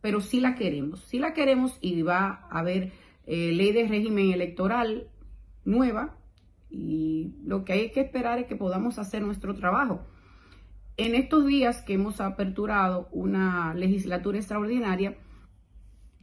Pero 0.00 0.20
sí 0.20 0.38
la 0.38 0.54
queremos, 0.54 1.00
sí 1.06 1.18
la 1.18 1.34
queremos 1.34 1.76
y 1.80 2.02
va 2.02 2.46
a 2.48 2.60
haber 2.60 2.92
eh, 3.26 3.50
ley 3.50 3.72
de 3.72 3.88
régimen 3.88 4.30
electoral 4.30 5.08
nueva 5.64 6.16
y 6.70 7.34
lo 7.44 7.64
que 7.64 7.72
hay 7.72 7.90
que 7.90 8.02
esperar 8.02 8.38
es 8.38 8.46
que 8.46 8.54
podamos 8.54 9.00
hacer 9.00 9.22
nuestro 9.22 9.56
trabajo. 9.56 10.06
En 10.98 11.14
estos 11.14 11.44
días 11.44 11.82
que 11.82 11.92
hemos 11.92 12.22
aperturado 12.22 13.08
una 13.12 13.74
legislatura 13.74 14.38
extraordinaria, 14.38 15.18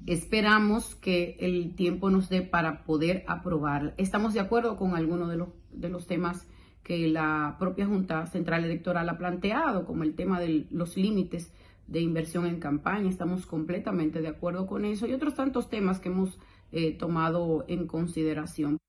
esperamos 0.07 0.95
que 0.95 1.37
el 1.39 1.75
tiempo 1.75 2.09
nos 2.09 2.27
dé 2.27 2.41
para 2.41 2.83
poder 2.83 3.23
aprobar. 3.27 3.93
Estamos 3.97 4.33
de 4.33 4.39
acuerdo 4.39 4.75
con 4.75 4.95
algunos 4.95 5.29
de 5.29 5.37
los, 5.37 5.49
de 5.71 5.89
los 5.89 6.07
temas 6.07 6.47
que 6.81 7.07
la 7.07 7.55
propia 7.59 7.85
Junta 7.85 8.25
Central 8.25 8.65
Electoral 8.65 9.07
ha 9.09 9.17
planteado, 9.19 9.85
como 9.85 10.01
el 10.01 10.15
tema 10.15 10.39
de 10.39 10.65
los 10.71 10.97
límites 10.97 11.53
de 11.85 12.01
inversión 12.01 12.47
en 12.47 12.59
campaña. 12.59 13.09
Estamos 13.09 13.45
completamente 13.45 14.21
de 14.21 14.29
acuerdo 14.29 14.65
con 14.65 14.85
eso 14.85 15.05
y 15.05 15.13
otros 15.13 15.35
tantos 15.35 15.69
temas 15.69 15.99
que 15.99 16.09
hemos 16.09 16.39
eh, 16.71 16.97
tomado 16.97 17.63
en 17.67 17.85
consideración. 17.85 18.79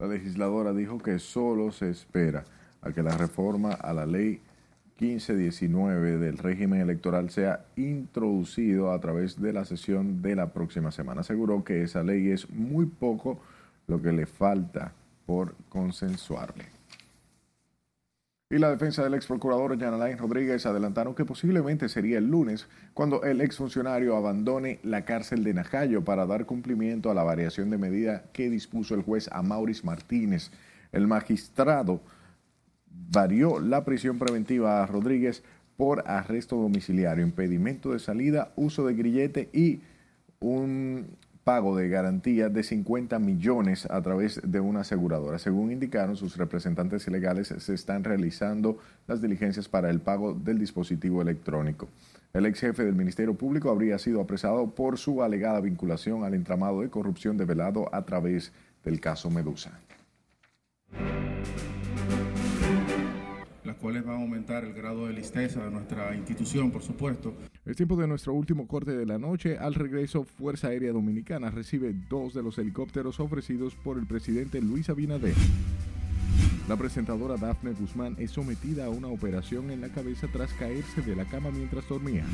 La 0.00 0.08
legisladora 0.08 0.72
dijo 0.74 0.98
que 0.98 1.20
solo 1.20 1.70
se 1.70 1.90
espera 1.90 2.44
a 2.80 2.92
que 2.92 3.02
la 3.02 3.16
reforma 3.16 3.72
a 3.72 3.92
la 3.92 4.06
ley 4.06 4.40
1519 4.98 6.18
del 6.18 6.38
régimen 6.38 6.80
electoral 6.80 7.30
sea 7.30 7.64
introducido 7.76 8.92
a 8.92 9.00
través 9.00 9.40
de 9.40 9.52
la 9.52 9.64
sesión 9.64 10.22
de 10.22 10.36
la 10.36 10.52
próxima 10.52 10.90
semana. 10.90 11.20
Aseguró 11.20 11.64
que 11.64 11.82
esa 11.82 12.02
ley 12.02 12.30
es 12.30 12.50
muy 12.50 12.86
poco 12.86 13.40
lo 13.86 14.02
que 14.02 14.12
le 14.12 14.26
falta 14.26 14.92
por 15.26 15.54
consensuarle 15.68 16.78
y 18.50 18.56
la 18.56 18.70
defensa 18.70 19.04
del 19.04 19.12
ex 19.12 19.26
procurador 19.26 19.78
Jan 19.78 20.16
Rodríguez 20.16 20.64
adelantaron 20.64 21.14
que 21.14 21.26
posiblemente 21.26 21.86
sería 21.90 22.16
el 22.16 22.28
lunes 22.28 22.66
cuando 22.94 23.22
el 23.22 23.42
exfuncionario 23.42 24.16
abandone 24.16 24.78
la 24.82 25.04
cárcel 25.04 25.44
de 25.44 25.52
Najayo 25.52 26.02
para 26.02 26.24
dar 26.24 26.46
cumplimiento 26.46 27.10
a 27.10 27.14
la 27.14 27.24
variación 27.24 27.68
de 27.68 27.76
medida 27.76 28.24
que 28.32 28.48
dispuso 28.48 28.94
el 28.94 29.02
juez 29.02 29.28
Amauris 29.32 29.84
Martínez. 29.84 30.50
El 30.92 31.06
magistrado 31.06 32.00
varió 33.10 33.60
la 33.60 33.84
prisión 33.84 34.18
preventiva 34.18 34.82
a 34.82 34.86
Rodríguez 34.86 35.42
por 35.76 36.04
arresto 36.08 36.56
domiciliario, 36.56 37.24
impedimento 37.24 37.92
de 37.92 37.98
salida, 37.98 38.52
uso 38.56 38.86
de 38.86 38.94
grillete 38.94 39.48
y 39.52 39.80
un 40.40 41.06
pago 41.44 41.76
de 41.76 41.88
garantía 41.88 42.50
de 42.50 42.62
50 42.62 43.18
millones 43.18 43.86
a 43.86 44.02
través 44.02 44.40
de 44.44 44.60
una 44.60 44.80
aseguradora. 44.80 45.38
Según 45.38 45.72
indicaron 45.72 46.16
sus 46.16 46.36
representantes 46.36 47.08
legales, 47.08 47.54
se 47.56 47.74
están 47.74 48.04
realizando 48.04 48.76
las 49.06 49.22
diligencias 49.22 49.68
para 49.68 49.88
el 49.88 50.00
pago 50.00 50.34
del 50.34 50.58
dispositivo 50.58 51.22
electrónico. 51.22 51.88
El 52.34 52.44
ex 52.44 52.60
jefe 52.60 52.84
del 52.84 52.94
Ministerio 52.94 53.32
Público 53.32 53.70
habría 53.70 53.98
sido 53.98 54.20
apresado 54.20 54.74
por 54.74 54.98
su 54.98 55.22
alegada 55.22 55.60
vinculación 55.60 56.24
al 56.24 56.34
entramado 56.34 56.82
de 56.82 56.90
corrupción 56.90 57.38
develado 57.38 57.88
a 57.94 58.04
través 58.04 58.52
del 58.84 59.00
caso 59.00 59.30
Medusa. 59.30 59.80
Cuales 63.80 64.04
van 64.04 64.16
a 64.16 64.20
aumentar 64.20 64.64
el 64.64 64.72
grado 64.72 65.06
de 65.06 65.12
listeza 65.12 65.64
de 65.64 65.70
nuestra 65.70 66.14
institución, 66.16 66.70
por 66.70 66.82
supuesto. 66.82 67.34
Es 67.64 67.76
tiempo 67.76 67.96
de 67.96 68.08
nuestro 68.08 68.34
último 68.34 68.66
corte 68.66 68.96
de 68.96 69.06
la 69.06 69.18
noche. 69.18 69.56
Al 69.56 69.74
regreso, 69.74 70.24
Fuerza 70.24 70.68
Aérea 70.68 70.92
Dominicana 70.92 71.50
recibe 71.50 71.94
dos 72.08 72.34
de 72.34 72.42
los 72.42 72.58
helicópteros 72.58 73.20
ofrecidos 73.20 73.74
por 73.76 73.98
el 73.98 74.06
presidente 74.06 74.60
Luis 74.60 74.90
Abinader. 74.90 75.34
La 76.68 76.76
presentadora 76.76 77.36
Dafne 77.36 77.72
Guzmán 77.72 78.16
es 78.18 78.32
sometida 78.32 78.86
a 78.86 78.90
una 78.90 79.08
operación 79.08 79.70
en 79.70 79.80
la 79.80 79.88
cabeza 79.88 80.26
tras 80.30 80.52
caerse 80.54 81.00
de 81.00 81.16
la 81.16 81.24
cama 81.24 81.50
mientras 81.50 81.88
dormía. 81.88 82.24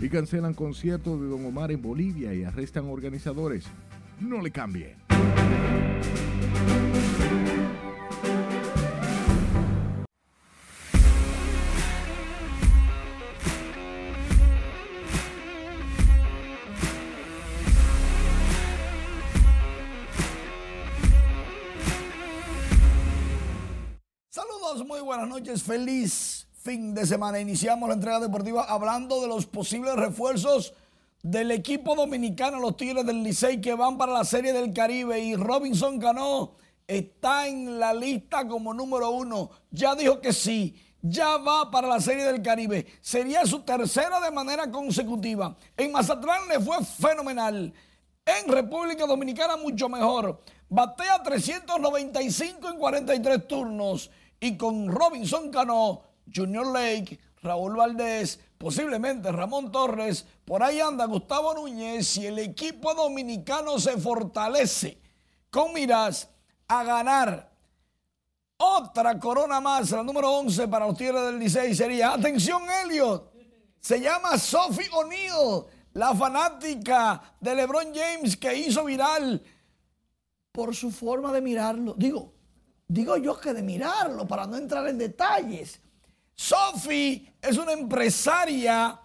Y 0.00 0.08
cancelan 0.08 0.54
concierto 0.54 1.16
de 1.18 1.28
Don 1.28 1.44
Omar 1.44 1.70
en 1.70 1.82
Bolivia 1.82 2.34
y 2.34 2.42
arrestan 2.42 2.86
organizadores. 2.86 3.66
No 4.20 4.40
le 4.40 4.50
cambie. 4.50 4.96
Buenas 25.18 25.34
noches, 25.34 25.62
feliz 25.62 26.46
fin 26.62 26.94
de 26.94 27.06
semana. 27.06 27.40
Iniciamos 27.40 27.88
la 27.88 27.94
entrega 27.94 28.20
deportiva 28.20 28.64
hablando 28.64 29.22
de 29.22 29.28
los 29.28 29.46
posibles 29.46 29.94
refuerzos 29.96 30.74
del 31.22 31.52
equipo 31.52 31.94
dominicano, 31.94 32.60
los 32.60 32.76
Tigres 32.76 33.06
del 33.06 33.22
Licey, 33.22 33.62
que 33.62 33.72
van 33.72 33.96
para 33.96 34.12
la 34.12 34.26
Serie 34.26 34.52
del 34.52 34.74
Caribe. 34.74 35.18
Y 35.18 35.34
Robinson 35.34 35.98
Cano 35.98 36.56
está 36.86 37.48
en 37.48 37.78
la 37.78 37.94
lista 37.94 38.46
como 38.46 38.74
número 38.74 39.08
uno. 39.08 39.48
Ya 39.70 39.94
dijo 39.94 40.20
que 40.20 40.34
sí, 40.34 40.76
ya 41.00 41.38
va 41.38 41.70
para 41.70 41.88
la 41.88 42.00
Serie 42.00 42.24
del 42.24 42.42
Caribe. 42.42 42.86
Sería 43.00 43.46
su 43.46 43.60
tercera 43.60 44.20
de 44.20 44.30
manera 44.30 44.70
consecutiva. 44.70 45.56
En 45.78 45.92
Mazatlán 45.92 46.46
le 46.46 46.60
fue 46.60 46.76
fenomenal. 46.84 47.72
En 48.26 48.52
República 48.52 49.06
Dominicana 49.06 49.56
mucho 49.56 49.88
mejor. 49.88 50.42
Batea 50.68 51.22
395 51.22 52.68
en 52.68 52.76
43 52.76 53.48
turnos. 53.48 54.10
Y 54.40 54.56
con 54.56 54.88
Robinson 54.88 55.50
Cano, 55.50 56.02
Junior 56.32 56.66
Lake, 56.66 57.18
Raúl 57.42 57.76
Valdés, 57.76 58.38
posiblemente 58.58 59.32
Ramón 59.32 59.70
Torres, 59.70 60.26
por 60.44 60.62
ahí 60.62 60.80
anda 60.80 61.06
Gustavo 61.06 61.54
Núñez 61.54 62.16
y 62.18 62.26
el 62.26 62.38
equipo 62.38 62.94
dominicano 62.94 63.78
se 63.78 63.96
fortalece 63.96 64.98
con 65.50 65.72
miras 65.72 66.28
a 66.68 66.84
ganar 66.84 67.56
otra 68.58 69.18
corona 69.18 69.60
más, 69.60 69.90
la 69.90 70.02
número 70.02 70.30
11 70.30 70.68
para 70.68 70.86
los 70.86 70.96
Tigres 70.96 71.22
del 71.26 71.38
Licey 71.38 71.74
sería, 71.74 72.14
atención 72.14 72.62
Elliot, 72.84 73.30
se 73.78 74.00
llama 74.00 74.38
Sophie 74.38 74.88
O'Neill, 74.92 75.64
la 75.92 76.14
fanática 76.14 77.34
de 77.38 77.54
LeBron 77.54 77.92
James 77.94 78.36
que 78.36 78.56
hizo 78.56 78.84
viral 78.84 79.42
por 80.52 80.74
su 80.74 80.90
forma 80.90 81.32
de 81.32 81.42
mirarlo. 81.42 81.94
Digo, 81.98 82.32
digo 82.88 83.16
yo 83.16 83.38
que 83.38 83.52
de 83.52 83.62
mirarlo 83.62 84.26
para 84.26 84.46
no 84.46 84.56
entrar 84.56 84.86
en 84.88 84.98
detalles. 84.98 85.80
Sophie 86.34 87.32
es 87.40 87.56
una 87.56 87.72
empresaria, 87.72 89.00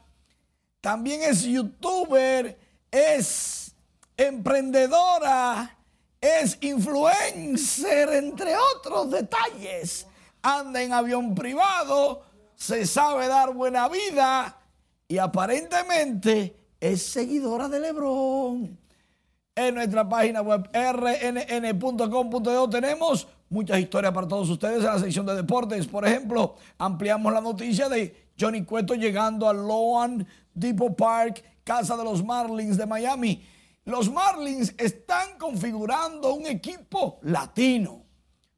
también 0.81 1.23
es 1.23 1.43
youtuber, 1.43 2.59
es 2.91 3.73
emprendedora, 4.17 5.77
es 6.19 6.57
influencer, 6.61 8.09
entre 8.09 8.53
otros 8.75 9.09
detalles. 9.11 10.05
Anda 10.41 10.81
en 10.81 10.91
avión 10.91 11.33
privado, 11.33 12.23
se 12.55 12.85
sabe 12.85 13.27
dar 13.27 13.53
buena 13.53 13.87
vida 13.87 14.57
y 15.07 15.17
aparentemente 15.17 16.55
es 16.79 17.03
seguidora 17.03 17.69
de 17.69 17.79
Lebron. 17.79 18.77
En 19.53 19.75
nuestra 19.75 20.07
página 20.07 20.41
web 20.41 20.69
rnn.com.do 20.73 22.69
tenemos 22.69 23.27
muchas 23.51 23.79
historias 23.79 24.13
para 24.13 24.27
todos 24.27 24.49
ustedes 24.49 24.79
en 24.79 24.85
la 24.85 24.97
sección 24.97 25.25
de 25.25 25.35
deportes. 25.35 25.85
Por 25.85 26.07
ejemplo, 26.07 26.55
ampliamos 26.77 27.31
la 27.31 27.41
noticia 27.41 27.89
de 27.89 28.29
Johnny 28.39 28.63
Cueto 28.63 28.95
llegando 28.95 29.47
al 29.47 29.57
Loan 29.57 30.25
Depot 30.53 30.95
Park, 30.95 31.43
casa 31.63 31.97
de 31.97 32.03
los 32.03 32.23
Marlins 32.23 32.77
de 32.77 32.85
Miami. 32.85 33.45
Los 33.83 34.09
Marlins 34.09 34.73
están 34.77 35.37
configurando 35.37 36.33
un 36.33 36.47
equipo 36.47 37.19
latino. 37.23 38.05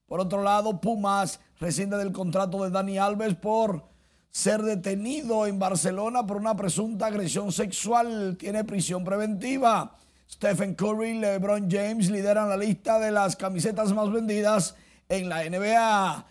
Por 0.05 0.19
otro 0.19 0.43
lado, 0.43 0.79
Pumas 0.79 1.39
rescinde 1.59 1.97
del 1.97 2.11
contrato 2.11 2.63
de 2.63 2.69
Dani 2.69 2.99
Alves 2.99 3.33
por 3.35 3.85
ser 4.29 4.61
detenido 4.61 5.47
en 5.47 5.57
Barcelona 5.57 6.25
por 6.25 6.37
una 6.37 6.55
presunta 6.55 7.07
agresión 7.07 7.51
sexual. 7.51 8.37
Tiene 8.37 8.63
prisión 8.63 9.03
preventiva. 9.03 9.97
Stephen 10.29 10.75
Curry 10.75 11.09
y 11.09 11.19
LeBron 11.19 11.69
James 11.69 12.11
lideran 12.11 12.49
la 12.49 12.57
lista 12.57 12.99
de 12.99 13.11
las 13.11 13.35
camisetas 13.35 13.91
más 13.91 14.11
vendidas 14.11 14.75
en 15.09 15.29
la 15.29 15.43
NBA. 15.43 16.25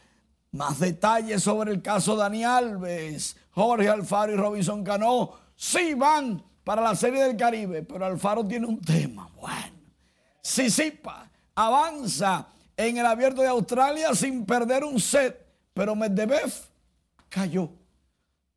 Más 0.53 0.81
detalles 0.81 1.43
sobre 1.43 1.73
el 1.73 1.81
caso 1.81 2.15
Dani 2.15 2.45
Alves, 2.45 3.37
Jorge 3.53 3.89
Alfaro 3.89 4.33
y 4.33 4.37
Robinson 4.37 4.85
Cano 4.85 5.33
sí 5.57 5.95
van 5.95 6.43
para 6.65 6.83
la 6.83 6.95
Serie 6.95 7.23
del 7.23 7.37
Caribe, 7.37 7.83
pero 7.83 8.05
Alfaro 8.05 8.47
tiene 8.47 8.67
un 8.67 8.81
tema. 8.81 9.31
Bueno, 9.41 9.79
Sisipa 10.43 11.31
avanza 11.55 12.49
en 12.77 12.99
el 12.99 13.07
Abierto 13.07 13.43
de 13.43 13.49
Australia 13.49 14.15
sin 14.15 14.45
perder 14.45 14.85
un 14.85 15.01
set, 15.01 15.47
pero 15.73 15.95
Medvedev 15.95 16.53
cayó. 17.29 17.71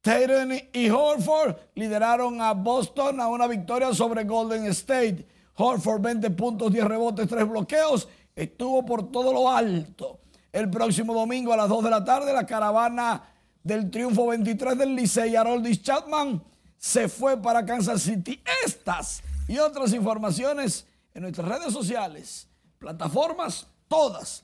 Tatum 0.02 0.52
y 0.72 0.90
Horford 0.90 1.56
lideraron 1.74 2.40
a 2.40 2.54
Boston 2.54 3.20
a 3.20 3.28
una 3.28 3.48
victoria 3.48 3.94
sobre 3.94 4.24
Golden 4.24 4.66
State. 4.68 5.26
Horford 5.56 6.02
20 6.02 6.30
puntos, 6.32 6.72
10 6.72 6.86
rebotes, 6.86 7.28
3 7.28 7.50
bloqueos. 7.50 8.08
Estuvo 8.36 8.86
por 8.86 9.12
todo 9.12 9.32
lo 9.32 9.50
alto. 9.50 10.20
El 10.52 10.70
próximo 10.70 11.14
domingo 11.14 11.54
a 11.54 11.58
las 11.58 11.70
2 11.70 11.84
de 11.84 11.90
la 11.90 12.04
tarde, 12.04 12.34
la 12.34 12.46
caravana 12.46 13.24
del 13.64 13.90
triunfo 13.90 14.28
23 14.28 14.78
del 14.78 14.96
Licey, 14.96 15.36
Haroldis 15.36 15.82
Chapman, 15.82 16.44
se 16.78 17.08
fue 17.08 17.42
para 17.42 17.66
Kansas 17.66 18.02
City. 18.02 18.42
Estas 18.66 19.24
y 19.48 19.58
otras 19.58 19.94
informaciones 19.94 20.86
en 21.14 21.24
nuestras 21.24 21.48
redes 21.48 21.74
sociales, 21.74 22.48
plataformas, 22.78 23.68
todas. 23.88 24.44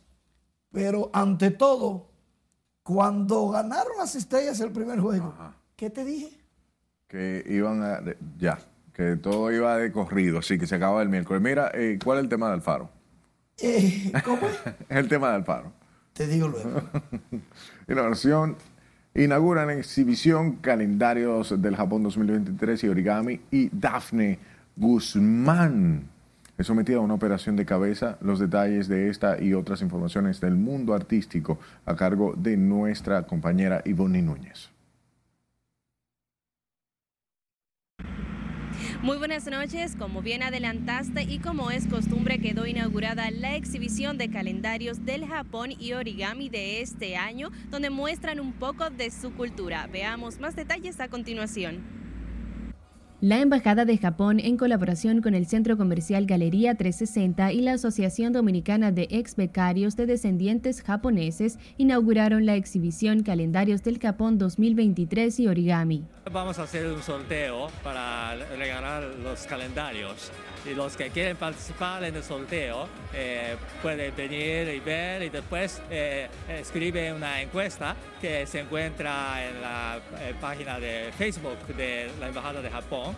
Pero 0.71 1.09
ante 1.13 1.51
todo, 1.51 2.09
cuando 2.83 3.49
ganaron 3.49 3.97
las 3.97 4.15
estrellas 4.15 4.59
el 4.61 4.71
primer 4.71 4.99
juego, 4.99 5.33
¿qué 5.75 5.89
te 5.89 6.05
dije? 6.05 6.39
Que 7.07 7.43
iban 7.47 7.83
a. 7.83 8.01
Ya, 8.37 8.59
que 8.93 9.17
todo 9.17 9.51
iba 9.51 9.77
de 9.77 9.91
corrido, 9.91 10.39
así 10.39 10.57
que 10.57 10.65
se 10.65 10.75
acaba 10.75 11.01
el 11.01 11.09
miércoles. 11.09 11.41
Mira, 11.41 11.71
eh, 11.73 11.99
¿cuál 12.01 12.19
es 12.19 12.23
el 12.23 12.29
tema 12.29 12.47
de 12.47 12.53
Alfaro? 12.53 13.00
Eh, 13.61 14.11
¿Cómo? 14.23 14.41
el 14.89 15.07
tema 15.07 15.29
de 15.29 15.35
Alfaro. 15.35 15.71
Te 16.13 16.27
digo 16.27 16.47
luego. 16.47 16.81
Innovación. 17.87 18.57
Inauguran 19.13 19.69
exhibición 19.69 20.57
calendarios 20.57 21.61
del 21.61 21.75
Japón 21.75 22.03
2023 22.03 22.85
y 22.85 22.87
origami 22.87 23.41
y 23.51 23.69
Dafne 23.69 24.39
Guzmán 24.77 26.09
es 26.57 26.67
sometida 26.67 26.97
a 26.97 27.01
una 27.01 27.15
operación 27.15 27.55
de 27.55 27.65
cabeza. 27.65 28.17
Los 28.21 28.39
detalles 28.39 28.87
de 28.87 29.09
esta 29.09 29.41
y 29.41 29.53
otras 29.53 29.81
informaciones 29.81 30.39
del 30.39 30.55
mundo 30.55 30.93
artístico 30.93 31.59
a 31.85 31.95
cargo 31.95 32.33
de 32.37 32.55
nuestra 32.55 33.23
compañera 33.23 33.81
Ivonne 33.83 34.21
Núñez. 34.21 34.69
Muy 39.03 39.17
buenas 39.17 39.47
noches, 39.47 39.95
como 39.95 40.21
bien 40.21 40.43
adelantaste 40.43 41.23
y 41.23 41.39
como 41.39 41.71
es 41.71 41.87
costumbre 41.87 42.37
quedó 42.39 42.67
inaugurada 42.67 43.31
la 43.31 43.55
exhibición 43.55 44.19
de 44.19 44.29
calendarios 44.29 45.03
del 45.03 45.25
Japón 45.25 45.71
y 45.71 45.93
origami 45.93 46.49
de 46.49 46.81
este 46.81 47.17
año, 47.17 47.49
donde 47.71 47.89
muestran 47.89 48.39
un 48.39 48.53
poco 48.53 48.91
de 48.91 49.09
su 49.09 49.33
cultura. 49.33 49.87
Veamos 49.91 50.39
más 50.39 50.55
detalles 50.55 50.99
a 50.99 51.07
continuación. 51.07 52.00
La 53.23 53.39
Embajada 53.39 53.85
de 53.85 53.99
Japón, 53.99 54.39
en 54.39 54.57
colaboración 54.57 55.21
con 55.21 55.35
el 55.35 55.45
Centro 55.45 55.77
Comercial 55.77 56.25
Galería 56.25 56.73
360 56.73 57.51
y 57.51 57.61
la 57.61 57.73
Asociación 57.73 58.33
Dominicana 58.33 58.91
de 58.91 59.07
Ex 59.11 59.35
Becarios 59.35 59.95
de 59.95 60.07
Descendientes 60.07 60.81
Japoneses, 60.81 61.59
inauguraron 61.77 62.47
la 62.47 62.55
exhibición 62.55 63.21
Calendarios 63.21 63.83
del 63.83 63.99
Japón 63.99 64.39
2023 64.39 65.39
y 65.39 65.47
Origami. 65.47 66.03
Vamos 66.31 66.57
a 66.57 66.63
hacer 66.63 66.87
un 66.87 67.03
sorteo 67.03 67.67
para 67.83 68.33
regalar 68.57 69.03
los 69.23 69.45
calendarios 69.45 70.31
y 70.69 70.73
los 70.73 70.95
que 70.95 71.09
quieren 71.09 71.37
participar 71.37 72.03
en 72.03 72.15
el 72.15 72.23
sorteo 72.23 72.87
eh, 73.13 73.55
pueden 73.81 74.15
venir 74.15 74.67
y 74.67 74.79
ver 74.79 75.23
y 75.23 75.29
después 75.29 75.81
eh, 75.89 76.27
escribe 76.47 77.11
una 77.13 77.41
encuesta 77.41 77.95
que 78.19 78.45
se 78.45 78.59
encuentra 78.59 79.47
en 79.47 79.61
la 79.61 79.99
eh, 80.19 80.35
página 80.39 80.79
de 80.79 81.11
Facebook 81.17 81.57
de 81.75 82.09
la 82.19 82.27
Embajada 82.27 82.61
de 82.61 82.69
Japón. 82.69 83.10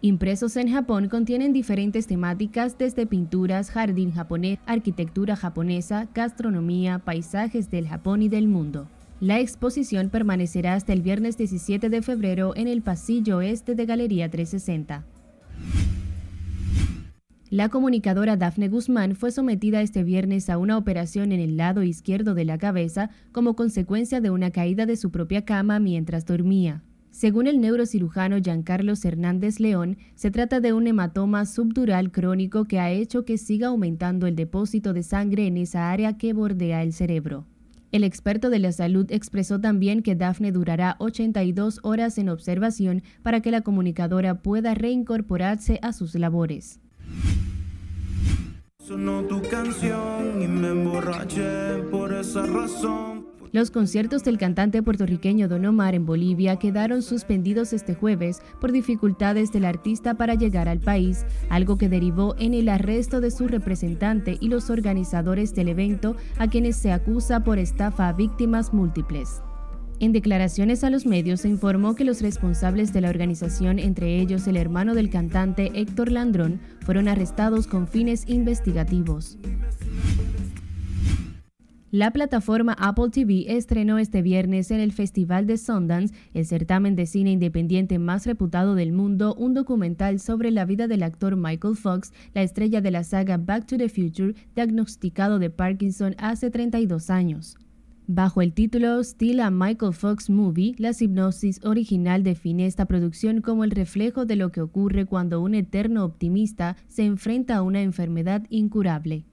Impresos 0.00 0.56
en 0.56 0.70
Japón 0.70 1.08
contienen 1.08 1.54
diferentes 1.54 2.06
temáticas 2.06 2.76
desde 2.76 3.06
pinturas, 3.06 3.70
jardín 3.70 4.12
japonés, 4.12 4.58
arquitectura 4.66 5.34
japonesa, 5.34 6.08
gastronomía, 6.14 6.98
paisajes 6.98 7.70
del 7.70 7.88
Japón 7.88 8.20
y 8.20 8.28
del 8.28 8.46
mundo. 8.46 8.86
La 9.20 9.40
exposición 9.40 10.10
permanecerá 10.10 10.74
hasta 10.74 10.92
el 10.92 11.00
viernes 11.00 11.38
17 11.38 11.88
de 11.88 12.02
febrero 12.02 12.54
en 12.54 12.68
el 12.68 12.82
pasillo 12.82 13.40
este 13.40 13.74
de 13.74 13.86
Galería 13.86 14.30
360. 14.30 15.06
La 17.48 17.68
comunicadora 17.68 18.36
Dafne 18.36 18.68
Guzmán 18.68 19.14
fue 19.14 19.30
sometida 19.30 19.80
este 19.80 20.02
viernes 20.02 20.50
a 20.50 20.58
una 20.58 20.76
operación 20.76 21.32
en 21.32 21.40
el 21.40 21.56
lado 21.56 21.82
izquierdo 21.82 22.34
de 22.34 22.44
la 22.44 22.58
cabeza 22.58 23.10
como 23.32 23.54
consecuencia 23.54 24.20
de 24.20 24.30
una 24.30 24.50
caída 24.50 24.84
de 24.84 24.96
su 24.96 25.10
propia 25.10 25.44
cama 25.44 25.78
mientras 25.78 26.26
dormía. 26.26 26.82
Según 27.14 27.46
el 27.46 27.60
neurocirujano 27.60 28.38
Giancarlos 28.42 29.04
Hernández 29.04 29.60
León, 29.60 29.98
se 30.16 30.32
trata 30.32 30.58
de 30.58 30.72
un 30.72 30.88
hematoma 30.88 31.46
subdural 31.46 32.10
crónico 32.10 32.64
que 32.64 32.80
ha 32.80 32.90
hecho 32.90 33.24
que 33.24 33.38
siga 33.38 33.68
aumentando 33.68 34.26
el 34.26 34.34
depósito 34.34 34.92
de 34.92 35.04
sangre 35.04 35.46
en 35.46 35.56
esa 35.56 35.92
área 35.92 36.18
que 36.18 36.32
bordea 36.32 36.82
el 36.82 36.92
cerebro. 36.92 37.46
El 37.92 38.02
experto 38.02 38.50
de 38.50 38.58
la 38.58 38.72
salud 38.72 39.06
expresó 39.10 39.60
también 39.60 40.02
que 40.02 40.16
Dafne 40.16 40.50
durará 40.50 40.96
82 40.98 41.78
horas 41.84 42.18
en 42.18 42.30
observación 42.30 43.04
para 43.22 43.40
que 43.40 43.52
la 43.52 43.60
comunicadora 43.60 44.42
pueda 44.42 44.74
reincorporarse 44.74 45.78
a 45.82 45.92
sus 45.92 46.16
labores. 46.16 46.80
tu 49.28 49.40
canción 49.48 50.42
y 50.42 50.48
me 50.48 50.70
emborraché 50.70 51.78
por 51.92 52.12
esa 52.12 52.44
razón. 52.44 53.33
Los 53.54 53.70
conciertos 53.70 54.24
del 54.24 54.36
cantante 54.36 54.82
puertorriqueño 54.82 55.46
Don 55.46 55.64
Omar 55.64 55.94
en 55.94 56.06
Bolivia 56.06 56.56
quedaron 56.56 57.02
suspendidos 57.02 57.72
este 57.72 57.94
jueves 57.94 58.42
por 58.60 58.72
dificultades 58.72 59.52
del 59.52 59.64
artista 59.64 60.14
para 60.14 60.34
llegar 60.34 60.68
al 60.68 60.80
país, 60.80 61.24
algo 61.50 61.78
que 61.78 61.88
derivó 61.88 62.34
en 62.36 62.52
el 62.52 62.68
arresto 62.68 63.20
de 63.20 63.30
su 63.30 63.46
representante 63.46 64.38
y 64.40 64.48
los 64.48 64.70
organizadores 64.70 65.54
del 65.54 65.68
evento, 65.68 66.16
a 66.36 66.48
quienes 66.48 66.74
se 66.74 66.90
acusa 66.90 67.44
por 67.44 67.60
estafa 67.60 68.08
a 68.08 68.12
víctimas 68.12 68.74
múltiples. 68.74 69.40
En 70.00 70.10
declaraciones 70.10 70.82
a 70.82 70.90
los 70.90 71.06
medios 71.06 71.42
se 71.42 71.48
informó 71.48 71.94
que 71.94 72.02
los 72.02 72.22
responsables 72.22 72.92
de 72.92 73.02
la 73.02 73.08
organización, 73.08 73.78
entre 73.78 74.18
ellos 74.18 74.48
el 74.48 74.56
hermano 74.56 74.96
del 74.96 75.10
cantante 75.10 75.70
Héctor 75.76 76.10
Landrón, 76.10 76.58
fueron 76.80 77.06
arrestados 77.06 77.68
con 77.68 77.86
fines 77.86 78.24
investigativos. 78.26 79.38
La 81.94 82.10
plataforma 82.10 82.72
Apple 82.72 83.10
TV 83.10 83.56
estrenó 83.56 84.00
este 84.00 84.20
viernes 84.20 84.72
en 84.72 84.80
el 84.80 84.90
Festival 84.90 85.46
de 85.46 85.56
Sundance, 85.56 86.12
el 86.32 86.44
certamen 86.44 86.96
de 86.96 87.06
cine 87.06 87.30
independiente 87.30 88.00
más 88.00 88.26
reputado 88.26 88.74
del 88.74 88.90
mundo, 88.90 89.32
un 89.36 89.54
documental 89.54 90.18
sobre 90.18 90.50
la 90.50 90.64
vida 90.64 90.88
del 90.88 91.04
actor 91.04 91.36
Michael 91.36 91.76
Fox, 91.76 92.12
la 92.32 92.42
estrella 92.42 92.80
de 92.80 92.90
la 92.90 93.04
saga 93.04 93.36
Back 93.36 93.66
to 93.66 93.76
the 93.76 93.88
Future, 93.88 94.34
diagnosticado 94.56 95.38
de 95.38 95.50
Parkinson 95.50 96.16
hace 96.18 96.50
32 96.50 97.10
años. 97.10 97.56
Bajo 98.08 98.42
el 98.42 98.54
título 98.54 98.98
Still 99.04 99.38
a 99.38 99.52
Michael 99.52 99.92
Fox 99.92 100.28
Movie, 100.28 100.74
la 100.78 100.90
hipnosis 100.98 101.60
original 101.64 102.24
define 102.24 102.66
esta 102.66 102.86
producción 102.86 103.40
como 103.40 103.62
el 103.62 103.70
reflejo 103.70 104.24
de 104.24 104.34
lo 104.34 104.50
que 104.50 104.62
ocurre 104.62 105.06
cuando 105.06 105.40
un 105.40 105.54
eterno 105.54 106.04
optimista 106.04 106.76
se 106.88 107.04
enfrenta 107.04 107.54
a 107.54 107.62
una 107.62 107.82
enfermedad 107.82 108.42
incurable. 108.50 109.26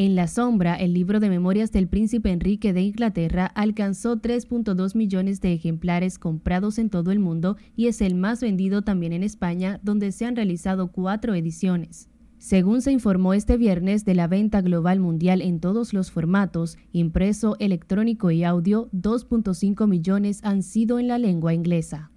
En 0.00 0.14
la 0.14 0.28
sombra, 0.28 0.76
el 0.76 0.94
libro 0.94 1.18
de 1.18 1.28
memorias 1.28 1.72
del 1.72 1.88
príncipe 1.88 2.30
Enrique 2.30 2.72
de 2.72 2.82
Inglaterra 2.82 3.46
alcanzó 3.46 4.16
3.2 4.16 4.94
millones 4.94 5.40
de 5.40 5.52
ejemplares 5.52 6.20
comprados 6.20 6.78
en 6.78 6.88
todo 6.88 7.10
el 7.10 7.18
mundo 7.18 7.56
y 7.74 7.88
es 7.88 8.00
el 8.00 8.14
más 8.14 8.40
vendido 8.40 8.82
también 8.82 9.12
en 9.12 9.24
España, 9.24 9.80
donde 9.82 10.12
se 10.12 10.24
han 10.24 10.36
realizado 10.36 10.92
cuatro 10.92 11.34
ediciones. 11.34 12.08
Según 12.38 12.80
se 12.80 12.92
informó 12.92 13.34
este 13.34 13.56
viernes 13.56 14.04
de 14.04 14.14
la 14.14 14.28
venta 14.28 14.60
global 14.60 15.00
mundial 15.00 15.42
en 15.42 15.58
todos 15.58 15.92
los 15.92 16.12
formatos, 16.12 16.78
impreso, 16.92 17.56
electrónico 17.58 18.30
y 18.30 18.44
audio, 18.44 18.88
2.5 18.92 19.88
millones 19.88 20.38
han 20.44 20.62
sido 20.62 21.00
en 21.00 21.08
la 21.08 21.18
lengua 21.18 21.54
inglesa. 21.54 22.12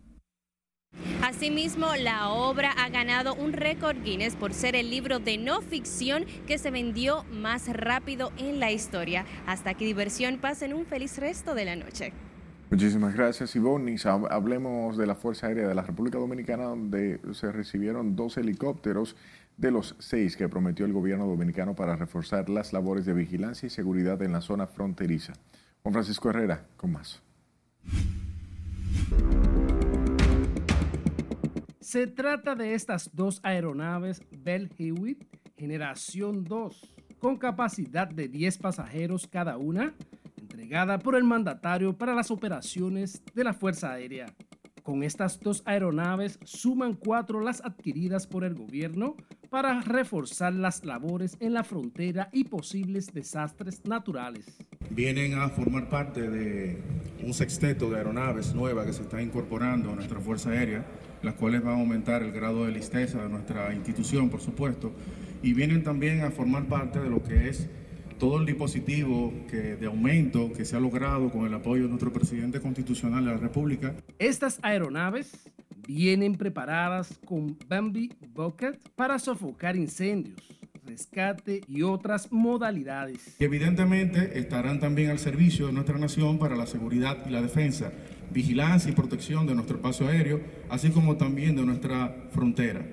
Asimismo, 1.23 1.87
la 1.95 2.29
obra 2.29 2.71
ha 2.71 2.89
ganado 2.89 3.35
un 3.35 3.53
récord 3.53 3.97
Guinness 4.03 4.35
por 4.35 4.53
ser 4.53 4.75
el 4.75 4.89
libro 4.89 5.19
de 5.19 5.37
no 5.37 5.61
ficción 5.61 6.25
que 6.47 6.57
se 6.57 6.71
vendió 6.71 7.23
más 7.31 7.67
rápido 7.67 8.31
en 8.37 8.59
la 8.59 8.71
historia. 8.71 9.25
Hasta 9.45 9.73
que 9.73 9.85
diversión, 9.85 10.37
pasen 10.37 10.73
un 10.73 10.85
feliz 10.85 11.17
resto 11.17 11.55
de 11.55 11.65
la 11.65 11.75
noche. 11.75 12.13
Muchísimas 12.69 13.13
gracias, 13.13 13.53
Ivonne. 13.55 13.97
Hablemos 14.29 14.97
de 14.97 15.05
la 15.05 15.15
Fuerza 15.15 15.47
Aérea 15.47 15.67
de 15.67 15.75
la 15.75 15.81
República 15.81 16.17
Dominicana, 16.17 16.63
donde 16.63 17.19
se 17.33 17.51
recibieron 17.51 18.15
dos 18.15 18.37
helicópteros 18.37 19.17
de 19.57 19.71
los 19.71 19.95
seis 19.99 20.37
que 20.37 20.47
prometió 20.47 20.85
el 20.85 20.93
gobierno 20.93 21.27
dominicano 21.27 21.75
para 21.75 21.97
reforzar 21.97 22.49
las 22.49 22.71
labores 22.71 23.05
de 23.05 23.13
vigilancia 23.13 23.67
y 23.67 23.69
seguridad 23.69 24.21
en 24.21 24.31
la 24.31 24.41
zona 24.41 24.67
fronteriza. 24.67 25.33
Juan 25.83 25.93
Francisco 25.93 26.29
Herrera, 26.29 26.65
con 26.77 26.93
más. 26.93 27.21
Se 31.91 32.07
trata 32.07 32.55
de 32.55 32.73
estas 32.73 33.13
dos 33.13 33.41
aeronaves 33.43 34.21
Bell 34.31 34.71
Hewitt 34.77 35.25
Generación 35.57 36.45
2, 36.45 36.95
con 37.19 37.35
capacidad 37.35 38.07
de 38.07 38.29
10 38.29 38.59
pasajeros 38.59 39.27
cada 39.27 39.57
una, 39.57 39.93
entregada 40.39 40.99
por 40.99 41.15
el 41.17 41.25
mandatario 41.25 41.97
para 41.97 42.15
las 42.15 42.31
operaciones 42.31 43.21
de 43.35 43.43
la 43.43 43.53
Fuerza 43.53 43.91
Aérea. 43.91 44.27
Con 44.83 45.03
estas 45.03 45.41
dos 45.41 45.63
aeronaves 45.65 46.39
suman 46.45 46.93
cuatro 46.93 47.41
las 47.41 47.59
adquiridas 47.59 48.25
por 48.25 48.45
el 48.45 48.55
gobierno 48.55 49.17
para 49.49 49.81
reforzar 49.81 50.53
las 50.53 50.85
labores 50.85 51.35
en 51.41 51.53
la 51.53 51.65
frontera 51.65 52.29
y 52.31 52.45
posibles 52.45 53.07
desastres 53.07 53.83
naturales. 53.83 54.45
Vienen 54.91 55.37
a 55.37 55.49
formar 55.49 55.89
parte 55.89 56.29
de 56.29 56.81
un 57.21 57.33
sexteto 57.33 57.89
de 57.89 57.97
aeronaves 57.97 58.55
nuevas 58.55 58.85
que 58.85 58.93
se 58.93 59.01
está 59.01 59.21
incorporando 59.21 59.91
a 59.91 59.95
nuestra 59.95 60.21
Fuerza 60.21 60.51
Aérea 60.51 60.85
las 61.23 61.35
cuales 61.35 61.63
van 61.63 61.75
a 61.75 61.79
aumentar 61.79 62.23
el 62.23 62.31
grado 62.31 62.65
de 62.65 62.71
listeza 62.71 63.21
de 63.23 63.29
nuestra 63.29 63.73
institución, 63.73 64.29
por 64.29 64.41
supuesto, 64.41 64.91
y 65.43 65.53
vienen 65.53 65.83
también 65.83 66.21
a 66.21 66.31
formar 66.31 66.65
parte 66.65 66.99
de 66.99 67.09
lo 67.09 67.23
que 67.23 67.49
es 67.49 67.69
todo 68.21 68.39
el 68.39 68.45
dispositivo 68.45 69.33
que, 69.49 69.75
de 69.75 69.87
aumento 69.87 70.53
que 70.53 70.63
se 70.63 70.75
ha 70.75 70.79
logrado 70.79 71.31
con 71.31 71.47
el 71.47 71.53
apoyo 71.55 71.83
de 71.83 71.89
nuestro 71.89 72.13
presidente 72.13 72.59
constitucional 72.59 73.25
de 73.25 73.31
la 73.31 73.37
República. 73.37 73.95
Estas 74.19 74.59
aeronaves 74.61 75.49
vienen 75.87 76.35
preparadas 76.35 77.19
con 77.25 77.57
Bambi 77.67 78.13
Bucket 78.33 78.77
para 78.95 79.17
sofocar 79.17 79.75
incendios, 79.75 80.39
rescate 80.85 81.61
y 81.67 81.81
otras 81.81 82.31
modalidades. 82.31 83.37
Evidentemente 83.39 84.37
estarán 84.37 84.79
también 84.79 85.09
al 85.09 85.17
servicio 85.17 85.65
de 85.65 85.73
nuestra 85.73 85.97
nación 85.97 86.37
para 86.37 86.55
la 86.55 86.67
seguridad 86.67 87.25
y 87.27 87.31
la 87.31 87.41
defensa 87.41 87.91
vigilancia 88.31 88.91
y 88.91 88.95
protección 88.95 89.45
de 89.45 89.55
nuestro 89.55 89.81
paso 89.81 90.07
aéreo, 90.07 90.41
así 90.69 90.89
como 90.89 91.17
también 91.17 91.55
de 91.55 91.65
nuestra 91.65 92.29
frontera. 92.31 92.85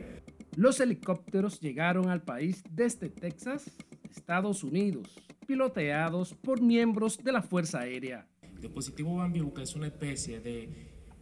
Los 0.56 0.80
helicópteros 0.80 1.60
llegaron 1.60 2.08
al 2.08 2.22
país 2.22 2.64
desde 2.70 3.08
Texas, 3.08 3.70
Estados 4.10 4.64
Unidos, 4.64 5.08
piloteados 5.46 6.34
por 6.34 6.60
miembros 6.60 7.18
de 7.22 7.32
la 7.32 7.42
Fuerza 7.42 7.80
Aérea. 7.80 8.26
El 8.42 8.62
dispositivo 8.62 9.16
Bambiuca 9.16 9.62
es 9.62 9.76
una 9.76 9.86
especie 9.86 10.40
de 10.40 10.68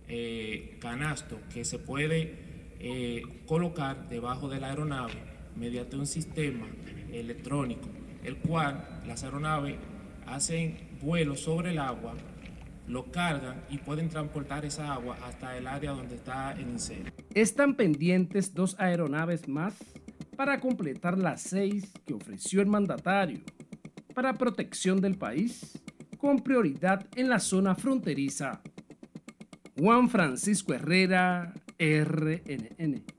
eh, 0.08 0.78
canasto 0.80 1.38
que 1.52 1.64
se 1.64 1.78
puede 1.78 2.74
eh, 2.80 3.22
colocar 3.46 4.08
debajo 4.08 4.48
de 4.48 4.60
la 4.60 4.68
aeronave 4.68 5.14
mediante 5.54 5.96
un 5.96 6.06
sistema 6.06 6.66
electrónico, 7.12 7.88
el 8.24 8.36
cual 8.38 9.02
las 9.06 9.22
aeronaves 9.24 9.76
hacen 10.26 10.78
vuelo 11.02 11.36
sobre 11.36 11.70
el 11.70 11.78
agua 11.78 12.14
lo 12.88 13.10
cargan 13.10 13.62
y 13.70 13.78
pueden 13.78 14.08
transportar 14.08 14.64
esa 14.64 14.92
agua 14.92 15.16
hasta 15.24 15.56
el 15.56 15.66
área 15.66 15.92
donde 15.92 16.16
está 16.16 16.52
el 16.52 16.68
incendio. 16.68 17.12
Están 17.34 17.74
pendientes 17.74 18.54
dos 18.54 18.76
aeronaves 18.78 19.48
más 19.48 19.74
para 20.36 20.60
completar 20.60 21.18
las 21.18 21.42
seis 21.42 21.92
que 22.04 22.14
ofreció 22.14 22.60
el 22.60 22.66
mandatario 22.66 23.40
para 24.14 24.34
protección 24.34 25.00
del 25.00 25.16
país 25.16 25.78
con 26.16 26.38
prioridad 26.38 27.06
en 27.16 27.28
la 27.28 27.38
zona 27.38 27.74
fronteriza. 27.74 28.62
Juan 29.78 30.08
Francisco 30.08 30.72
Herrera, 30.72 31.52
RNN. 31.78 33.15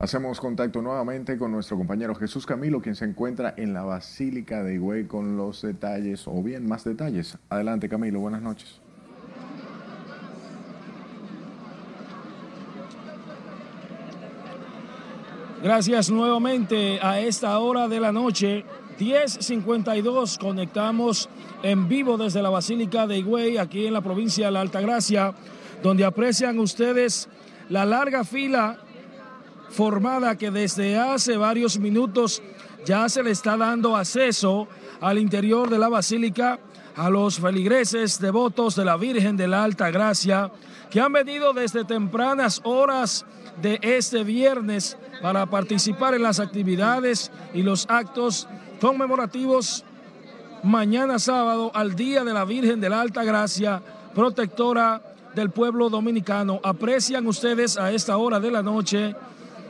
Hacemos 0.00 0.38
contacto 0.38 0.80
nuevamente 0.80 1.36
con 1.36 1.50
nuestro 1.50 1.76
compañero 1.76 2.14
Jesús 2.14 2.46
Camilo, 2.46 2.80
quien 2.80 2.94
se 2.94 3.04
encuentra 3.04 3.54
en 3.56 3.74
la 3.74 3.82
Basílica 3.82 4.62
de 4.62 4.74
Higüey 4.74 5.08
con 5.08 5.36
los 5.36 5.60
detalles, 5.60 6.28
o 6.28 6.40
bien 6.40 6.68
más 6.68 6.84
detalles. 6.84 7.36
Adelante 7.48 7.88
Camilo, 7.88 8.20
buenas 8.20 8.40
noches. 8.40 8.80
Gracias 15.64 16.10
nuevamente 16.10 17.00
a 17.02 17.18
esta 17.18 17.58
hora 17.58 17.88
de 17.88 17.98
la 17.98 18.12
noche, 18.12 18.64
10.52, 19.00 20.38
conectamos 20.38 21.28
en 21.64 21.88
vivo 21.88 22.16
desde 22.16 22.40
la 22.40 22.50
Basílica 22.50 23.08
de 23.08 23.18
Higüey, 23.18 23.58
aquí 23.58 23.88
en 23.88 23.94
la 23.94 24.00
provincia 24.00 24.46
de 24.46 24.52
la 24.52 24.60
Altagracia, 24.60 25.34
donde 25.82 26.04
aprecian 26.04 26.60
ustedes 26.60 27.28
la 27.68 27.84
larga 27.84 28.22
fila 28.22 28.78
formada 29.70 30.36
que 30.36 30.50
desde 30.50 30.98
hace 30.98 31.36
varios 31.36 31.78
minutos 31.78 32.42
ya 32.84 33.08
se 33.08 33.22
le 33.22 33.30
está 33.30 33.56
dando 33.56 33.96
acceso 33.96 34.68
al 35.00 35.18
interior 35.18 35.68
de 35.70 35.78
la 35.78 35.88
basílica 35.88 36.58
a 36.96 37.10
los 37.10 37.38
feligreses 37.38 38.18
devotos 38.20 38.74
de 38.74 38.84
la 38.84 38.96
Virgen 38.96 39.36
de 39.36 39.46
la 39.46 39.62
Alta 39.62 39.90
Gracia 39.90 40.50
que 40.90 41.00
han 41.00 41.12
venido 41.12 41.52
desde 41.52 41.84
tempranas 41.84 42.60
horas 42.64 43.24
de 43.60 43.78
este 43.82 44.24
viernes 44.24 44.96
para 45.22 45.46
participar 45.46 46.14
en 46.14 46.22
las 46.22 46.40
actividades 46.40 47.30
y 47.52 47.62
los 47.62 47.86
actos 47.88 48.48
conmemorativos 48.80 49.84
mañana 50.62 51.18
sábado 51.18 51.70
al 51.74 51.94
Día 51.94 52.24
de 52.24 52.32
la 52.32 52.44
Virgen 52.44 52.80
de 52.80 52.88
la 52.88 53.00
Alta 53.00 53.24
Gracia, 53.24 53.82
protectora 54.14 55.02
del 55.34 55.50
pueblo 55.50 55.88
dominicano. 55.88 56.60
Aprecian 56.62 57.26
ustedes 57.26 57.76
a 57.76 57.92
esta 57.92 58.16
hora 58.16 58.40
de 58.40 58.50
la 58.50 58.62
noche 58.62 59.14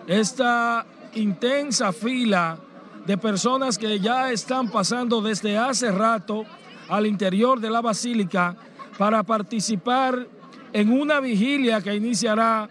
esta 0.08 0.86
intensa 1.14 1.92
fila 1.92 2.58
de 3.06 3.16
personas 3.18 3.76
que 3.76 4.00
ya 4.00 4.32
están 4.32 4.70
pasando 4.70 5.20
desde 5.20 5.56
hace 5.56 5.92
rato 5.92 6.44
al 6.88 7.06
interior 7.06 7.60
de 7.60 7.70
la 7.70 7.82
basílica 7.82 8.56
para 8.96 9.22
participar 9.22 10.26
en 10.72 10.90
una 10.90 11.20
vigilia 11.20 11.80
que 11.82 11.94
iniciará 11.94 12.68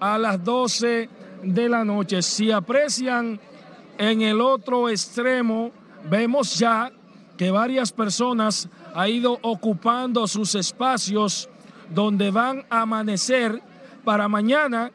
a 0.00 0.18
las 0.18 0.42
12 0.42 1.08
de 1.42 1.68
la 1.68 1.84
noche. 1.84 2.22
Si 2.22 2.50
aprecian 2.50 3.38
en 3.98 4.22
el 4.22 4.40
otro 4.40 4.88
extremo, 4.88 5.70
vemos 6.08 6.58
ya 6.58 6.90
que 7.36 7.50
varias 7.50 7.92
personas 7.92 8.68
han 8.94 9.08
ido 9.08 9.38
ocupando 9.42 10.26
sus 10.26 10.54
espacios 10.54 11.48
donde 11.90 12.30
van 12.30 12.64
a 12.70 12.82
amanecer 12.82 13.62
para 14.04 14.28
mañana 14.28 14.90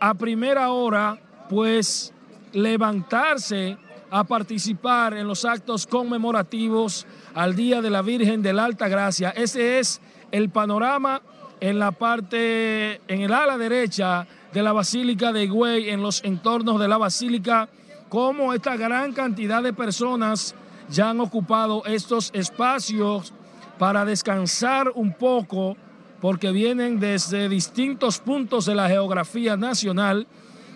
a 0.00 0.14
primera 0.14 0.70
hora, 0.70 1.18
pues 1.48 2.12
levantarse 2.52 3.76
a 4.10 4.24
participar 4.24 5.14
en 5.14 5.26
los 5.26 5.44
actos 5.44 5.86
conmemorativos 5.86 7.06
al 7.34 7.56
Día 7.56 7.82
de 7.82 7.90
la 7.90 8.02
Virgen 8.02 8.42
de 8.42 8.52
la 8.52 8.64
Alta 8.64 8.88
Gracia. 8.88 9.30
Ese 9.30 9.78
es 9.78 10.00
el 10.30 10.50
panorama 10.50 11.20
en 11.60 11.78
la 11.78 11.92
parte, 11.92 13.00
en 13.08 13.22
el 13.22 13.32
ala 13.32 13.58
derecha 13.58 14.26
de 14.52 14.62
la 14.62 14.72
Basílica 14.72 15.32
de 15.32 15.44
Higüey, 15.44 15.90
en 15.90 16.00
los 16.00 16.22
entornos 16.22 16.78
de 16.78 16.86
la 16.86 16.96
Basílica, 16.96 17.68
como 18.08 18.54
esta 18.54 18.76
gran 18.76 19.12
cantidad 19.12 19.62
de 19.62 19.72
personas 19.72 20.54
ya 20.88 21.10
han 21.10 21.20
ocupado 21.20 21.82
estos 21.86 22.30
espacios 22.34 23.32
para 23.78 24.04
descansar 24.04 24.92
un 24.94 25.14
poco, 25.14 25.76
porque 26.20 26.52
vienen 26.52 27.00
desde 27.00 27.48
distintos 27.48 28.20
puntos 28.20 28.66
de 28.66 28.74
la 28.74 28.88
geografía 28.88 29.56
nacional 29.56 30.26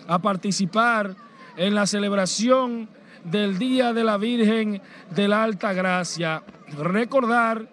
a 0.09 0.19
participar 0.19 1.15
en 1.55 1.75
la 1.75 1.85
celebración 1.85 2.89
del 3.23 3.59
Día 3.59 3.93
de 3.93 4.03
la 4.03 4.17
Virgen 4.17 4.81
de 5.11 5.27
la 5.27 5.43
Alta 5.43 5.71
Gracia. 5.71 6.41
Recordar 6.77 7.69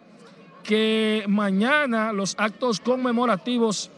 que 0.62 1.24
mañana 1.28 2.12
los 2.12 2.34
actos 2.38 2.80
conmemorativos 2.80 3.90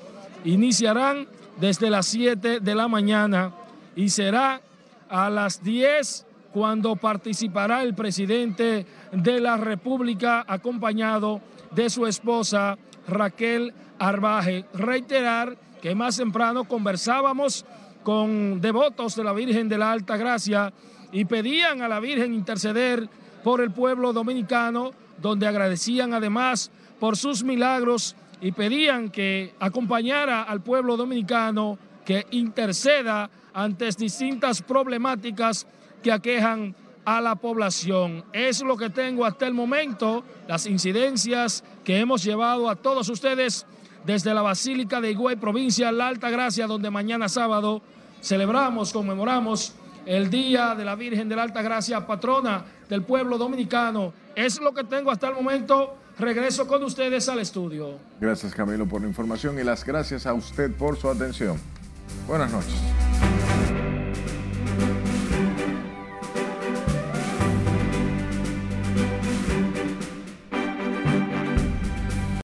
iniciarán 0.45 1.27
desde 1.59 1.91
las 1.91 2.07
7 2.07 2.61
de 2.61 2.75
la 2.77 2.87
mañana 2.87 3.53
y 3.97 4.09
será 4.11 4.61
a 5.09 5.29
las 5.31 5.63
10 5.65 6.27
cuando 6.53 6.95
participará 6.95 7.83
el 7.83 7.95
presidente 7.95 8.87
de 9.11 9.41
la 9.41 9.57
República 9.57 10.45
acompañado 10.47 11.41
de 11.73 11.91
su 11.91 12.07
esposa 12.07 12.79
Raquel 13.09 13.75
Arbaje. 13.99 14.65
Reiterar 14.75 15.57
que 15.83 15.95
más 15.95 16.17
temprano 16.17 16.65
conversábamos 16.65 17.65
con 18.09 18.59
devotos 18.63 19.17
de 19.17 19.23
la 19.23 19.35
Virgen 19.35 19.69
de 19.69 19.77
la 19.77 19.93
Alta 19.93 20.17
Gracia 20.17 20.73
y 21.13 21.27
pedían 21.27 21.83
a 21.83 21.89
la 21.89 22.01
Virgen 22.01 22.33
interceder 22.33 23.07
por 23.45 23.61
el 23.61 23.71
pueblo 23.71 24.15
dominicano, 24.15 24.93
donde 25.21 25.47
agradecían 25.47 26.15
además 26.15 26.71
por 26.99 27.19
sus 27.19 27.45
milagros 27.45 28.17
y 28.41 28.53
pedían 28.53 29.11
que 29.11 29.53
acompañara 29.61 30.45
al 30.45 30.63
pueblo 30.63 30.97
dominicano, 30.97 31.79
que 32.07 32.27
interceda 32.31 33.29
ante 33.53 33.91
distintas 33.91 34.63
problemáticas 34.63 35.67
que 36.03 36.11
aquejan 36.11 36.75
a 37.05 37.21
la 37.21 37.35
población. 37.35 38.25
Es 38.33 38.63
lo 38.63 38.79
que 38.79 38.89
tengo 38.89 39.27
hasta 39.27 39.47
el 39.47 39.53
momento, 39.53 40.25
las 40.47 40.65
incidencias 40.65 41.63
que 41.85 41.99
hemos 41.99 42.25
llevado 42.25 42.71
a 42.71 42.77
todos 42.77 43.07
ustedes 43.11 43.67
desde 44.07 44.33
la 44.33 44.41
Basílica 44.41 45.03
de 45.03 45.11
Higüey, 45.11 45.37
provincia 45.37 45.93
La 45.93 46.09
Alta 46.09 46.31
Gracia, 46.31 46.67
donde 46.67 46.89
mañana 46.89 47.29
sábado 47.29 47.83
celebramos, 48.21 48.93
conmemoramos 48.93 49.75
el 50.07 50.31
Día 50.31 50.75
de 50.75 50.85
la 50.85 50.95
Virgen 50.95 51.29
de 51.29 51.37
la 51.37 51.43
Alta 51.43 51.61
Gracia, 51.61 52.07
patrona 52.07 52.65
del 52.89 53.03
pueblo 53.03 53.37
dominicano. 53.37 54.13
Es 54.35 54.61
lo 54.61 54.73
que 54.73 54.85
tengo 54.85 55.11
hasta 55.11 55.29
el 55.29 55.35
momento. 55.35 55.97
Regreso 56.19 56.67
con 56.67 56.83
ustedes 56.83 57.29
al 57.29 57.39
estudio. 57.41 57.99
Gracias 58.21 58.55
Camilo 58.55 58.87
por 58.87 59.03
la 59.03 59.07
información 59.07 59.59
y 59.59 59.65
las 59.65 59.85
gracias 59.85 60.27
a 60.27 60.35
usted 60.35 60.73
por 60.73 60.97
su 60.97 61.09
atención. 61.09 61.59
Buenas 62.27 62.51
noches. 62.51 63.28